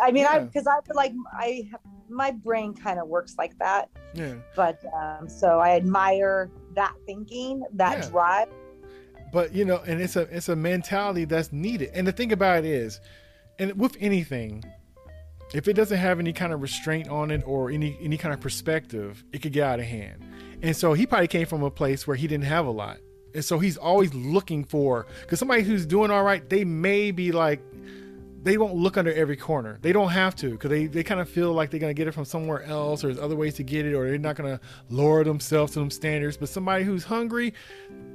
I 0.02 0.10
mean, 0.10 0.26
I 0.26 0.40
because 0.40 0.66
I 0.66 0.80
feel 0.86 0.96
like 0.96 1.12
I 1.32 1.70
my 2.08 2.32
brain 2.32 2.74
kind 2.74 2.98
of 2.98 3.06
works 3.08 3.36
like 3.38 3.56
that. 3.58 3.88
Yeah. 4.14 4.34
But 4.56 4.82
um, 4.94 5.28
so 5.28 5.60
I 5.60 5.76
admire 5.76 6.50
that 6.74 6.94
thinking, 7.06 7.62
that 7.74 7.98
Yeah. 8.04 8.08
drive. 8.10 8.48
but 9.32 9.52
you 9.54 9.64
know 9.64 9.78
and 9.86 10.00
it's 10.00 10.16
a 10.16 10.22
it's 10.36 10.48
a 10.48 10.56
mentality 10.56 11.24
that's 11.24 11.52
needed 11.52 11.90
and 11.94 12.04
the 12.06 12.12
thing 12.12 12.32
about 12.32 12.58
it 12.58 12.64
is 12.64 13.00
and 13.60 13.78
with 13.78 13.96
anything 14.00 14.64
if 15.54 15.68
it 15.68 15.74
doesn't 15.74 15.98
have 15.98 16.18
any 16.18 16.32
kind 16.32 16.52
of 16.52 16.60
restraint 16.62 17.08
on 17.08 17.30
it 17.30 17.40
or 17.46 17.70
any 17.70 17.96
any 18.02 18.16
kind 18.16 18.34
of 18.34 18.40
perspective 18.40 19.22
it 19.32 19.40
could 19.40 19.52
get 19.52 19.62
out 19.64 19.78
of 19.78 19.86
hand 19.86 20.24
and 20.62 20.74
so 20.76 20.94
he 20.94 21.06
probably 21.06 21.28
came 21.28 21.46
from 21.46 21.62
a 21.62 21.70
place 21.70 22.06
where 22.08 22.16
he 22.16 22.26
didn't 22.26 22.44
have 22.56 22.66
a 22.66 22.70
lot 22.70 22.96
and 23.34 23.44
so 23.44 23.58
he's 23.58 23.76
always 23.76 24.12
looking 24.14 24.64
for 24.64 25.06
because 25.22 25.38
somebody 25.38 25.62
who's 25.62 25.86
doing 25.86 26.10
all 26.10 26.22
right 26.22 26.48
they 26.48 26.64
may 26.64 27.10
be 27.10 27.32
like 27.32 27.60
they 28.42 28.56
won't 28.56 28.74
look 28.74 28.96
under 28.96 29.12
every 29.12 29.36
corner. 29.36 29.78
They 29.82 29.92
don't 29.92 30.08
have 30.08 30.34
to 30.36 30.52
because 30.52 30.70
they, 30.70 30.86
they 30.86 31.02
kind 31.02 31.20
of 31.20 31.28
feel 31.28 31.52
like 31.52 31.70
they're 31.70 31.78
going 31.78 31.90
to 31.90 31.94
get 31.94 32.08
it 32.08 32.12
from 32.12 32.24
somewhere 32.24 32.62
else 32.62 33.04
or 33.04 33.08
there's 33.08 33.18
other 33.22 33.36
ways 33.36 33.52
to 33.56 33.62
get 33.62 33.84
it 33.84 33.92
or 33.94 34.08
they're 34.08 34.16
not 34.16 34.34
going 34.36 34.56
to 34.56 34.60
lower 34.88 35.24
themselves 35.24 35.74
to 35.74 35.80
them 35.80 35.90
standards. 35.90 36.38
But 36.38 36.48
somebody 36.48 36.84
who's 36.84 37.04
hungry, 37.04 37.52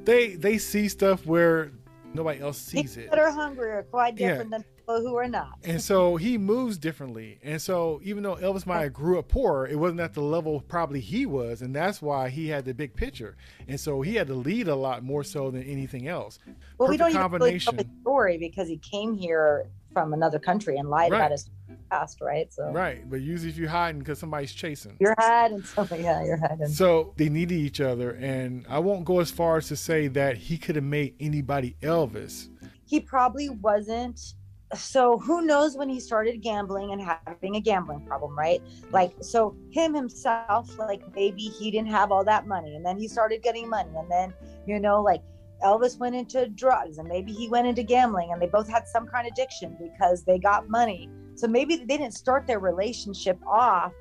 they 0.04 0.34
they 0.34 0.58
see 0.58 0.88
stuff 0.90 1.28
where 1.28 1.72
nobody 2.16 2.40
else 2.42 2.58
sees 2.58 2.96
People 2.96 3.04
it. 3.04 3.10
that 3.12 3.20
are 3.20 3.30
hungry 3.30 3.70
are 3.70 3.84
quite 3.84 4.18
Yeah. 4.18 4.30
different 4.30 4.50
than 4.50 4.66
people 4.86 5.02
who 5.02 5.16
are 5.16 5.28
not. 5.28 5.58
And 5.64 5.82
so 5.82 6.16
he 6.16 6.38
moves 6.38 6.78
differently. 6.78 7.40
And 7.44 7.62
so 7.62 8.00
even 8.04 8.24
though 8.24 8.36
Elvis 8.36 8.66
Meyer 8.66 8.90
grew 8.90 9.20
up 9.20 9.28
poor, 9.28 9.66
it 9.66 9.76
wasn't 9.76 10.00
at 10.00 10.14
the 10.14 10.22
level 10.22 10.62
probably 10.68 11.00
he 11.00 11.26
was. 11.26 11.62
And 11.62 11.76
that's 11.76 12.02
why 12.02 12.30
he 12.30 12.48
had 12.48 12.66
the 12.66 12.74
big 12.74 12.94
picture. 12.96 13.36
And 13.68 13.80
so 13.80 14.02
he 14.02 14.16
had 14.16 14.28
to 14.28 14.36
lead 14.36 14.68
a 14.68 14.76
lot 14.76 15.04
more 15.04 15.24
so 15.24 15.50
than 15.52 15.64
anything 15.64 16.08
else. 16.08 16.40
Well, 16.78 16.90
we 16.90 16.98
don't 16.98 17.12
Perfect 17.12 17.26
even 17.26 17.32
really 17.42 17.52
know 17.58 17.60
combination. 17.66 17.78
his 17.78 18.02
story 18.02 18.38
because 18.38 18.68
he 18.68 18.78
came 18.78 19.16
here 19.16 19.68
from 19.94 20.14
another 20.14 20.40
country 20.40 20.78
and 20.78 20.90
lied 20.90 21.12
Right. 21.12 21.18
about 21.20 21.32
his 21.32 21.50
past, 21.90 22.20
right? 22.22 22.52
So 22.54 22.70
Right. 22.72 23.10
But 23.10 23.22
usually 23.22 23.50
if 23.50 23.58
you're 23.58 23.70
hiding 23.70 24.00
because 24.00 24.20
somebody's 24.20 24.52
chasing. 24.52 24.98
you're 25.00 25.16
hiding. 25.18 25.64
So 25.64 25.88
yeah, 25.96 26.24
you're 26.24 26.38
hiding. 26.38 26.68
So 26.68 27.14
they 27.18 27.30
needed 27.30 27.56
each 27.56 27.80
other, 27.80 28.12
and 28.12 28.66
I 28.70 28.80
won't 28.80 29.06
go 29.06 29.20
as 29.20 29.32
far 29.32 29.58
as 29.58 29.68
to 29.70 29.76
say 29.76 30.08
that 30.10 30.36
he 30.38 30.58
could 30.58 30.76
have 30.76 30.84
made 30.86 31.16
anybody 31.20 31.76
Elvis. 31.82 32.50
he 32.86 33.00
probably 33.00 33.50
wasn't 33.50 34.34
so 34.76 35.18
who 35.18 35.42
knows 35.42 35.76
when 35.76 35.90
he 35.90 36.00
started 36.00 36.42
gambling 36.42 36.92
and 36.92 37.02
having 37.02 37.56
a 37.56 37.62
gambling 37.62 38.06
problem 38.06 38.38
right? 38.38 38.62
Like 38.92 39.14
so 39.22 39.56
him 39.72 39.94
himself 39.94 40.78
like 40.78 41.02
maybe 41.16 41.44
he 41.44 41.72
didn't 41.72 41.90
have 41.90 42.12
all 42.12 42.24
that 42.26 42.48
money 42.48 42.76
and 42.76 42.86
then 42.86 42.98
he 42.98 43.08
started 43.08 43.42
getting 43.42 43.70
money 43.70 43.92
and 43.98 44.10
then 44.10 44.34
you 44.66 44.80
know 44.80 45.02
like 45.02 45.22
elvis 45.64 45.98
went 45.98 46.16
into 46.16 46.48
drugs 46.50 46.98
and 46.98 47.08
maybe 47.08 47.32
he 47.32 47.48
went 47.48 47.68
into 47.68 47.84
gambling 47.84 48.32
and 48.32 48.42
they 48.42 48.48
both 48.48 48.70
had 48.70 48.88
some 48.88 49.08
kind 49.08 49.28
of 49.28 49.34
addiction 49.34 49.76
because 49.82 50.24
they 50.24 50.38
got 50.38 50.70
money. 50.70 51.10
So 51.36 51.48
maybe 51.48 51.76
they 51.76 51.86
didn't 51.86 52.14
start 52.14 52.48
their 52.48 52.60
relationship 52.60 53.38
off 53.46 53.94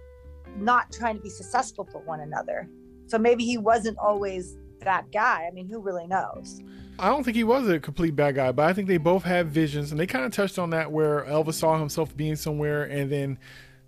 not 0.57 0.93
trying 0.93 1.17
to 1.17 1.23
be 1.23 1.31
successful 1.31 1.89
for 1.91 2.01
one 2.03 2.21
another. 2.21 2.69
So 3.07 3.19
maybe 3.19 3.45
he 3.45 3.59
wasn't 3.59 3.99
always 3.99 4.57
that 4.85 5.11
guy 5.13 5.47
i 5.47 5.51
mean 5.51 5.69
who 5.69 5.81
really 5.81 6.07
knows 6.07 6.63
I 6.97 7.09
don't 7.09 7.25
think 7.25 7.37
he 7.37 7.43
was 7.43 7.69
a 7.69 7.81
complete 7.81 8.15
bad 8.15 8.37
guy, 8.37 8.53
but 8.53 8.67
I 8.67 8.73
think 8.73 8.87
they 8.87 8.99
both 8.99 9.25
had 9.25 9.49
visions, 9.49 9.91
and 9.91 9.99
they 9.99 10.07
kind 10.07 10.25
of 10.25 10.31
touched 10.31 10.61
on 10.61 10.71
that 10.71 10.93
where 10.93 11.25
Elvis 11.25 11.55
saw 11.55 11.77
himself 11.77 12.17
being 12.17 12.37
somewhere, 12.37 12.85
and 12.85 13.11
then 13.11 13.37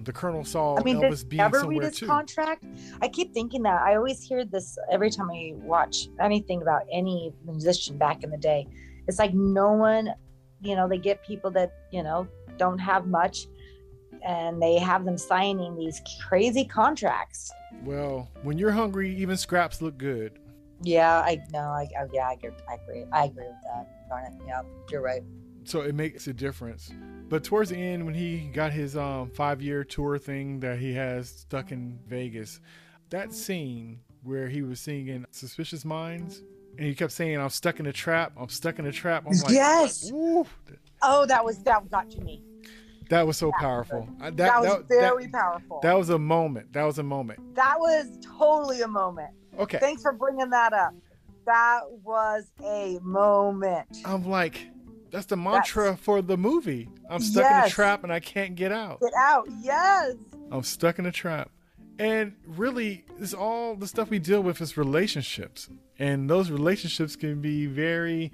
the 0.00 0.12
Colonel 0.12 0.44
saw 0.44 0.76
I 0.78 0.82
mean, 0.82 0.96
Elvis 0.96 1.26
being 1.26 1.40
ever 1.40 1.66
read 1.66 1.82
his 1.82 1.98
too. 1.98 2.06
contract? 2.06 2.64
I 3.00 3.08
keep 3.08 3.32
thinking 3.32 3.62
that. 3.62 3.80
I 3.82 3.94
always 3.96 4.22
hear 4.22 4.44
this 4.44 4.76
every 4.90 5.10
time 5.10 5.30
I 5.30 5.52
watch 5.56 6.08
anything 6.20 6.62
about 6.62 6.82
any 6.92 7.32
musician 7.44 7.96
back 7.96 8.22
in 8.22 8.30
the 8.30 8.36
day. 8.36 8.66
It's 9.06 9.18
like 9.18 9.32
no 9.32 9.72
one, 9.72 10.12
you 10.60 10.74
know, 10.74 10.88
they 10.88 10.98
get 10.98 11.24
people 11.24 11.50
that, 11.52 11.72
you 11.92 12.02
know, 12.02 12.26
don't 12.58 12.78
have 12.78 13.06
much 13.06 13.46
and 14.26 14.60
they 14.60 14.78
have 14.78 15.04
them 15.04 15.16
signing 15.16 15.76
these 15.76 16.02
crazy 16.26 16.64
contracts. 16.64 17.50
well, 17.84 18.28
when 18.42 18.58
you're 18.58 18.72
hungry, 18.72 19.14
even 19.14 19.36
scraps 19.36 19.80
look 19.80 19.96
good. 19.96 20.38
Yeah, 20.82 21.18
I 21.20 21.38
know. 21.52 21.58
I, 21.60 21.88
I 21.98 22.06
yeah, 22.12 22.28
I 22.28 22.32
agree. 22.34 22.50
I 22.68 22.74
agree. 22.74 23.04
I 23.12 23.24
agree 23.24 23.44
with 23.46 23.56
that. 23.74 24.08
Darn 24.08 24.24
it. 24.26 24.32
Yeah, 24.46 24.62
you're 24.90 25.00
right. 25.02 25.22
so 25.64 25.80
it 25.80 25.94
makes 25.94 26.26
a 26.26 26.32
difference. 26.32 26.92
But 27.28 27.42
towards 27.42 27.70
the 27.70 27.76
end, 27.76 28.04
when 28.04 28.14
he 28.14 28.48
got 28.52 28.72
his 28.72 28.96
um, 28.96 29.30
five-year 29.30 29.82
tour 29.84 30.16
thing 30.18 30.60
that 30.60 30.78
he 30.78 30.94
has 30.94 31.28
stuck 31.28 31.72
in 31.72 31.98
Vegas, 32.06 32.60
that 33.10 33.32
scene 33.32 33.98
where 34.22 34.48
he 34.48 34.62
was 34.62 34.80
singing 34.80 35.24
"Suspicious 35.32 35.84
Minds" 35.84 36.42
and 36.78 36.86
he 36.86 36.94
kept 36.94 37.12
saying, 37.12 37.38
"I'm 37.40 37.48
stuck 37.50 37.80
in 37.80 37.86
a 37.86 37.92
trap. 37.92 38.32
I'm 38.38 38.48
stuck 38.48 38.78
in 38.78 38.86
a 38.86 38.92
trap." 38.92 39.24
I'm 39.26 39.32
like, 39.38 39.50
yes. 39.52 40.10
Oh, 41.02 41.26
that 41.26 41.44
was 41.44 41.62
that 41.64 41.90
got 41.90 42.10
to 42.10 42.20
me. 42.20 42.42
That 43.08 43.24
was 43.26 43.36
so 43.36 43.52
powerful. 43.60 44.08
Uh, 44.20 44.24
That, 44.30 44.36
That, 44.36 44.60
was 44.60 44.68
that- 44.68 44.88
very 44.88 45.26
that- 45.26 45.32
powerful. 45.32 45.78
That 45.82 45.96
was 45.96 46.10
a 46.10 46.18
moment. 46.18 46.72
That 46.72 46.84
was 46.84 46.98
a 46.98 47.02
moment. 47.04 47.38
that 47.54 47.76
was 47.78 48.18
totally 48.38 48.80
a 48.82 48.88
moment. 48.88 49.30
Okay. 49.58 49.78
Thanks 49.78 50.02
for 50.02 50.12
bringing 50.12 50.50
that 50.50 50.72
up. 50.72 50.94
That 51.46 51.80
was 52.02 52.44
a 52.64 52.98
moment. 53.02 53.98
I'm 54.04 54.28
like, 54.28 54.68
that's 55.10 55.26
the 55.26 55.36
mantra 55.36 55.96
for 55.96 56.20
the 56.20 56.36
movie. 56.36 56.88
I'm 57.08 57.20
stuck 57.20 57.50
in 57.50 57.68
a 57.68 57.70
trap 57.70 58.02
and 58.02 58.12
I 58.12 58.20
can't 58.20 58.56
get 58.56 58.72
out. 58.72 59.00
Get 59.00 59.14
out. 59.16 59.48
Yes. 59.62 60.14
I'm 60.50 60.62
stuck 60.62 60.98
in 60.98 61.06
a 61.06 61.12
trap. 61.12 61.50
And 61.98 62.34
really, 62.46 63.04
it's 63.18 63.32
all 63.32 63.74
the 63.76 63.86
stuff 63.86 64.10
we 64.10 64.18
deal 64.18 64.42
with 64.42 64.60
is 64.60 64.76
relationships. 64.76 65.68
And 65.98 66.28
those 66.28 66.50
relationships 66.50 67.16
can 67.16 67.40
be 67.40 67.66
very, 67.66 68.32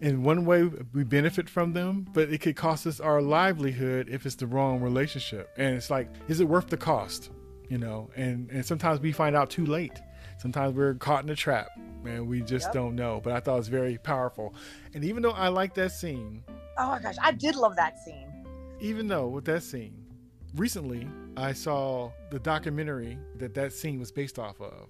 in 0.00 0.24
one 0.24 0.44
way, 0.44 0.68
we 0.92 1.04
benefit 1.04 1.48
from 1.48 1.72
them, 1.72 2.06
but 2.12 2.30
it 2.30 2.40
could 2.40 2.56
cost 2.56 2.86
us 2.86 2.98
our 2.98 3.22
livelihood 3.22 4.08
if 4.10 4.26
it's 4.26 4.34
the 4.34 4.46
wrong 4.46 4.80
relationship. 4.80 5.50
And 5.56 5.76
it's 5.76 5.90
like, 5.90 6.08
is 6.26 6.40
it 6.40 6.48
worth 6.48 6.68
the 6.68 6.76
cost? 6.76 7.30
You 7.68 7.78
know, 7.78 8.10
and, 8.16 8.50
and 8.50 8.64
sometimes 8.64 9.00
we 9.00 9.12
find 9.12 9.36
out 9.36 9.50
too 9.50 9.66
late. 9.66 10.00
Sometimes 10.38 10.74
we're 10.74 10.94
caught 10.94 11.24
in 11.24 11.30
a 11.30 11.36
trap 11.36 11.68
and 12.04 12.26
we 12.28 12.40
just 12.42 12.66
Yep. 12.66 12.72
don't 12.74 12.94
know. 12.96 13.20
But 13.22 13.32
I 13.32 13.40
thought 13.40 13.54
it 13.54 13.58
was 13.58 13.68
very 13.68 13.98
powerful. 13.98 14.54
And 14.94 15.04
even 15.04 15.22
though 15.22 15.30
I 15.32 15.48
like 15.48 15.74
that 15.74 15.92
scene, 15.92 16.44
Oh 16.78 16.88
my 16.88 17.00
gosh, 17.00 17.16
I 17.22 17.32
did 17.32 17.56
love 17.56 17.74
that 17.76 17.98
scene. 18.04 18.28
even 18.80 19.08
though 19.08 19.28
with 19.28 19.44
that 19.46 19.62
scene, 19.62 20.04
recently 20.54 21.08
I 21.36 21.52
saw 21.52 22.10
the 22.30 22.38
documentary 22.38 23.18
that 23.36 23.54
that 23.54 23.72
scene 23.72 23.98
was 23.98 24.12
based 24.12 24.38
off 24.38 24.60
of. 24.60 24.88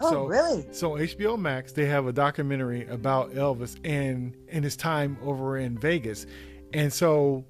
Oh, 0.00 0.10
So- 0.10 0.26
really? 0.26 0.66
So 0.72 0.96
HBO 0.98 1.36
Max, 1.36 1.72
they 1.72 1.86
have 1.86 2.06
a 2.06 2.12
documentary 2.12 2.86
about 2.86 3.32
Elvis 3.32 3.76
and 3.84 4.36
and 4.48 4.62
his 4.64 4.76
time 4.76 5.16
over 5.22 5.56
in 5.58 5.78
Vegas, 5.78 6.26
and 6.72 6.92
so 6.92 7.44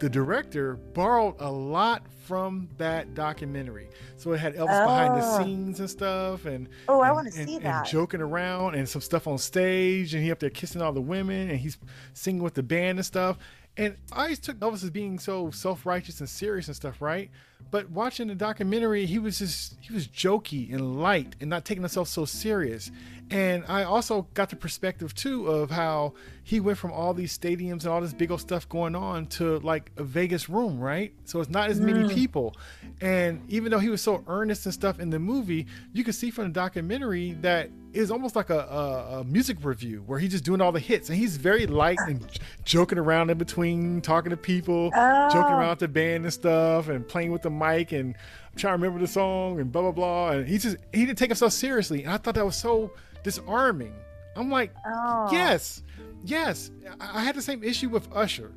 the 0.00 0.08
director 0.08 0.74
borrowed 0.94 1.34
a 1.38 1.50
lot 1.50 2.02
from 2.26 2.68
that 2.78 3.14
documentary. 3.14 3.88
So 4.16 4.32
it 4.32 4.38
had 4.38 4.54
Elvis 4.54 4.84
behind 4.86 5.14
the 5.20 5.24
Ah. 5.26 5.42
scenes 5.42 5.80
and 5.80 5.88
stuff, 5.90 6.44
and 6.44 6.68
Oh, 6.88 7.00
I 7.00 7.12
want 7.12 7.32
to 7.32 7.38
and- 7.38 7.48
see 7.48 7.56
and 7.56 7.64
that. 7.64 7.86
joking 7.86 8.20
around 8.20 8.74
and 8.74 8.88
some 8.88 9.00
stuff 9.02 9.26
on 9.26 9.38
stage, 9.38 10.14
and 10.14 10.22
he 10.22 10.30
up 10.32 10.38
there 10.40 10.50
kissing 10.50 10.82
all 10.82 10.92
the 10.92 11.00
women, 11.00 11.50
and 11.50 11.58
he's 11.58 11.78
singing 12.14 12.42
with 12.42 12.54
the 12.54 12.62
band 12.62 12.98
and 12.98 13.06
stuff. 13.06 13.38
And 13.76 13.96
I 14.12 14.24
always 14.24 14.38
took 14.38 14.58
Elvis 14.58 14.82
as 14.84 14.90
being 14.90 15.18
so 15.18 15.50
self 15.50 15.86
righteous 15.86 16.20
and 16.20 16.28
serious 16.28 16.66
and 16.66 16.76
stuff, 16.76 17.00
right? 17.00 17.30
But 17.70 17.90
watching 17.90 18.28
the 18.28 18.34
documentary, 18.34 19.06
he 19.06 19.18
was 19.18 19.38
just 19.38 19.76
he 19.80 19.92
was 19.94 20.08
jokey 20.08 20.72
and 20.72 21.00
light 21.00 21.36
and 21.40 21.48
not 21.50 21.64
taking 21.64 21.82
himself 21.82 22.08
so 22.08 22.24
serious. 22.24 22.90
And 23.30 23.64
I 23.66 23.84
also 23.84 24.26
got 24.34 24.50
the 24.50 24.56
perspective 24.56 25.14
too 25.14 25.46
of 25.46 25.70
how 25.70 26.12
he 26.44 26.60
went 26.60 26.76
from 26.76 26.92
all 26.92 27.14
these 27.14 27.36
stadiums 27.36 27.84
and 27.84 27.86
all 27.86 28.00
this 28.00 28.12
big 28.12 28.30
old 28.30 28.40
stuff 28.42 28.68
going 28.68 28.94
on 28.94 29.26
to 29.26 29.58
like 29.60 29.90
a 29.96 30.04
Vegas 30.04 30.50
room, 30.50 30.78
right? 30.78 31.14
So 31.24 31.40
it's 31.40 31.48
not 31.48 31.70
as 31.70 31.80
many 31.80 32.00
mm. 32.00 32.12
people. 32.12 32.54
And 33.00 33.40
even 33.48 33.70
though 33.70 33.78
he 33.78 33.88
was 33.88 34.02
so 34.02 34.22
earnest 34.26 34.66
and 34.66 34.74
stuff 34.74 35.00
in 35.00 35.08
the 35.08 35.18
movie, 35.18 35.66
you 35.94 36.04
could 36.04 36.14
see 36.14 36.30
from 36.30 36.44
the 36.44 36.50
documentary 36.50 37.32
that 37.40 37.70
it's 37.94 38.10
almost 38.10 38.34
like 38.36 38.50
a, 38.50 38.58
a, 38.58 39.20
a 39.20 39.24
music 39.24 39.58
review 39.62 40.02
where 40.06 40.18
he's 40.18 40.32
just 40.32 40.44
doing 40.44 40.60
all 40.60 40.72
the 40.72 40.80
hits 40.80 41.08
and 41.08 41.18
he's 41.18 41.36
very 41.36 41.66
light 41.66 41.98
and 42.06 42.26
j- 42.30 42.40
joking 42.64 42.98
around 42.98 43.30
in 43.30 43.38
between, 43.38 44.00
talking 44.00 44.30
to 44.30 44.36
people, 44.36 44.90
joking 44.90 45.54
Oh. 45.54 45.58
around 45.58 45.70
with 45.70 45.78
the 45.80 45.88
band 45.88 46.24
and 46.24 46.32
stuff, 46.32 46.88
and 46.88 47.06
playing 47.06 47.30
with 47.32 47.42
the 47.42 47.50
mic 47.58 47.92
and 47.92 48.14
I'm 48.52 48.56
trying 48.58 48.72
to 48.72 48.82
remember 48.82 49.00
the 49.00 49.06
song 49.10 49.60
and 49.60 49.70
blah 49.70 49.82
blah 49.82 49.92
blah. 49.92 50.30
And 50.30 50.48
he 50.48 50.58
just 50.58 50.76
he 50.92 51.06
didn't 51.06 51.18
take 51.18 51.30
himself 51.30 51.52
seriously, 51.52 52.04
and 52.04 52.12
I 52.12 52.16
thought 52.16 52.34
that 52.34 52.44
was 52.44 52.56
so 52.56 52.92
disarming. 53.22 53.94
I'm 54.36 54.50
like, 54.50 54.72
Oh. 54.86 55.28
yes, 55.30 55.82
yes. 56.24 56.70
I, 57.00 57.18
I 57.20 57.24
had 57.24 57.34
the 57.34 57.42
same 57.42 57.62
issue 57.62 57.88
with 57.88 58.08
Usher. 58.14 58.52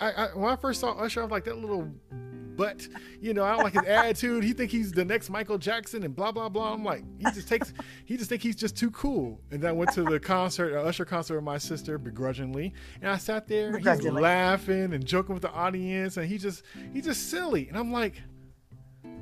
I, 0.00 0.12
I 0.12 0.26
when 0.28 0.50
I 0.52 0.56
first 0.56 0.80
saw 0.80 0.92
Usher, 0.92 1.20
I 1.20 1.24
was 1.24 1.30
like 1.32 1.44
that 1.44 1.58
little 1.58 1.90
butt. 2.60 2.86
You 3.20 3.32
know, 3.32 3.42
I 3.42 3.52
don't 3.52 3.64
like 3.64 3.72
his 3.72 3.86
attitude. 3.86 4.44
He 4.44 4.52
think 4.52 4.70
he's 4.70 4.92
the 4.92 5.04
next 5.04 5.30
Michael 5.30 5.56
Jackson 5.56 6.02
and 6.02 6.14
blah 6.14 6.30
blah 6.30 6.48
blah. 6.48 6.74
I'm 6.74 6.84
like, 6.84 7.02
he 7.18 7.24
just 7.32 7.48
takes, 7.48 7.72
he 8.04 8.16
just 8.16 8.28
think 8.28 8.42
he's 8.42 8.56
just 8.56 8.76
too 8.76 8.90
cool. 8.90 9.40
And 9.50 9.62
then 9.62 9.70
I 9.70 9.72
went 9.72 9.92
to 9.92 10.02
the 10.02 10.20
concert, 10.20 10.76
uh, 10.76 10.82
Usher 10.82 11.04
concert 11.04 11.36
with 11.36 11.44
my 11.44 11.58
sister 11.58 11.96
begrudgingly, 11.98 12.74
and 13.00 13.10
I 13.10 13.16
sat 13.16 13.48
there. 13.48 13.78
He's 13.78 14.02
laughing 14.02 14.92
and 14.92 15.04
joking 15.04 15.34
with 15.34 15.42
the 15.42 15.52
audience, 15.52 16.18
and 16.18 16.26
he 16.26 16.36
just, 16.36 16.62
he's 16.92 17.06
just 17.06 17.30
silly. 17.30 17.68
And 17.68 17.78
I'm 17.78 17.92
like, 17.92 18.20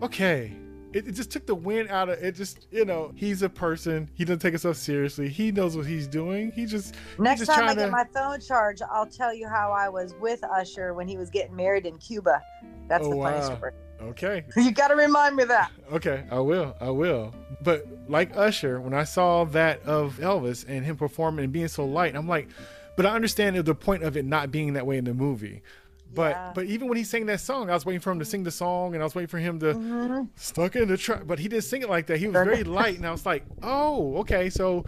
okay. 0.03 0.53
It, 0.93 1.07
it 1.09 1.12
just 1.12 1.30
took 1.30 1.45
the 1.47 1.55
wind 1.55 1.91
out 1.91 2.09
of 2.09 2.22
it. 2.22 2.34
Just 2.34 2.66
you 2.70 2.84
know, 2.84 3.12
he's 3.14 3.43
a 3.43 3.49
person. 3.49 4.09
He 4.14 4.24
doesn't 4.24 4.39
take 4.41 4.53
himself 4.53 4.76
seriously. 4.76 5.28
He 5.28 5.53
knows 5.53 5.76
what 5.76 5.86
he's 5.86 6.07
doing. 6.07 6.51
He 6.53 6.64
just 6.66 6.95
he's 6.95 7.18
Next 7.18 7.41
just 7.41 7.51
time 7.53 7.68
I 7.68 7.74
get 7.74 7.86
to- 7.86 7.91
my 7.93 8.05
phone 8.14 8.41
charged, 8.41 8.82
I'll 8.91 9.07
tell 9.07 9.34
you 9.34 9.49
how 9.49 9.70
I 9.72 9.89
was 9.89 10.14
with 10.20 10.43
Usher 10.45 10.95
when 10.95 11.07
he 11.07 11.16
was 11.18 11.28
getting 11.30 11.55
married 11.55 11.84
in 11.86 11.99
Cuba. 11.99 12.41
That's 12.89 13.05
Oh, 13.07 13.11
the 13.11 13.16
funny 13.16 13.39
wow. 13.39 13.57
story. 13.57 13.72
Okay, 14.01 14.45
You 14.57 14.70
got 14.70 14.89
to 14.89 14.95
remind 14.97 15.34
me 15.36 15.45
that. 15.45 15.70
okay, 15.93 16.24
I 16.30 16.39
will, 16.39 16.74
I 16.80 16.89
will. 16.91 17.34
But 17.62 17.84
like 18.09 18.34
Usher, 18.36 18.80
when 18.80 18.95
I 18.95 19.05
saw 19.05 19.45
that 19.47 19.82
of 19.82 20.18
Elvis 20.18 20.64
and 20.68 20.84
him 20.86 20.97
performing 20.97 21.45
and 21.45 21.53
being 21.53 21.66
so 21.68 21.84
light, 21.84 22.14
I'm 22.14 22.28
like, 22.28 22.49
but 22.97 23.05
I 23.07 23.14
understand 23.14 23.57
the 23.57 23.74
point 23.74 24.05
of 24.05 24.16
it 24.16 24.24
not 24.24 24.51
being 24.53 24.72
that 24.74 24.86
way 24.86 24.97
in 24.99 25.05
the 25.05 25.14
movie. 25.14 25.62
But 26.15 26.31
Yeah. 26.31 26.53
but 26.55 26.65
even 26.67 26.89
when 26.89 26.97
he 26.97 27.05
sang 27.05 27.27
that 27.27 27.41
song, 27.41 27.71
I 27.71 27.75
was 27.75 27.85
waiting 27.85 28.01
for 28.01 28.11
him 28.11 28.19
to 28.19 28.25
sing 28.25 28.43
the 28.43 28.51
song, 28.51 28.95
and 28.95 29.03
I 29.03 29.05
was 29.07 29.15
waiting 29.15 29.29
for 29.29 29.39
him 29.39 29.59
to 29.61 29.75
Mm-hmm. 29.75 30.25
stuck 30.37 30.75
in 30.77 30.89
the 30.89 30.97
truck. 30.97 31.27
But 31.27 31.39
he 31.39 31.49
didn't 31.49 31.65
sing 31.65 31.83
it 31.83 31.89
like 31.91 32.07
that. 32.07 32.19
He 32.19 32.27
was 32.27 32.35
very 32.35 32.65
light, 32.65 32.97
and 32.97 33.07
I 33.07 33.11
was 33.11 33.27
like, 33.27 33.45
oh, 33.63 34.17
okay. 34.19 34.49
So 34.51 34.85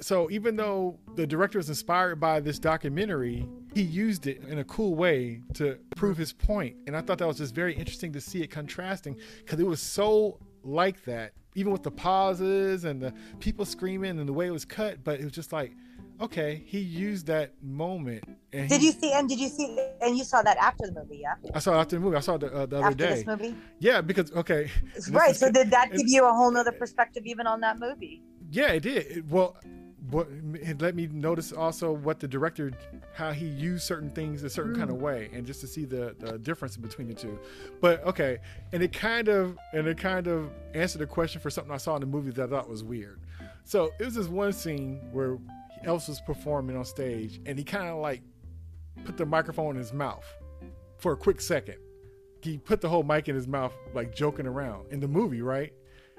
so 0.00 0.30
even 0.30 0.56
though 0.56 0.98
the 1.14 1.26
director 1.26 1.58
was 1.58 1.68
inspired 1.68 2.16
by 2.16 2.40
this 2.40 2.58
documentary, 2.58 3.46
he 3.74 3.82
used 3.82 4.26
it 4.26 4.42
in 4.48 4.58
a 4.58 4.64
cool 4.64 4.94
way 4.94 5.42
to 5.54 5.76
prove 5.94 6.16
his 6.16 6.32
point. 6.32 6.74
And 6.86 6.96
I 6.96 7.02
thought 7.02 7.18
that 7.18 7.26
was 7.28 7.36
just 7.36 7.54
very 7.54 7.74
interesting 7.74 8.10
to 8.14 8.20
see 8.20 8.42
it 8.42 8.50
contrasting 8.50 9.18
because 9.44 9.60
it 9.60 9.66
was 9.66 9.82
so 9.82 10.38
like 10.64 11.04
that, 11.04 11.32
even 11.54 11.70
with 11.70 11.82
the 11.82 11.90
pauses 11.90 12.84
and 12.84 13.02
the 13.02 13.12
people 13.40 13.66
screaming 13.66 14.18
and 14.18 14.26
the 14.26 14.32
way 14.32 14.46
it 14.46 14.52
was 14.52 14.64
cut. 14.64 15.04
But 15.04 15.20
it 15.20 15.24
was 15.24 15.32
just 15.34 15.52
like, 15.52 15.72
okay, 16.20 16.62
he 16.66 16.78
used 16.78 17.26
that 17.26 17.52
moment. 17.62 18.24
And 18.52 18.68
Did 18.68 18.80
he- 18.80 18.86
you 18.88 18.92
see? 18.92 19.12
And 19.12 19.28
did 19.28 19.38
you 19.40 19.48
see? 19.48 19.78
And 20.00 20.16
you 20.16 20.24
saw 20.24 20.42
that 20.42 20.56
after 20.58 20.86
the 20.86 20.92
movie, 20.92 21.18
yeah? 21.22 21.34
I 21.54 21.58
saw 21.60 21.74
it 21.76 21.80
after 21.80 21.96
the 21.96 22.00
movie. 22.00 22.16
I 22.16 22.20
saw 22.20 22.34
it 22.34 22.40
the, 22.42 22.52
uh, 22.52 22.66
the 22.66 22.76
other 22.78 22.86
After 22.86 22.96
day. 22.96 23.14
this 23.14 23.26
movie, 23.26 23.54
Yeah, 23.78 24.00
because 24.00 24.32
okay, 24.32 24.70
right? 25.10 25.30
is- 25.30 25.38
So 25.38 25.50
did 25.50 25.70
that 25.70 25.92
give 25.92 26.06
you 26.08 26.26
a 26.26 26.32
whole 26.32 26.50
nother 26.50 26.72
perspective 26.72 27.24
even 27.26 27.46
on 27.46 27.60
that 27.60 27.78
movie? 27.78 28.22
Yeah, 28.50 28.72
it 28.72 28.80
did. 28.82 29.06
It- 29.06 29.26
well, 29.26 29.56
what 30.10 30.26
it 30.54 30.80
let 30.82 30.96
me 30.96 31.06
notice 31.12 31.52
also 31.52 31.92
what 31.92 32.18
the 32.18 32.26
director, 32.26 32.72
how 33.14 33.30
he 33.30 33.46
used 33.46 33.84
certain 33.84 34.10
things 34.10 34.42
a 34.42 34.50
certain 34.50 34.74
kind 34.74 34.90
of 34.90 34.96
way, 34.96 35.30
and 35.32 35.46
just 35.46 35.60
to 35.60 35.68
see 35.68 35.84
the, 35.84 36.16
the 36.18 36.36
difference 36.38 36.76
between 36.76 37.06
the 37.06 37.14
two. 37.14 37.38
But 37.80 38.02
okay, 38.04 38.38
and 38.72 38.82
it 38.82 38.92
kind 38.92 39.28
of 39.28 39.56
and 39.72 39.86
it 39.86 39.98
kind 39.98 40.26
of 40.26 40.50
answered 40.74 41.02
a 41.02 41.06
question 41.06 41.40
for 41.40 41.50
something 41.50 41.72
I 41.72 41.76
saw 41.76 41.94
in 41.94 42.00
the 42.00 42.06
movie 42.06 42.32
that 42.32 42.42
I 42.44 42.50
thought 42.50 42.68
was 42.68 42.82
weird. 42.82 43.20
So 43.64 43.90
it 44.00 44.04
was 44.04 44.14
this 44.14 44.26
one 44.26 44.52
scene 44.52 45.00
where 45.12 45.38
Elvis 45.84 46.08
was 46.08 46.20
performing 46.20 46.76
on 46.76 46.84
stage, 46.84 47.40
and 47.46 47.58
he 47.58 47.64
kind 47.64 47.88
of 47.88 47.98
like 47.98 48.22
put 49.04 49.16
the 49.16 49.26
microphone 49.26 49.70
in 49.76 49.78
his 49.78 49.92
mouth 49.92 50.24
for 50.98 51.12
a 51.12 51.16
quick 51.16 51.40
second. 51.40 51.76
He 52.42 52.58
put 52.58 52.80
the 52.80 52.88
whole 52.88 53.02
mic 53.02 53.28
in 53.28 53.34
his 53.34 53.46
mouth, 53.48 53.72
like 53.94 54.14
joking 54.14 54.46
around 54.46 54.90
in 54.92 55.00
the 55.00 55.08
movie, 55.08 55.42
right? 55.42 55.72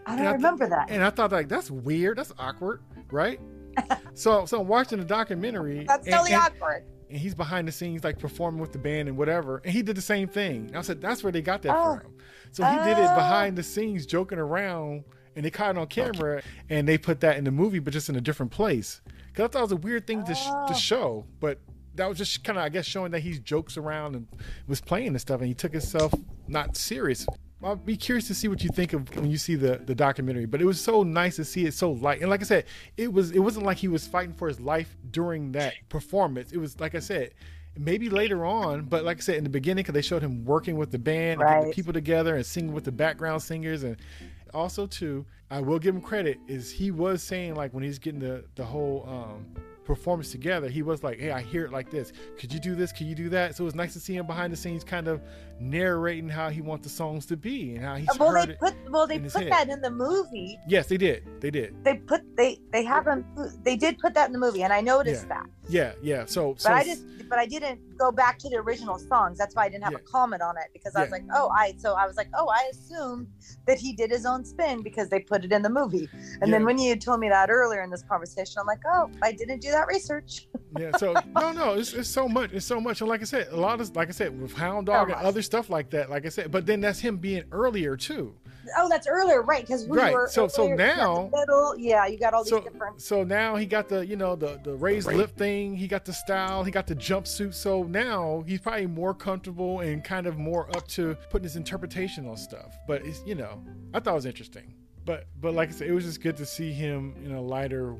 I 0.05 0.15
don't 0.15 0.25
I 0.27 0.31
remember 0.31 0.67
that. 0.67 0.89
And 0.89 1.03
I 1.03 1.09
thought 1.11 1.31
like 1.31 1.47
that's 1.47 1.69
weird, 1.69 2.17
that's 2.17 2.33
awkward, 2.39 2.81
right? 3.11 3.39
so 4.13 4.45
so 4.45 4.61
I'm 4.61 4.67
watching 4.67 4.99
the 4.99 5.05
documentary. 5.05 5.85
That's 5.87 6.05
and, 6.07 6.13
totally 6.15 6.33
and- 6.33 6.43
awkward. 6.43 6.85
and 7.09 7.19
he's 7.19 7.35
behind 7.35 7.67
the 7.67 7.71
scenes 7.71 8.03
like 8.03 8.17
performing 8.19 8.59
with 8.59 8.71
the 8.71 8.79
band 8.79 9.07
and 9.09 9.17
whatever. 9.17 9.61
And 9.63 9.71
he 9.73 9.81
did 9.83 9.95
the 9.95 10.01
same 10.01 10.27
thing. 10.27 10.67
And 10.67 10.77
I 10.77 10.81
said 10.81 11.01
that's 11.01 11.23
where 11.23 11.31
they 11.31 11.41
got 11.41 11.61
that 11.63 11.75
Oh. 11.77 11.99
from. 11.99 12.13
So 12.51 12.63
he 12.65 12.75
did 12.79 12.97
it 12.97 13.09
Oh. 13.09 13.15
behind 13.15 13.57
the 13.57 13.63
scenes, 13.63 14.05
joking 14.05 14.39
around, 14.39 15.03
and 15.35 15.45
they 15.45 15.49
caught 15.51 15.75
it 15.75 15.77
on 15.79 15.87
camera, 15.87 16.41
and 16.69 16.87
they 16.87 16.97
put 16.97 17.21
that 17.21 17.37
in 17.37 17.43
the 17.45 17.51
movie, 17.51 17.79
but 17.79 17.93
just 17.93 18.09
in 18.09 18.15
a 18.15 18.21
different 18.21 18.51
place. 18.51 19.01
Because 19.31 19.45
I 19.45 19.47
thought 19.51 19.59
it 19.59 19.63
was 19.63 19.71
a 19.73 19.75
weird 19.77 20.07
thing 20.07 20.23
to, 20.25 20.35
sh- 20.35 20.39
Oh. 20.47 20.67
to 20.67 20.73
show, 20.73 21.25
but 21.39 21.59
that 21.95 22.07
was 22.07 22.17
just 22.17 22.43
kind 22.43 22.57
of 22.57 22.63
I 22.65 22.69
guess 22.69 22.85
showing 22.85 23.11
that 23.11 23.19
he 23.21 23.37
jokes 23.39 23.77
around 23.77 24.15
and 24.15 24.27
was 24.67 24.81
playing 24.81 25.07
and 25.09 25.21
stuff, 25.21 25.39
and 25.39 25.47
he 25.47 25.53
took 25.53 25.71
himself 25.73 26.13
not 26.47 26.75
serious. 26.77 27.25
I'll 27.63 27.75
be 27.75 27.95
curious 27.95 28.25
to 28.27 28.33
see 28.33 28.47
what 28.47 28.63
you 28.63 28.69
think 28.71 28.93
of 28.93 29.15
when 29.15 29.29
you 29.29 29.37
see 29.37 29.53
the, 29.55 29.77
the 29.85 29.93
documentary. 29.93 30.45
But 30.47 30.61
it 30.61 30.65
was 30.65 30.81
so 30.81 31.03
nice 31.03 31.35
to 31.35 31.45
see 31.45 31.65
it 31.65 31.75
so 31.75 31.91
light. 31.91 32.21
And 32.21 32.29
like 32.29 32.41
I 32.41 32.45
said, 32.45 32.65
it 32.97 33.13
was 33.13 33.31
it 33.31 33.39
wasn't 33.39 33.65
like 33.67 33.77
he 33.77 33.87
was 33.87 34.07
fighting 34.07 34.33
for 34.33 34.47
his 34.47 34.59
life 34.59 34.95
during 35.11 35.51
that 35.51 35.73
performance. 35.87 36.51
It 36.51 36.57
was 36.57 36.79
like 36.79 36.95
I 36.95 36.99
said, 36.99 37.33
maybe 37.77 38.09
later 38.09 38.45
on, 38.45 38.85
but 38.85 39.03
like 39.05 39.17
I 39.17 39.19
said 39.21 39.35
in 39.35 39.43
the 39.43 39.49
beginning, 39.51 39.83
because 39.83 39.93
they 39.93 40.01
showed 40.01 40.23
him 40.23 40.43
working 40.43 40.75
with 40.75 40.91
the 40.91 40.97
band, 40.99 41.41
and 41.41 41.67
the 41.69 41.73
people 41.73 41.93
together, 41.93 42.35
and 42.35 42.45
singing 42.45 42.73
with 42.73 42.83
the 42.83 42.91
background 42.91 43.43
singers, 43.43 43.83
and 43.83 43.97
also 44.55 44.87
too, 44.87 45.25
I 45.51 45.59
will 45.59 45.79
give 45.79 45.93
him 45.93 46.01
credit 46.01 46.39
is 46.47 46.71
he 46.71 46.91
was 46.91 47.21
saying 47.21 47.55
like 47.55 47.73
when 47.73 47.83
he's 47.83 47.99
getting 47.99 48.21
the 48.21 48.45
the 48.55 48.63
whole 48.63 49.05
um 49.07 49.45
performance 49.83 50.31
together, 50.31 50.69
he 50.69 50.81
was 50.81 51.03
like, 51.03 51.19
"Hey, 51.19 51.31
I 51.31 51.41
hear 51.41 51.65
it 51.65 51.71
like 51.71 51.91
this. 51.91 52.13
Could 52.39 52.53
you 52.53 52.59
do 52.59 52.73
this? 52.73 52.93
Could 52.93 53.07
you 53.07 53.15
do 53.15 53.27
that?" 53.29 53.55
So 53.55 53.63
it 53.63 53.65
was 53.65 53.75
nice 53.75 53.91
to 53.93 53.99
see 53.99 54.15
him 54.15 54.25
behind 54.25 54.53
the 54.53 54.57
scenes, 54.57 54.85
kind 54.85 55.09
of 55.09 55.21
narrating 55.61 56.27
how 56.29 56.49
he 56.49 56.61
wants 56.61 56.83
the 56.85 56.89
songs 56.89 57.25
to 57.27 57.37
be 57.37 57.75
and 57.75 57.85
how 57.85 57.95
he's 57.95 58.07
well, 58.19 58.31
heard 58.31 58.49
they 58.49 58.53
put 58.55 58.73
well 58.89 59.05
they 59.07 59.19
put 59.19 59.33
head. 59.43 59.51
that 59.51 59.69
in 59.69 59.81
the 59.81 59.91
movie. 59.91 60.57
Yes, 60.67 60.87
they 60.87 60.97
did. 60.97 61.23
They 61.39 61.51
did. 61.51 61.83
They 61.83 61.95
put 61.97 62.21
they 62.35 62.59
they 62.71 62.83
have 62.83 63.05
them. 63.05 63.25
They 63.63 63.75
did 63.75 63.99
put 63.99 64.13
that 64.15 64.27
in 64.27 64.33
the 64.33 64.39
movie, 64.39 64.63
and 64.63 64.73
I 64.73 64.81
noticed 64.81 65.27
Yeah. 65.27 65.35
that. 65.35 65.45
Yeah, 65.69 65.91
yeah. 66.01 66.25
So, 66.25 66.53
But 66.53 66.61
so 66.61 66.71
I 66.73 66.83
just 66.83 67.03
but 67.29 67.39
I 67.39 67.45
didn't 67.45 67.79
go 67.97 68.11
back 68.11 68.37
to 68.39 68.49
the 68.49 68.57
original 68.57 68.97
songs. 68.99 69.37
That's 69.37 69.55
why 69.55 69.65
I 69.65 69.69
didn't 69.69 69.83
have 69.85 69.93
Yeah. 69.93 69.99
a 69.99 70.11
comment 70.11 70.41
on 70.41 70.57
it 70.57 70.65
because 70.73 70.95
I 70.95 71.01
was 71.01 71.09
Yeah. 71.09 71.13
like, 71.13 71.23
oh, 71.33 71.49
I 71.49 71.73
so 71.77 71.93
I 71.93 72.05
was 72.07 72.17
like, 72.17 72.27
oh, 72.33 72.49
I 72.49 72.69
assumed 72.71 73.27
that 73.67 73.77
he 73.77 73.93
did 73.93 74.09
his 74.11 74.25
own 74.25 74.43
spin 74.43 74.81
because 74.81 75.09
they 75.09 75.19
put 75.19 75.45
it 75.45 75.51
in 75.51 75.61
the 75.61 75.69
movie. 75.69 76.09
And 76.41 76.51
then 76.51 76.65
when 76.65 76.77
you 76.77 76.89
had 76.89 76.99
told 77.01 77.19
me 77.19 77.29
that 77.29 77.49
earlier 77.49 77.81
in 77.83 77.89
this 77.89 78.03
conversation, 78.03 78.55
I'm 78.59 78.65
like, 78.67 78.81
oh, 78.91 79.09
I 79.21 79.31
didn't 79.31 79.61
do 79.61 79.71
that 79.71 79.87
research. 79.87 80.47
yeah. 80.79 80.91
So 80.97 81.13
no, 81.35 81.51
no. 81.51 81.73
It's, 81.75 81.93
it's 81.93 82.09
so 82.09 82.27
much. 82.27 82.51
It's 82.51 82.65
so 82.65 82.81
much. 82.81 82.99
And 83.01 83.09
like 83.09 83.21
I 83.21 83.25
said, 83.25 83.47
a 83.51 83.57
lot 83.57 83.79
of 83.79 83.95
like 83.95 84.09
I 84.09 84.11
said 84.11 84.39
with 84.41 84.53
Hound 84.53 84.87
Dog 84.87 85.09
and 85.09 85.19
other 85.19 85.41
stuff 85.51 85.69
like 85.69 85.89
that. 85.89 86.09
Like 86.09 86.25
I 86.25 86.29
said, 86.29 86.49
but 86.49 86.65
then 86.65 86.79
that's 86.79 86.99
him 86.99 87.17
being 87.17 87.43
earlier 87.51 87.97
too. 87.97 88.33
Oh, 88.77 88.87
that's 88.87 89.05
earlier, 89.05 89.41
right? 89.41 89.61
Because 89.67 89.85
we 89.85 89.97
Right. 89.97 90.13
were 90.13 90.29
So- 90.29 90.47
so 90.47 90.63
earlier, 90.63 90.77
yeah, 90.77 90.95
the 90.95 91.01
now- 91.01 91.29
middle, 91.33 91.75
yeah, 91.77 92.05
you 92.05 92.17
got 92.17 92.33
all 92.33 92.43
these 92.45 92.51
so 92.51 92.61
different. 92.61 93.01
so 93.01 93.23
now 93.25 93.57
he 93.57 93.65
got 93.65 93.89
the 93.89 94.05
you 94.05 94.15
know 94.15 94.37
the 94.37 94.61
the 94.63 94.73
raised 94.75 95.11
lip 95.11 95.35
thing 95.35 95.75
he 95.75 95.87
got 95.89 96.05
the 96.05 96.13
style 96.13 96.63
he 96.63 96.71
got 96.71 96.87
the 96.87 96.95
jumpsuit 96.95 97.53
so 97.53 97.83
now 97.83 98.43
he's 98.47 98.61
probably 98.61 98.87
more 98.87 99.13
comfortable 99.13 99.81
and 99.81 100.05
kind 100.05 100.25
of 100.25 100.37
more 100.37 100.69
up 100.77 100.87
to 100.87 101.17
putting 101.29 101.43
his 101.43 101.57
interpretation 101.57 102.25
on 102.29 102.37
stuff 102.37 102.77
but 102.87 103.05
it's 103.05 103.21
you 103.25 103.35
know 103.35 103.61
i 103.93 103.99
thought 103.99 104.11
it 104.11 104.15
was 104.15 104.25
interesting 104.25 104.73
but 105.05 105.25
but 105.41 105.53
like 105.53 105.69
i 105.69 105.71
said 105.73 105.87
it 105.87 105.91
was 105.93 106.05
just 106.05 106.21
good 106.21 106.37
to 106.37 106.45
see 106.45 106.71
him 106.71 107.13
in 107.25 107.31
a 107.33 107.41
lighter 107.41 107.95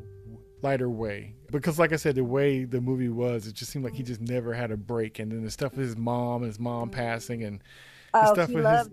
lighter 0.62 0.90
way 0.90 1.34
because 1.52 1.80
like 1.80 1.92
i 1.92 1.96
said 1.96 2.16
the 2.16 2.24
way 2.24 2.64
the 2.64 2.80
movie 2.80 3.10
was 3.10 3.48
it 3.48 3.54
just 3.54 3.72
seemed 3.72 3.84
like 3.84 3.94
he 3.94 4.04
just 4.04 4.22
never 4.22 4.54
had 4.54 4.72
a 4.72 4.78
break 4.78 5.20
and 5.20 5.32
then 5.32 5.44
the 5.44 5.52
stuff 5.52 5.72
with 5.76 5.86
his 5.86 5.98
mom 5.98 6.44
and 6.44 6.50
his 6.50 6.60
mom 6.60 6.90
mm-hmm. 6.90 7.00
passing 7.00 7.44
and 7.44 7.60
the 7.60 7.64
Oh, 8.14 8.34
stuff 8.34 8.50
with 8.50 8.66
his, 8.66 8.90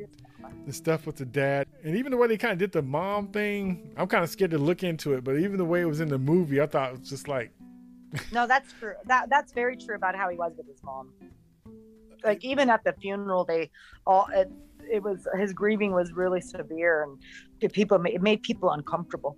the 0.66 0.72
stuff 0.72 1.04
with 1.04 1.16
the 1.16 1.24
dad 1.26 1.66
and 1.82 1.96
even 1.96 2.12
the 2.12 2.16
way 2.16 2.28
they 2.28 2.36
kind 2.36 2.52
of 2.52 2.58
did 2.58 2.70
the 2.70 2.82
mom 2.82 3.28
thing 3.28 3.92
i'm 3.96 4.06
kind 4.06 4.22
of 4.22 4.30
scared 4.30 4.52
to 4.52 4.58
look 4.58 4.84
into 4.84 5.14
it 5.14 5.24
but 5.24 5.36
even 5.36 5.56
the 5.56 5.64
way 5.64 5.80
it 5.80 5.86
was 5.86 6.00
in 6.00 6.08
the 6.08 6.18
movie 6.18 6.60
i 6.60 6.66
thought 6.66 6.90
it 6.92 7.00
was 7.00 7.08
just 7.08 7.26
like 7.26 7.52
No, 8.32 8.46
that's 8.46 8.72
true. 8.72 8.94
That 9.06 9.28
that's 9.30 9.52
very 9.52 9.76
true 9.76 9.94
about 9.94 10.14
how 10.16 10.28
he 10.28 10.36
was 10.36 10.52
with 10.56 10.66
his 10.66 10.82
mom. 10.82 11.12
Like 12.24 12.44
even 12.44 12.70
at 12.70 12.84
the 12.84 12.92
funeral, 12.94 13.44
they 13.44 13.70
all 14.06 14.28
it, 14.32 14.50
it 14.90 15.02
was 15.02 15.26
his 15.36 15.52
grieving 15.52 15.92
was 15.92 16.12
really 16.12 16.40
severe, 16.40 17.04
and 17.60 17.72
people 17.72 18.02
it 18.06 18.22
made 18.22 18.42
people 18.42 18.70
uncomfortable. 18.70 19.36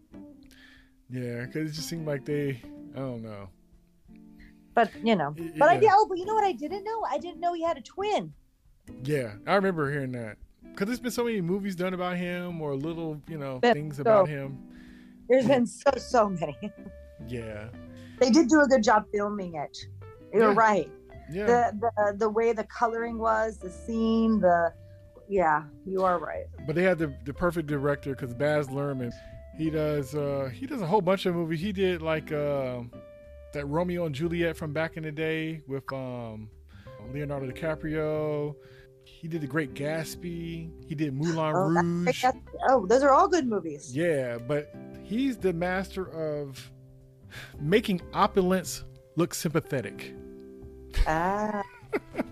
Yeah 1.11 1.45
because 1.45 1.71
it 1.71 1.75
just 1.75 1.89
seemed 1.89 2.07
like 2.07 2.25
they 2.25 2.61
i 2.95 2.99
don't 2.99 3.23
know 3.23 3.49
But 4.75 4.91
you 5.05 5.17
know, 5.17 5.35
but 5.59 5.69
I 5.69 5.75
yeah. 5.75 5.81
did. 5.81 5.91
Oh, 5.93 6.07
but 6.09 6.17
you 6.19 6.25
know 6.25 6.35
what 6.35 6.45
I 6.45 6.53
didn't 6.53 6.85
know? 6.85 7.05
I 7.11 7.19
didn't 7.19 7.41
know 7.41 7.53
he 7.55 7.63
had 7.65 7.77
a 7.77 7.83
twin. 7.83 8.33
yeah 9.05 9.33
i 9.47 9.55
remember 9.55 9.91
hearing 9.91 10.13
that 10.13 10.37
because 10.63 10.87
there's 10.87 11.01
been 11.01 11.11
so 11.11 11.25
many 11.25 11.41
movies 11.41 11.75
done 11.75 11.93
about 11.95 12.17
him 12.17 12.61
or 12.61 12.75
little 12.77 13.21
you 13.29 13.37
know 13.39 13.59
Been 13.59 13.75
things 13.75 13.97
so- 13.97 14.03
about 14.03 14.29
him 14.29 14.59
There's 15.29 15.47
been 15.47 15.67
so 15.67 15.91
so 15.99 16.29
many. 16.29 16.57
yeah 17.29 17.69
they 18.21 18.31
did 18.31 18.49
do 18.49 18.61
a 18.61 18.67
good 18.69 18.83
job 18.83 19.05
filming 19.13 19.55
it. 19.55 19.77
You're 20.33 20.53
Yeah. 20.53 20.55
right. 20.69 20.91
yeah 21.33 21.47
The, 21.47 21.61
the 21.83 22.17
the 22.19 22.29
way 22.29 22.53
the 22.53 22.65
coloring 22.65 23.19
was, 23.19 23.57
the 23.59 23.71
scene, 23.71 24.41
the 24.41 24.73
yeah, 25.29 25.63
you 25.87 26.03
are 26.05 26.19
right. 26.19 26.47
but 26.67 26.75
they 26.75 26.83
had 26.83 26.99
the, 26.99 27.15
the 27.25 27.33
perfect 27.33 27.67
director 27.69 28.11
because 28.15 28.35
Baz 28.35 28.67
Luhrmann, 28.69 29.13
he 29.61 29.69
does 29.71 30.15
uh 30.15 30.49
he 30.53 30.67
does 30.67 30.81
a 30.81 30.87
whole 30.87 31.03
bunch 31.03 31.27
of 31.27 31.35
movies. 31.35 31.61
He 31.61 31.73
did 31.73 32.01
like 32.01 32.33
uh, 32.33 32.81
that 33.53 33.67
Romeo 33.67 34.07
and 34.07 34.15
Juliet 34.15 34.57
from 34.57 34.73
back 34.73 34.97
in 34.97 35.03
the 35.03 35.13
day 35.13 35.61
with 35.67 35.85
um 35.93 36.49
Leonardo 37.13 37.47
DiCaprio. 37.51 38.55
He 39.05 39.29
did 39.29 39.43
the 39.43 39.47
Great 39.47 39.75
Gatsby. 39.75 40.71
He 40.87 40.95
did 40.95 41.13
Moulin 41.15 41.53
Oh, 41.55 41.69
Rouge. 41.69 42.25
oh, 42.71 42.87
those 42.87 43.03
are 43.03 43.11
all 43.11 43.29
good 43.29 43.47
movies. 43.47 43.95
Yeah, 43.95 44.39
but 44.39 44.75
he's 45.03 45.37
the 45.37 45.53
master 45.53 46.09
of 46.11 46.71
making 47.61 48.01
opulence 48.15 48.85
look 49.17 49.35
sympathetic. 49.35 50.15
Ah. 51.07 51.63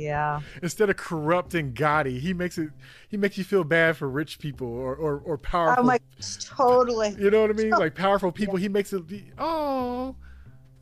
Yeah. 0.00 0.40
Instead 0.62 0.90
of 0.90 0.96
corrupting 0.96 1.74
Gotti, 1.74 2.18
he 2.18 2.32
makes 2.32 2.56
it 2.58 2.70
he 3.08 3.16
makes 3.16 3.36
you 3.36 3.44
feel 3.44 3.64
bad 3.64 3.96
for 3.96 4.08
rich 4.08 4.38
people 4.38 4.66
or 4.68 4.94
or, 4.94 5.18
or 5.24 5.38
powerful. 5.38 5.84
Oh 5.84 5.86
my 5.86 5.98
gosh, 6.16 6.36
totally. 6.36 7.14
You 7.18 7.30
know 7.30 7.42
what 7.42 7.50
I 7.50 7.54
mean? 7.54 7.70
Like 7.70 7.94
powerful 7.94 8.32
people. 8.32 8.56
He 8.56 8.68
makes 8.68 8.92
it. 8.92 9.02
Oh, 9.38 10.16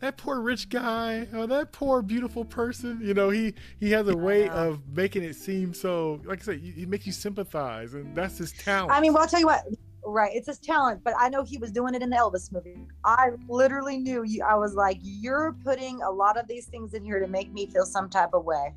that 0.00 0.16
poor 0.16 0.40
rich 0.40 0.68
guy. 0.68 1.26
Oh, 1.34 1.46
that 1.46 1.72
poor 1.72 2.02
beautiful 2.02 2.44
person. 2.44 3.00
You 3.02 3.14
know, 3.14 3.30
he 3.30 3.54
he 3.80 3.90
has 3.92 4.08
a 4.08 4.16
way 4.16 4.44
Yeah. 4.44 4.54
of 4.54 4.80
making 4.94 5.24
it 5.24 5.34
seem 5.34 5.74
so. 5.74 6.20
Like 6.24 6.40
I 6.40 6.44
said, 6.44 6.60
he 6.60 6.70
he 6.70 6.86
makes 6.86 7.06
you 7.06 7.12
sympathize, 7.12 7.94
and 7.94 8.14
that's 8.14 8.38
his 8.38 8.52
talent. 8.52 8.92
I 8.92 9.00
mean, 9.00 9.12
well, 9.12 9.22
I'll 9.22 9.28
tell 9.28 9.40
you 9.40 9.46
what. 9.46 9.64
Right, 10.04 10.30
it's 10.32 10.46
his 10.46 10.58
talent, 10.58 11.04
but 11.04 11.12
I 11.18 11.28
know 11.28 11.42
he 11.42 11.58
was 11.58 11.70
doing 11.70 11.94
it 11.94 12.00
in 12.02 12.08
the 12.08 12.16
Elvis 12.16 12.50
movie. 12.50 12.86
I 13.04 13.32
literally 13.46 13.98
knew 13.98 14.22
you. 14.22 14.42
I 14.42 14.54
was 14.54 14.74
like, 14.74 14.96
you're 15.02 15.54
putting 15.62 16.00
a 16.00 16.10
lot 16.10 16.38
of 16.38 16.48
these 16.48 16.64
things 16.64 16.94
in 16.94 17.04
here 17.04 17.20
to 17.20 17.26
make 17.26 17.52
me 17.52 17.66
feel 17.66 17.84
some 17.84 18.08
type 18.08 18.30
of 18.32 18.44
way, 18.46 18.72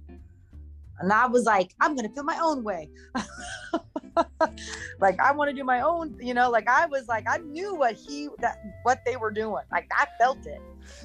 and 0.99 1.11
I 1.11 1.27
was 1.27 1.45
like, 1.45 1.73
I'm 1.79 1.95
gonna 1.95 2.09
feel 2.09 2.23
my 2.23 2.39
own 2.41 2.63
way. 2.63 2.89
like 4.99 5.19
I 5.19 5.31
want 5.31 5.49
to 5.49 5.55
do 5.55 5.63
my 5.63 5.81
own, 5.81 6.15
you 6.19 6.33
know. 6.33 6.49
Like 6.49 6.67
I 6.67 6.85
was 6.85 7.07
like, 7.07 7.25
I 7.29 7.37
knew 7.37 7.75
what 7.75 7.95
he 7.95 8.29
that 8.39 8.61
what 8.83 8.99
they 9.05 9.15
were 9.15 9.31
doing. 9.31 9.63
Like 9.71 9.89
I 9.97 10.07
felt 10.19 10.45
it, 10.45 10.61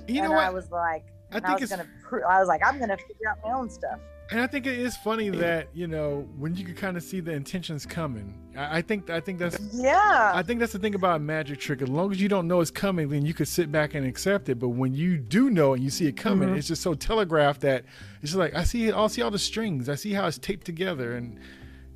you 0.08 0.22
know 0.22 0.32
and 0.32 0.40
I 0.40 0.50
was 0.50 0.70
like, 0.70 1.04
I 1.32 1.38
I, 1.38 1.40
think 1.40 1.60
was 1.60 1.70
it's 1.70 1.82
gonna. 1.82 2.26
I 2.28 2.38
was 2.38 2.48
like, 2.48 2.62
I'm 2.64 2.78
gonna 2.78 2.96
figure 2.96 3.28
out 3.30 3.38
my 3.44 3.52
own 3.52 3.70
stuff. 3.70 3.98
And 4.30 4.40
I 4.40 4.46
think 4.48 4.66
it 4.66 4.76
is 4.78 4.96
funny 4.96 5.28
that 5.30 5.68
you 5.72 5.86
know 5.86 6.28
when 6.36 6.54
you 6.56 6.64
can 6.64 6.74
kind 6.74 6.96
of 6.96 7.02
see 7.04 7.20
the 7.20 7.30
intentions 7.32 7.86
coming. 7.86 8.34
I, 8.56 8.78
I 8.78 8.82
think 8.82 9.08
I 9.08 9.20
think 9.20 9.38
that's 9.38 9.56
Yeah. 9.72 10.32
I 10.34 10.42
think 10.42 10.58
that's 10.58 10.72
the 10.72 10.80
thing 10.80 10.94
about 10.96 11.16
a 11.16 11.18
magic 11.20 11.60
trick. 11.60 11.80
As 11.80 11.88
long 11.88 12.10
as 12.10 12.20
you 12.20 12.28
don't 12.28 12.48
know 12.48 12.60
it's 12.60 12.70
coming, 12.72 13.08
then 13.08 13.24
you 13.24 13.34
could 13.34 13.46
sit 13.46 13.70
back 13.70 13.94
and 13.94 14.04
accept 14.04 14.48
it. 14.48 14.58
But 14.58 14.70
when 14.70 14.94
you 14.94 15.16
do 15.16 15.48
know 15.50 15.74
and 15.74 15.82
you 15.82 15.90
see 15.90 16.06
it 16.06 16.16
coming, 16.16 16.48
Mhm. 16.48 16.56
it's 16.58 16.66
just 16.66 16.82
so 16.82 16.94
telegraphed 16.94 17.60
that 17.60 17.84
it's 18.20 18.32
just 18.32 18.36
like 18.36 18.54
I 18.54 18.64
see 18.64 18.88
it. 18.88 18.94
I 18.94 19.06
see 19.06 19.22
all 19.22 19.30
the 19.30 19.38
strings. 19.38 19.88
I 19.88 19.94
see 19.94 20.12
how 20.12 20.26
it's 20.26 20.38
taped 20.38 20.66
together, 20.66 21.14
and 21.16 21.38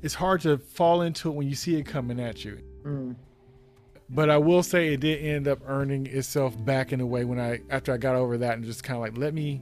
it's 0.01 0.13
hard 0.13 0.39
to 0.41 0.57
fall 0.57 1.01
into 1.01 1.29
it 1.29 1.33
when 1.35 1.47
you 1.49 1.55
see 1.55 1.75
it 1.75 1.83
coming 1.85 2.19
at 2.19 2.45
you. 2.45 2.59
Mm. 2.85 3.15
But 4.09 4.29
I 4.29 4.37
will 4.37 4.63
say 4.63 4.93
it 4.93 4.99
did 5.01 5.21
end 5.23 5.47
up 5.47 5.59
earning 5.67 6.05
itself 6.07 6.55
back 6.65 6.91
in 6.93 6.99
a 7.01 7.05
way 7.05 7.23
when 7.25 7.39
I 7.39 7.59
after 7.69 7.93
I 7.93 7.97
got 7.97 8.15
over 8.15 8.37
that 8.39 8.55
and 8.55 8.63
just 8.65 8.83
kind 8.83 8.95
of 8.95 9.01
like 9.01 9.17
let 9.17 9.33
me 9.33 9.61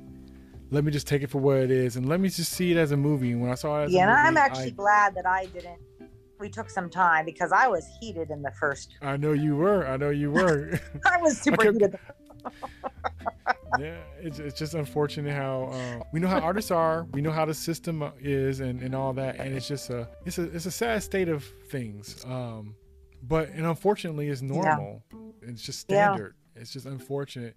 let 0.72 0.84
me 0.84 0.92
just 0.92 1.08
take 1.08 1.24
it 1.24 1.30
for 1.30 1.40
what 1.40 1.58
it 1.58 1.72
is 1.72 1.96
and 1.96 2.08
let 2.08 2.20
me 2.20 2.30
just 2.30 2.54
see 2.54 2.72
it 2.72 2.78
as 2.78 2.92
a 2.92 2.98
movie. 2.98 3.32
And 3.32 3.42
when 3.42 3.52
I 3.52 3.56
saw 3.56 3.82
it 3.82 3.86
as 3.86 3.92
Yeah, 3.92 4.08
movie, 4.08 4.18
I'm 4.20 4.38
actually 4.38 4.68
I, 4.68 4.70
glad 4.72 5.16
that 5.16 5.26
I 5.26 5.46
didn't. 5.48 5.80
We 6.40 6.50
took 6.50 6.70
some 6.70 6.90
time 6.90 7.26
because 7.26 7.52
I 7.52 7.68
was 7.68 7.86
heated 8.00 8.30
in 8.30 8.42
the 8.42 8.52
first. 8.52 8.96
I 9.02 9.18
know 9.18 9.34
you 9.34 9.58
were. 9.58 9.86
I 9.88 9.98
know 9.98 10.10
you 10.10 10.32
were. 10.32 10.80
I 11.06 11.18
was 11.18 11.38
super 11.38 11.58
kept- 11.64 11.74
heated. 11.74 12.00
yeah, 13.80 13.98
it's, 14.22 14.40
it's 14.40 14.58
just 14.58 14.74
unfortunate 14.74 15.36
how 15.36 15.70
uh, 15.74 16.04
we 16.14 16.22
know 16.22 16.30
how 16.30 16.40
artists 16.40 16.72
are, 16.72 17.06
we 17.12 17.22
know 17.22 17.32
how 17.32 17.44
the 17.44 17.54
system 17.54 18.10
is, 18.22 18.62
and, 18.62 18.82
and 18.82 18.96
all 18.96 19.12
that, 19.14 19.36
and 19.36 19.54
it's 19.54 19.68
just 19.68 19.90
a 19.90 20.08
it's 20.26 20.38
a 20.38 20.44
it's 20.44 20.66
a 20.66 20.72
sad 20.72 21.04
state 21.04 21.28
of 21.28 21.44
things. 21.70 22.24
Um, 22.26 22.76
but 23.24 23.50
and 23.50 23.66
unfortunately, 23.66 24.30
it's 24.30 24.42
normal. 24.42 25.04
Yeah. 25.12 25.50
It's 25.50 25.62
just 25.62 25.82
standard. 25.82 26.00
Yeah. 26.00 26.14
standard. 26.14 26.36
It's 26.56 26.72
just 26.72 26.86
unfortunate. 26.86 27.56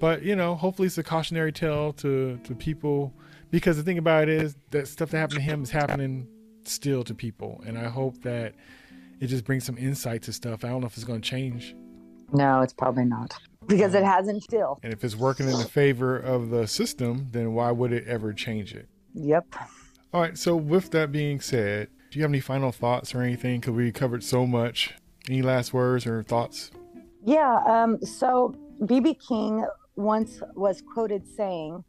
But 0.00 0.22
you 0.22 0.36
know, 0.36 0.54
hopefully, 0.54 0.86
it's 0.86 0.98
a 0.98 1.02
cautionary 1.02 1.52
tale 1.52 1.92
to 1.94 2.38
to 2.44 2.54
people 2.54 3.14
because 3.50 3.76
the 3.76 3.82
thing 3.82 3.98
about 3.98 4.24
it 4.24 4.42
is 4.42 4.56
that 4.70 4.88
stuff 4.88 5.10
that 5.10 5.18
happened 5.18 5.38
to 5.38 5.44
him 5.44 5.62
is 5.62 5.70
happening 5.70 6.26
still 6.64 7.04
to 7.04 7.14
people, 7.14 7.62
and 7.66 7.78
I 7.78 7.88
hope 7.88 8.22
that 8.22 8.54
it 9.20 9.28
just 9.28 9.44
brings 9.44 9.64
some 9.64 9.78
insight 9.78 10.22
to 10.22 10.32
stuff. 10.32 10.64
I 10.64 10.68
don't 10.68 10.80
know 10.80 10.86
if 10.86 10.94
it's 10.94 11.04
going 11.04 11.20
to 11.20 11.28
change. 11.28 11.74
No, 12.32 12.60
it's 12.60 12.72
probably 12.72 13.04
not 13.04 13.34
because 13.66 13.94
it 13.94 14.04
hasn't 14.04 14.42
still. 14.42 14.78
And 14.82 14.92
if 14.92 15.04
it's 15.04 15.16
working 15.16 15.48
in 15.48 15.58
the 15.58 15.64
favor 15.64 16.16
of 16.16 16.50
the 16.50 16.66
system, 16.66 17.28
then 17.32 17.54
why 17.54 17.70
would 17.70 17.92
it 17.92 18.06
ever 18.06 18.32
change 18.32 18.74
it? 18.74 18.88
Yep. 19.14 19.54
All 20.12 20.20
right. 20.20 20.36
So, 20.36 20.56
with 20.56 20.90
that 20.90 21.12
being 21.12 21.40
said, 21.40 21.88
do 22.10 22.18
you 22.18 22.22
have 22.22 22.30
any 22.30 22.40
final 22.40 22.72
thoughts 22.72 23.14
or 23.14 23.22
anything? 23.22 23.60
Because 23.60 23.74
we 23.74 23.92
covered 23.92 24.24
so 24.24 24.46
much. 24.46 24.94
Any 25.28 25.42
last 25.42 25.72
words 25.72 26.06
or 26.06 26.22
thoughts? 26.22 26.70
Yeah. 27.24 27.56
Um. 27.66 28.04
So 28.04 28.54
BB 28.80 29.26
King 29.26 29.64
once 29.96 30.42
was 30.54 30.82
quoted 30.82 31.26
saying, 31.26 31.82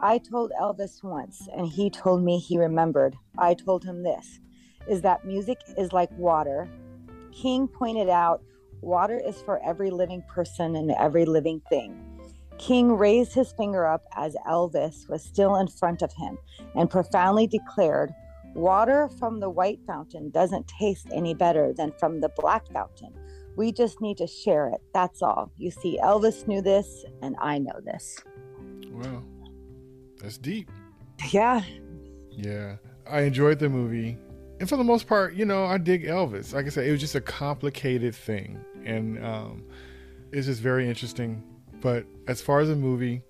"I 0.00 0.16
told 0.16 0.50
Elvis 0.58 1.04
once, 1.04 1.46
and 1.54 1.66
he 1.66 1.90
told 1.90 2.22
me 2.22 2.38
he 2.38 2.58
remembered. 2.58 3.16
I 3.36 3.52
told 3.52 3.84
him 3.84 4.02
this: 4.02 4.40
is 4.88 5.02
that 5.02 5.26
music 5.26 5.58
is 5.76 5.92
like 5.92 6.10
water." 6.18 6.70
King 7.32 7.68
pointed 7.68 8.08
out, 8.08 8.42
"Water 8.80 9.18
is 9.18 9.42
for 9.42 9.62
every 9.62 9.90
living 9.90 10.22
person 10.22 10.74
and 10.74 10.90
every 10.92 11.26
living 11.26 11.60
thing." 11.68 12.02
King 12.56 12.96
raised 12.96 13.34
his 13.34 13.52
finger 13.52 13.84
up 13.86 14.04
as 14.16 14.34
Elvis 14.46 15.06
was 15.10 15.22
still 15.22 15.56
in 15.56 15.68
front 15.68 16.00
of 16.00 16.14
him 16.14 16.38
and 16.74 16.88
profoundly 16.88 17.46
declared, 17.46 18.14
Water 18.54 19.10
from 19.18 19.40
the 19.40 19.50
white 19.50 19.80
fountain 19.86 20.30
doesn't 20.30 20.66
taste 20.68 21.08
any 21.12 21.34
better 21.34 21.74
than 21.74 21.92
from 21.92 22.20
the 22.20 22.30
black 22.30 22.66
fountain. 22.68 23.12
We 23.56 23.72
just 23.72 24.00
need 24.00 24.16
to 24.18 24.26
share 24.26 24.68
it. 24.68 24.80
That's 24.94 25.22
all. 25.22 25.52
You 25.58 25.70
see, 25.70 25.98
Elvis 26.02 26.46
knew 26.46 26.62
this, 26.62 27.04
and 27.20 27.36
I 27.40 27.58
know 27.58 27.80
this. 27.84 28.18
Well, 28.90 29.24
that's 30.20 30.38
deep. 30.38 30.70
Yeah. 31.30 31.62
Yeah. 32.30 32.76
I 33.06 33.22
enjoyed 33.22 33.58
the 33.58 33.68
movie. 33.68 34.16
And 34.60 34.68
for 34.68 34.76
the 34.76 34.84
most 34.84 35.06
part, 35.06 35.34
you 35.34 35.44
know, 35.44 35.64
I 35.64 35.78
dig 35.78 36.04
Elvis. 36.04 36.54
Like 36.54 36.66
I 36.66 36.68
said, 36.68 36.86
it 36.86 36.92
was 36.92 37.00
just 37.00 37.14
a 37.14 37.20
complicated 37.20 38.14
thing. 38.14 38.60
And 38.84 39.22
um, 39.24 39.64
it's 40.30 40.46
just 40.46 40.60
very 40.60 40.88
interesting. 40.88 41.42
But 41.80 42.06
as 42.28 42.40
far 42.40 42.60
as 42.60 42.70
a 42.70 42.76
movie, 42.76 43.22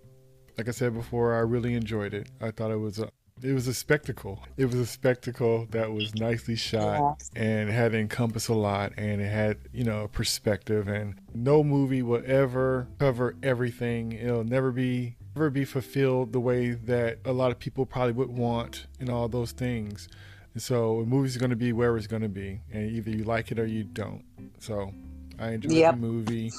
like 0.59 0.69
I 0.69 0.73
said 0.73 0.95
before, 0.95 1.35
I 1.35 1.39
really 1.39 1.75
enjoyed 1.75 2.13
it. 2.13 2.29
I 2.41 2.51
thought 2.51 2.71
it 2.71 2.77
was 2.77 2.99
a 2.99 3.09
it 3.43 3.53
was 3.53 3.67
a 3.67 3.75
spectacle. 3.75 4.41
It 4.57 4.67
was 4.67 4.75
a 4.77 4.87
spectacle 4.87 5.67
that 5.71 5.91
was 5.93 6.15
nicely 6.15 6.57
shot 6.57 7.17
Yes. 7.19 7.31
and 7.35 7.71
had 7.71 7.93
to 7.93 7.99
encompass 7.99 8.49
a 8.49 8.55
lot 8.55 8.93
and 8.97 9.21
it 9.21 9.31
had, 9.31 9.59
you 9.73 9.85
know, 9.85 10.05
a 10.05 10.09
perspective 10.09 10.89
and 10.89 11.15
no 11.35 11.63
movie 11.65 12.03
will 12.03 12.23
ever 12.27 12.89
cover 12.99 13.35
everything. 13.43 14.13
It'll 14.13 14.45
never 14.45 14.71
be 14.73 15.17
never 15.35 15.49
be 15.51 15.65
fulfilled 15.65 16.33
the 16.33 16.41
way 16.41 16.73
that 16.73 17.19
a 17.25 17.33
lot 17.33 17.51
of 17.51 17.59
people 17.59 17.87
probably 17.87 18.13
would 18.13 18.29
want 18.29 18.87
and 19.01 19.09
all 19.09 19.29
those 19.29 19.53
things. 19.53 20.09
And 20.53 20.63
so 20.63 21.01
a 21.01 21.07
movie's 21.07 21.39
going 21.39 21.51
to 21.51 21.57
be 21.57 21.73
where 21.73 21.97
it's 21.97 22.07
going 22.07 22.21
to 22.23 22.29
be 22.29 22.61
and 22.71 22.91
either 22.91 23.11
you 23.11 23.25
like 23.25 23.51
it 23.51 23.59
or 23.59 23.65
you 23.67 23.85
don't. 23.85 24.23
So 24.59 24.93
I 25.39 25.53
enjoyed 25.53 25.73
Yep. 25.73 25.95
the 25.95 26.01
movie. 26.01 26.53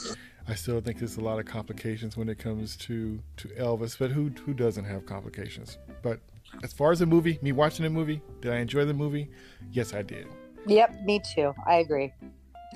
I 0.48 0.56
still 0.56 0.82
think 0.82 0.98
there's 1.00 1.16
a 1.18 1.22
lot 1.22 1.40
of 1.40 1.46
complications 1.46 2.18
when 2.18 2.28
it 2.28 2.38
comes 2.40 2.76
to 2.78 3.20
to 3.38 3.48
Elvis, 3.50 3.98
but 3.98 4.12
who 4.12 4.30
who 4.46 4.54
doesn't 4.54 4.84
have 4.86 5.06
complications? 5.06 5.78
But 6.02 6.20
as 6.62 6.74
far 6.74 6.92
as 6.92 7.00
the 7.00 7.06
movie, 7.06 7.40
me 7.42 7.52
watching 7.52 7.84
the 7.84 7.90
movie, 7.90 8.22
did 8.42 8.52
I 8.54 8.58
enjoy 8.58 8.86
the 8.86 8.94
movie? 8.94 9.30
Yes, 9.72 9.94
I 9.94 10.02
did. 10.02 10.28
Yep, 10.68 11.02
me 11.04 11.22
too. 11.36 11.54
I 11.66 11.76
agree. 11.76 12.14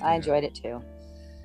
I 0.02 0.10
Yeah. 0.10 0.14
enjoyed 0.16 0.44
it 0.44 0.54
too. 0.54 0.82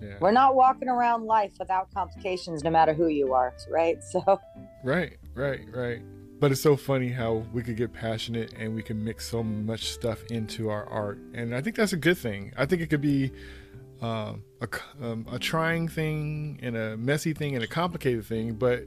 Yeah. 0.02 0.16
We're 0.20 0.32
not 0.32 0.56
walking 0.56 0.90
around 0.90 1.26
life 1.26 1.54
without 1.60 1.94
complications, 1.94 2.64
no 2.64 2.70
matter 2.70 2.94
who 2.94 3.08
you 3.08 3.34
are, 3.34 3.54
right? 3.70 3.98
So, 4.12 4.40
Right, 4.84 5.18
right, 5.34 5.62
right. 5.72 6.02
But 6.40 6.52
it's 6.52 6.62
so 6.62 6.76
funny 6.76 7.08
how 7.10 7.46
we 7.54 7.62
could 7.64 7.78
get 7.78 7.94
passionate 7.94 8.54
and 8.58 8.76
we 8.76 8.84
can 8.84 9.02
mix 9.02 9.30
so 9.30 9.42
much 9.44 9.86
stuff 9.92 10.22
into 10.30 10.70
our 10.70 10.86
art, 10.90 11.20
and 11.34 11.56
I 11.56 11.62
think 11.62 11.78
that's 11.78 11.94
a 11.94 11.98
good 11.98 12.18
thing. 12.18 12.52
I 12.58 12.66
think 12.66 12.82
it 12.82 12.88
could 12.90 13.00
be 13.00 13.32
um, 14.02 14.44
a, 14.60 14.68
um, 15.02 15.26
a 15.32 15.40
trying 15.40 15.88
thing 15.88 16.60
and 16.62 16.76
a 16.76 16.98
messy 16.98 17.32
thing 17.32 17.56
and 17.56 17.64
a 17.64 17.68
complicated 17.68 18.26
thing, 18.26 18.56
but 18.56 18.86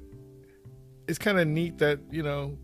it's 1.08 1.18
kind 1.18 1.38
of 1.38 1.46
neat 1.48 1.78
that 1.78 2.00
you 2.10 2.22
know 2.22 2.58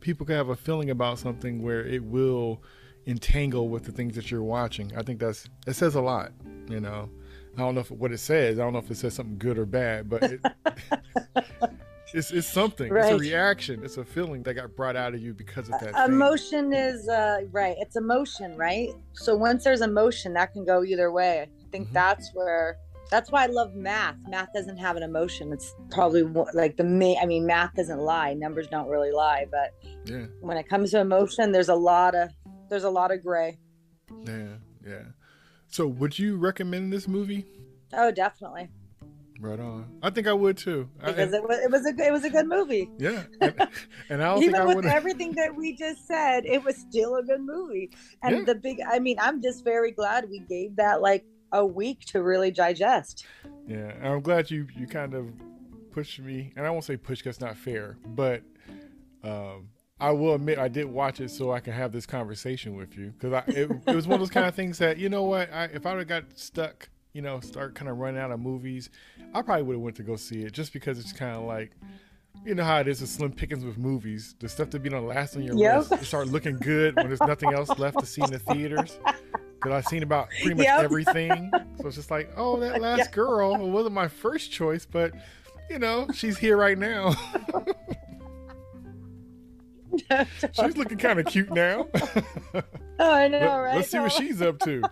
people 0.00 0.26
can 0.26 0.36
have 0.36 0.48
a 0.48 0.56
feeling 0.56 0.90
about 0.90 1.18
something 1.18 1.62
where 1.62 1.80
it 1.84 2.02
will 2.02 2.62
entangle 3.06 3.68
with 3.68 3.84
the 3.84 3.92
things 3.92 4.14
that 4.16 4.30
you're 4.30 4.42
watching. 4.42 4.92
I 4.96 5.02
think 5.02 5.18
that's 5.20 5.48
it 5.66 5.74
says 5.74 5.94
a 5.94 6.00
lot. 6.00 6.32
You 6.68 6.80
know, 6.80 7.08
I 7.56 7.60
don't 7.60 7.74
know 7.74 7.80
if, 7.80 7.90
what 7.90 8.12
it 8.12 8.18
says. 8.18 8.58
I 8.58 8.62
don't 8.62 8.72
know 8.72 8.78
if 8.80 8.90
it 8.90 8.96
says 8.96 9.14
something 9.14 9.38
good 9.38 9.58
or 9.58 9.64
bad, 9.66 10.08
but 10.08 10.22
it, 10.24 10.40
it's 12.14 12.30
it's 12.30 12.46
something. 12.46 12.94
It's 12.94 13.08
a 13.10 13.16
reaction. 13.16 13.82
It's 13.82 13.96
a 13.96 14.04
feeling 14.04 14.42
that 14.44 14.54
got 14.54 14.74
brought 14.76 14.96
out 14.96 15.14
of 15.14 15.20
you 15.20 15.34
because 15.34 15.66
of 15.68 15.72
that. 15.80 15.94
thing. 15.94 16.04
emotion 16.04 16.72
is 16.72 17.08
uh, 17.08 17.40
right. 17.50 17.76
It's 17.78 17.96
emotion, 17.96 18.56
right? 18.56 18.90
So 19.12 19.36
once 19.36 19.64
there's 19.64 19.80
emotion, 19.80 20.34
that 20.34 20.52
can 20.52 20.64
go 20.64 20.84
either 20.84 21.10
way. 21.10 21.42
I 21.42 21.70
think 21.70 21.88
Mhm. 21.88 21.92
that's 21.92 22.30
where. 22.34 22.76
That's 23.10 23.30
why 23.32 23.44
I 23.44 23.46
love 23.46 23.74
math. 23.74 24.16
Math 24.28 24.48
doesn't 24.54 24.76
have 24.76 24.96
an 24.96 25.02
emotion. 25.02 25.52
It's 25.52 25.74
probably 25.90 26.22
like 26.52 26.76
the 26.76 26.84
main. 26.84 27.16
I 27.22 27.26
mean, 27.26 27.46
math 27.46 27.74
doesn't 27.74 28.00
lie. 28.00 28.34
Numbers 28.34 28.66
don't 28.68 28.88
really 28.88 29.12
lie. 29.12 29.46
But 29.50 29.72
Yeah, 30.04 30.26
when 30.40 30.56
it 30.58 30.68
comes 30.68 30.90
to 30.90 31.00
emotion, 31.00 31.52
there's 31.52 31.70
a 31.70 31.74
lot 31.74 32.14
of 32.14 32.30
there's 32.68 32.84
a 32.84 32.90
lot 32.90 33.10
of 33.10 33.22
gray. 33.22 33.58
yeah, 34.26 34.56
yeah. 34.86 35.02
So, 35.68 35.86
would 35.86 36.18
you 36.18 36.36
recommend 36.36 36.92
this 36.92 37.08
movie? 37.08 37.46
Oh, 37.94 38.10
definitely, 38.10 38.68
Right 39.40 39.60
on. 39.60 39.98
I 40.02 40.10
think 40.10 40.26
I 40.26 40.32
would 40.32 40.58
too. 40.58 40.88
I- 41.02 41.12
because 41.12 41.32
it 41.32 41.42
was 41.42 41.58
it 41.60 41.70
was 41.70 41.86
a 41.86 41.92
good- 41.92 42.06
it 42.06 42.12
was 42.12 42.24
a 42.24 42.30
good 42.30 42.46
movie. 42.46 42.90
yeah, 42.98 43.22
and, 43.40 43.68
and 44.10 44.22
I 44.22 44.36
Even 44.40 44.56
I 44.62 44.66
with 44.74 44.84
everything 44.84 45.32
that 45.36 45.54
we 45.56 45.74
just 45.76 46.06
said, 46.06 46.44
it 46.44 46.62
was 46.64 46.76
still 46.76 47.16
a 47.16 47.22
good 47.22 47.40
movie. 47.40 47.90
And 48.22 48.36
Yeah. 48.38 48.44
the 48.44 48.54
big, 48.56 48.78
I 48.86 48.98
mean, 48.98 49.16
I'm 49.20 49.40
just 49.40 49.64
very 49.64 49.92
glad 49.92 50.28
we 50.28 50.40
gave 50.40 50.76
that 50.76 51.00
like 51.00 51.24
a 51.52 51.64
week 51.64 52.00
to 52.06 52.22
really 52.22 52.50
digest. 52.50 53.26
Yeah, 53.66 53.90
and 53.90 54.06
I'm 54.06 54.20
glad 54.20 54.50
you 54.50 54.66
you 54.76 54.86
kind 54.86 55.14
of 55.14 55.26
pushed 55.92 56.20
me, 56.20 56.52
and 56.56 56.66
I 56.66 56.70
won't 56.70 56.84
say 56.84 56.96
push 56.96 57.18
because 57.18 57.36
it's 57.36 57.40
not 57.40 57.56
fair, 57.56 57.96
but 58.06 58.42
um, 59.22 59.68
I 60.00 60.10
will 60.12 60.34
admit 60.34 60.58
I 60.58 60.68
did 60.68 60.86
watch 60.86 61.20
it 61.20 61.30
so 61.30 61.52
I 61.52 61.60
can 61.60 61.72
have 61.72 61.92
this 61.92 62.06
conversation 62.06 62.76
with 62.76 62.96
you 62.96 63.12
because 63.18 63.42
it, 63.48 63.70
it 63.86 63.94
was 63.94 64.06
one 64.06 64.14
of 64.14 64.20
those 64.20 64.30
kind 64.30 64.46
of 64.46 64.54
things 64.54 64.78
that 64.78 64.98
you 64.98 65.08
know 65.08 65.24
what 65.24 65.52
I, 65.52 65.64
if 65.64 65.86
I 65.86 65.90
would 65.92 65.98
have 66.00 66.08
got 66.08 66.38
stuck, 66.38 66.88
you 67.12 67.22
know, 67.22 67.40
start 67.40 67.74
kind 67.74 67.90
of 67.90 67.98
running 67.98 68.20
out 68.20 68.30
of 68.30 68.40
movies, 68.40 68.90
I 69.34 69.42
probably 69.42 69.64
would 69.64 69.74
have 69.74 69.82
went 69.82 69.96
to 69.96 70.02
go 70.02 70.16
see 70.16 70.42
it 70.42 70.52
just 70.52 70.72
because 70.72 70.98
it's 70.98 71.12
kind 71.12 71.36
of 71.36 71.44
like. 71.44 71.72
You 72.46 72.54
know 72.54 72.62
how 72.62 72.78
it 72.78 72.86
is 72.86 73.00
with 73.00 73.10
slim 73.10 73.32
pickings 73.32 73.64
with 73.64 73.78
movies. 73.78 74.36
The 74.38 74.48
stuff 74.48 74.70
that 74.70 74.78
be 74.78 74.88
on 74.90 75.02
the 75.02 75.08
last 75.08 75.34
on 75.36 75.42
your 75.42 75.56
Yep. 75.56 75.76
list, 75.90 75.92
it 76.02 76.04
start 76.04 76.28
looking 76.28 76.56
good 76.60 76.94
when 76.94 77.08
there's 77.08 77.24
nothing 77.24 77.50
else 77.50 77.76
left 77.78 77.98
to 77.98 78.06
see 78.06 78.22
in 78.22 78.30
the 78.30 78.38
theaters. 78.38 78.96
Because 79.60 79.72
I've 79.72 79.86
seen 79.86 80.02
about 80.04 80.28
pretty 80.40 80.54
much 80.54 80.66
Yep. 80.66 80.80
everything, 80.84 81.50
so 81.80 81.86
it's 81.88 81.96
just 81.96 82.10
like, 82.10 82.30
oh, 82.36 82.60
that 82.60 82.80
last 82.80 83.10
girl 83.12 83.56
wasn't 83.70 83.94
my 83.94 84.06
first 84.08 84.52
choice, 84.52 84.86
but 84.86 85.12
you 85.68 85.78
know, 85.78 86.06
she's 86.14 86.38
here 86.38 86.56
right 86.56 86.78
now. 86.78 87.14
she's 90.52 90.76
looking 90.76 90.98
kind 90.98 91.18
of 91.18 91.26
cute 91.26 91.50
now. 91.52 91.86
Oh, 93.00 93.12
I 93.12 93.28
know, 93.28 93.38
right? 93.60 93.76
Let's 93.76 93.90
see 93.92 94.00
what 94.00 94.10
she's 94.10 94.42
up 94.42 94.58
to. 94.58 94.82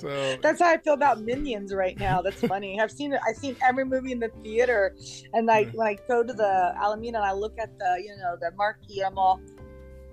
So 0.00 0.36
That's 0.42 0.60
how 0.60 0.70
I 0.70 0.78
feel 0.78 0.94
about 0.94 1.20
Minions 1.20 1.72
right 1.72 1.96
now. 1.96 2.20
That's 2.22 2.40
funny. 2.40 2.80
I've 2.80 2.90
seen 2.90 3.12
it. 3.12 3.20
I've 3.24 3.36
seen 3.36 3.54
every 3.62 3.84
movie 3.84 4.10
in 4.10 4.18
the 4.18 4.30
theater, 4.42 4.96
and 5.32 5.46
like 5.46 5.66
Yeah. 5.66 5.72
when 5.74 5.86
I 5.86 5.96
go 6.08 6.24
to 6.24 6.32
the 6.32 6.74
Alameda 6.76 7.18
and 7.18 7.24
I 7.24 7.30
look 7.32 7.56
at 7.56 7.78
the, 7.78 8.02
you 8.04 8.16
know, 8.16 8.34
the 8.40 8.50
marquee, 8.56 9.04
I'm 9.04 9.16
all, 9.16 9.40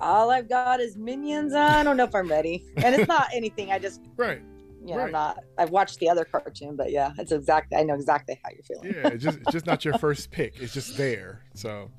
all 0.01 0.31
I've 0.31 0.47
got 0.49 0.79
is 0.79 0.95
Minions. 0.97 1.53
I 1.53 1.83
don't 1.83 1.97
know 1.97 2.03
if 2.05 2.15
I'm 2.15 2.27
ready, 2.29 2.65
and 2.77 2.95
it's 2.95 3.07
not 3.07 3.27
anything. 3.33 3.71
I 3.71 3.79
just, 3.79 4.01
right, 4.17 4.41
you 4.81 4.91
know, 4.93 4.97
Right. 4.97 5.05
I'm 5.07 5.11
not. 5.11 5.39
I've 5.57 5.69
watched 5.71 5.99
the 5.99 6.09
other 6.09 6.25
cartoon, 6.25 6.75
but 6.75 6.91
yeah, 6.91 7.11
it's 7.17 7.31
exactly. 7.31 7.77
I 7.77 7.83
know 7.83 7.95
exactly 7.95 8.39
how 8.43 8.49
you're 8.51 8.63
feeling. 8.63 8.93
yeah, 8.95 9.09
it's 9.13 9.23
just 9.23 9.37
it's 9.39 9.51
just 9.51 9.65
not 9.65 9.83
your 9.85 9.97
first 9.99 10.31
pick. 10.31 10.59
It's 10.59 10.73
just 10.73 10.97
there. 10.97 11.43
So, 11.53 11.91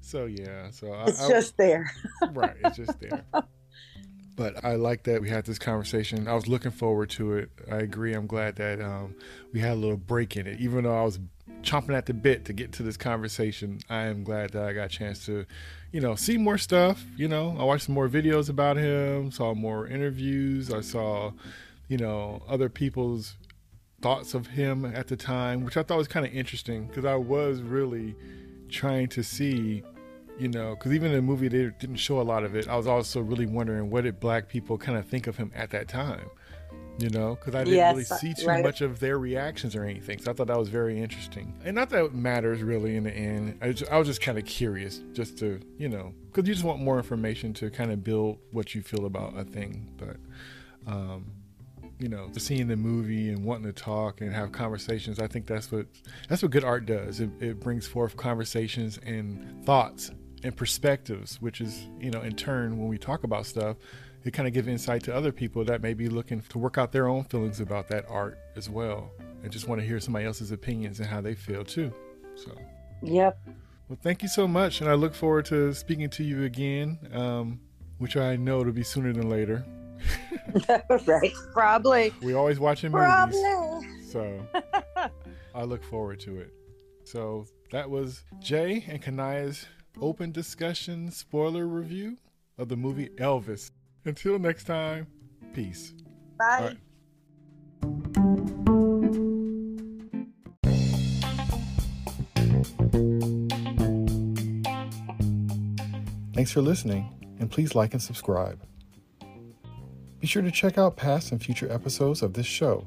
so 0.00 0.26
yeah. 0.26 0.70
So 0.70 0.92
I, 0.92 1.04
It's 1.06 1.22
I- 1.22 1.28
just 1.28 1.56
there. 1.56 1.90
right. 2.32 2.56
It's 2.64 2.76
just 2.76 2.98
there. 3.00 3.24
But 4.36 4.62
I 4.66 4.74
like 4.74 5.04
that 5.04 5.22
we 5.22 5.30
had 5.30 5.46
this 5.46 5.58
conversation. 5.58 6.28
I 6.28 6.34
was 6.34 6.46
looking 6.46 6.70
forward 6.70 7.08
to 7.10 7.32
it. 7.38 7.50
I 7.72 7.76
agree. 7.78 8.12
I'm 8.12 8.26
glad 8.26 8.56
that 8.56 8.82
um, 8.82 9.14
we 9.52 9.60
had 9.60 9.70
a 9.72 9.74
little 9.76 9.96
break 9.96 10.36
in 10.36 10.46
it. 10.46 10.60
Even 10.60 10.84
though 10.84 10.94
I 10.94 11.04
was 11.04 11.18
chomping 11.66 11.94
at 11.94 12.06
the 12.06 12.14
bit 12.14 12.44
to 12.46 12.52
get 12.52 12.72
to 12.72 12.82
this 12.82 12.96
conversation, 12.96 13.80
I 13.90 14.04
am 14.04 14.24
glad 14.24 14.50
that 14.52 14.64
I 14.64 14.72
got 14.72 14.84
a 14.84 14.88
chance 14.88 15.26
to, 15.26 15.44
you 15.92 16.00
know, 16.00 16.14
see 16.14 16.38
more 16.38 16.56
stuff. 16.56 17.04
You 17.16 17.28
know, 17.28 17.56
I 17.58 17.64
watched 17.64 17.84
some 17.84 17.94
more 17.94 18.08
videos 18.08 18.48
about 18.48 18.76
him, 18.76 19.30
saw 19.30 19.52
more 19.54 19.86
interviews. 19.86 20.72
I 20.72 20.80
saw, 20.80 21.32
you 21.88 21.98
know, 21.98 22.42
other 22.48 22.68
people's 22.68 23.36
thoughts 24.00 24.32
of 24.34 24.46
him 24.46 24.84
at 24.84 25.08
the 25.08 25.16
time, 25.16 25.64
which 25.64 25.76
I 25.76 25.82
thought 25.82 25.98
was 25.98 26.08
kind 26.08 26.24
of 26.24 26.32
interesting 26.32 26.86
because 26.86 27.04
I 27.04 27.16
was 27.16 27.60
really 27.60 28.14
trying 28.68 29.08
to 29.08 29.22
see 29.22 29.82
you 30.38 30.48
know, 30.48 30.74
because 30.74 30.92
even 30.92 31.10
in 31.12 31.16
the 31.16 31.22
movie 31.22 31.48
they 31.48 31.70
didn't 31.78 31.96
show 31.96 32.20
a 32.20 32.22
lot 32.22 32.44
of 32.44 32.54
it. 32.54 32.68
I 32.68 32.76
was 32.76 32.86
also 32.86 33.20
really 33.20 33.46
wondering 33.46 33.90
what 33.90 34.04
did 34.04 34.20
black 34.20 34.48
people 34.48 34.76
kind 34.76 34.98
of 34.98 35.06
think 35.06 35.26
of 35.26 35.36
him 35.38 35.50
at 35.54 35.70
that 35.70 35.88
time, 35.88 36.28
you 36.98 37.10
know, 37.10 37.34
because 37.34 37.54
I 37.54 37.64
didn't 37.64 37.76
Yes, 37.76 37.92
really 37.92 38.04
see 38.04 38.34
too 38.34 38.46
right. 38.46 38.64
much 38.64 38.80
of 38.80 39.00
their 39.00 39.18
reactions 39.18 39.76
or 39.76 39.84
anything. 39.84 40.18
So 40.20 40.30
I 40.30 40.34
thought 40.34 40.46
that 40.46 40.58
was 40.58 40.68
very 40.68 41.00
interesting, 41.00 41.54
and 41.64 41.74
not 41.74 41.90
that 41.90 42.04
it 42.04 42.14
matters 42.14 42.62
really 42.62 42.96
in 42.96 43.04
the 43.04 43.12
end. 43.12 43.58
I, 43.60 43.72
just, 43.72 43.90
I 43.90 43.98
was 43.98 44.08
just 44.08 44.20
kind 44.20 44.38
of 44.38 44.44
curious, 44.44 45.02
just 45.12 45.38
to 45.38 45.60
you 45.78 45.88
know, 45.88 46.14
because 46.26 46.48
you 46.48 46.54
just 46.54 46.64
want 46.64 46.80
more 46.80 46.96
information 46.96 47.52
to 47.54 47.70
kind 47.70 47.90
of 47.92 48.02
build 48.02 48.38
what 48.50 48.74
you 48.74 48.82
feel 48.82 49.06
about 49.06 49.36
a 49.38 49.44
thing, 49.44 49.92
but. 49.96 50.16
Um, 50.86 51.32
you 51.98 52.08
know, 52.08 52.28
seeing 52.36 52.68
the 52.68 52.76
movie 52.76 53.30
and 53.30 53.42
wanting 53.44 53.64
to 53.64 53.72
talk 53.72 54.20
and 54.20 54.32
have 54.32 54.52
conversations. 54.52 55.18
I 55.18 55.26
think 55.26 55.46
that's 55.46 55.72
what 55.72 55.86
that's 56.28 56.42
what 56.42 56.50
good 56.50 56.64
art 56.64 56.86
does. 56.86 57.20
It, 57.20 57.30
it 57.40 57.60
brings 57.60 57.86
forth 57.86 58.16
conversations 58.16 58.98
and 58.98 59.64
thoughts 59.64 60.10
and 60.42 60.54
perspectives, 60.54 61.40
which 61.40 61.60
is 61.60 61.88
you 61.98 62.10
know, 62.10 62.20
in 62.20 62.36
turn, 62.36 62.78
when 62.78 62.88
we 62.88 62.98
talk 62.98 63.24
about 63.24 63.46
stuff, 63.46 63.76
it 64.26 64.32
kind 64.32 64.46
of 64.46 64.54
give 64.54 64.68
insight 64.68 65.02
to 65.04 65.14
other 65.14 65.32
people 65.32 65.64
that 65.64 65.82
may 65.82 65.94
be 65.94 66.08
looking 66.08 66.40
to 66.40 66.58
work 66.58 66.78
out 66.78 66.92
their 66.92 67.08
own 67.08 67.24
feelings 67.24 67.60
about 67.60 67.88
that 67.88 68.04
art 68.08 68.38
as 68.56 68.68
well, 68.68 69.10
and 69.42 69.52
just 69.52 69.68
want 69.68 69.80
to 69.80 69.86
hear 69.86 70.00
somebody 70.00 70.26
else's 70.26 70.52
opinions 70.52 71.00
and 71.00 71.08
how 71.08 71.20
they 71.20 71.34
feel 71.34 71.64
too. 71.64 71.92
So. 72.34 72.52
Yep. 73.02 73.38
Well, 73.88 73.98
thank 74.02 74.22
you 74.22 74.28
so 74.28 74.48
much, 74.48 74.80
and 74.80 74.90
I 74.90 74.94
look 74.94 75.14
forward 75.14 75.44
to 75.46 75.72
speaking 75.72 76.10
to 76.10 76.24
you 76.24 76.44
again, 76.44 76.98
um, 77.12 77.60
which 77.98 78.16
I 78.16 78.36
know 78.36 78.64
to 78.64 78.72
be 78.72 78.82
sooner 78.82 79.12
than 79.12 79.28
later. 79.28 79.64
right. 81.06 81.32
Probably. 81.52 82.12
We 82.22 82.34
always 82.34 82.58
watching 82.58 82.92
movies. 82.92 83.06
Probably. 83.06 83.88
So 84.10 84.46
I 85.54 85.64
look 85.64 85.82
forward 85.84 86.20
to 86.20 86.38
it. 86.38 86.52
So 87.04 87.46
that 87.70 87.88
was 87.88 88.24
Jay 88.40 88.84
and 88.88 89.00
Kania's 89.00 89.66
open 90.00 90.32
discussion 90.32 91.10
spoiler 91.10 91.66
review 91.66 92.16
of 92.58 92.68
the 92.68 92.76
movie 92.76 93.08
Elvis. 93.16 93.70
Until 94.06 94.38
next 94.38 94.64
time, 94.64 95.08
peace. 95.52 95.92
Bye. 96.38 96.58
All 96.58 96.66
right. 96.68 96.76
Thanks 106.34 106.52
for 106.52 106.60
listening, 106.60 107.12
and 107.40 107.50
please 107.50 107.74
like 107.74 107.94
and 107.94 108.02
subscribe. 108.02 108.60
Be 110.20 110.28
sure 110.28 110.42
to 110.42 110.52
check 110.52 110.78
out 110.78 110.96
past 110.96 111.32
and 111.32 111.42
future 111.42 111.70
episodes 111.72 112.22
of 112.22 112.34
this 112.34 112.46
show, 112.46 112.86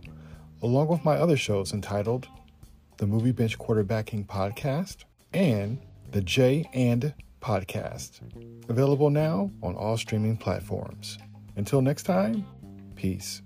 along 0.61 0.87
with 0.87 1.03
my 1.03 1.15
other 1.15 1.35
shows 1.35 1.73
entitled 1.73 2.29
The 2.97 3.07
Movie 3.07 3.33
Bench 3.33 3.59
Quarterbacking 3.59 4.25
Podcast 4.25 5.03
and 5.33 5.79
The 6.11 6.21
J 6.21 6.69
and 6.73 7.13
Podcast, 7.41 8.21
available 8.69 9.09
now 9.09 9.51
on 9.63 9.75
all 9.75 9.97
streaming 9.97 10.37
platforms. 10.37 11.17
Until 11.55 11.81
next 11.81 12.03
time, 12.03 12.45
peace. 12.95 13.41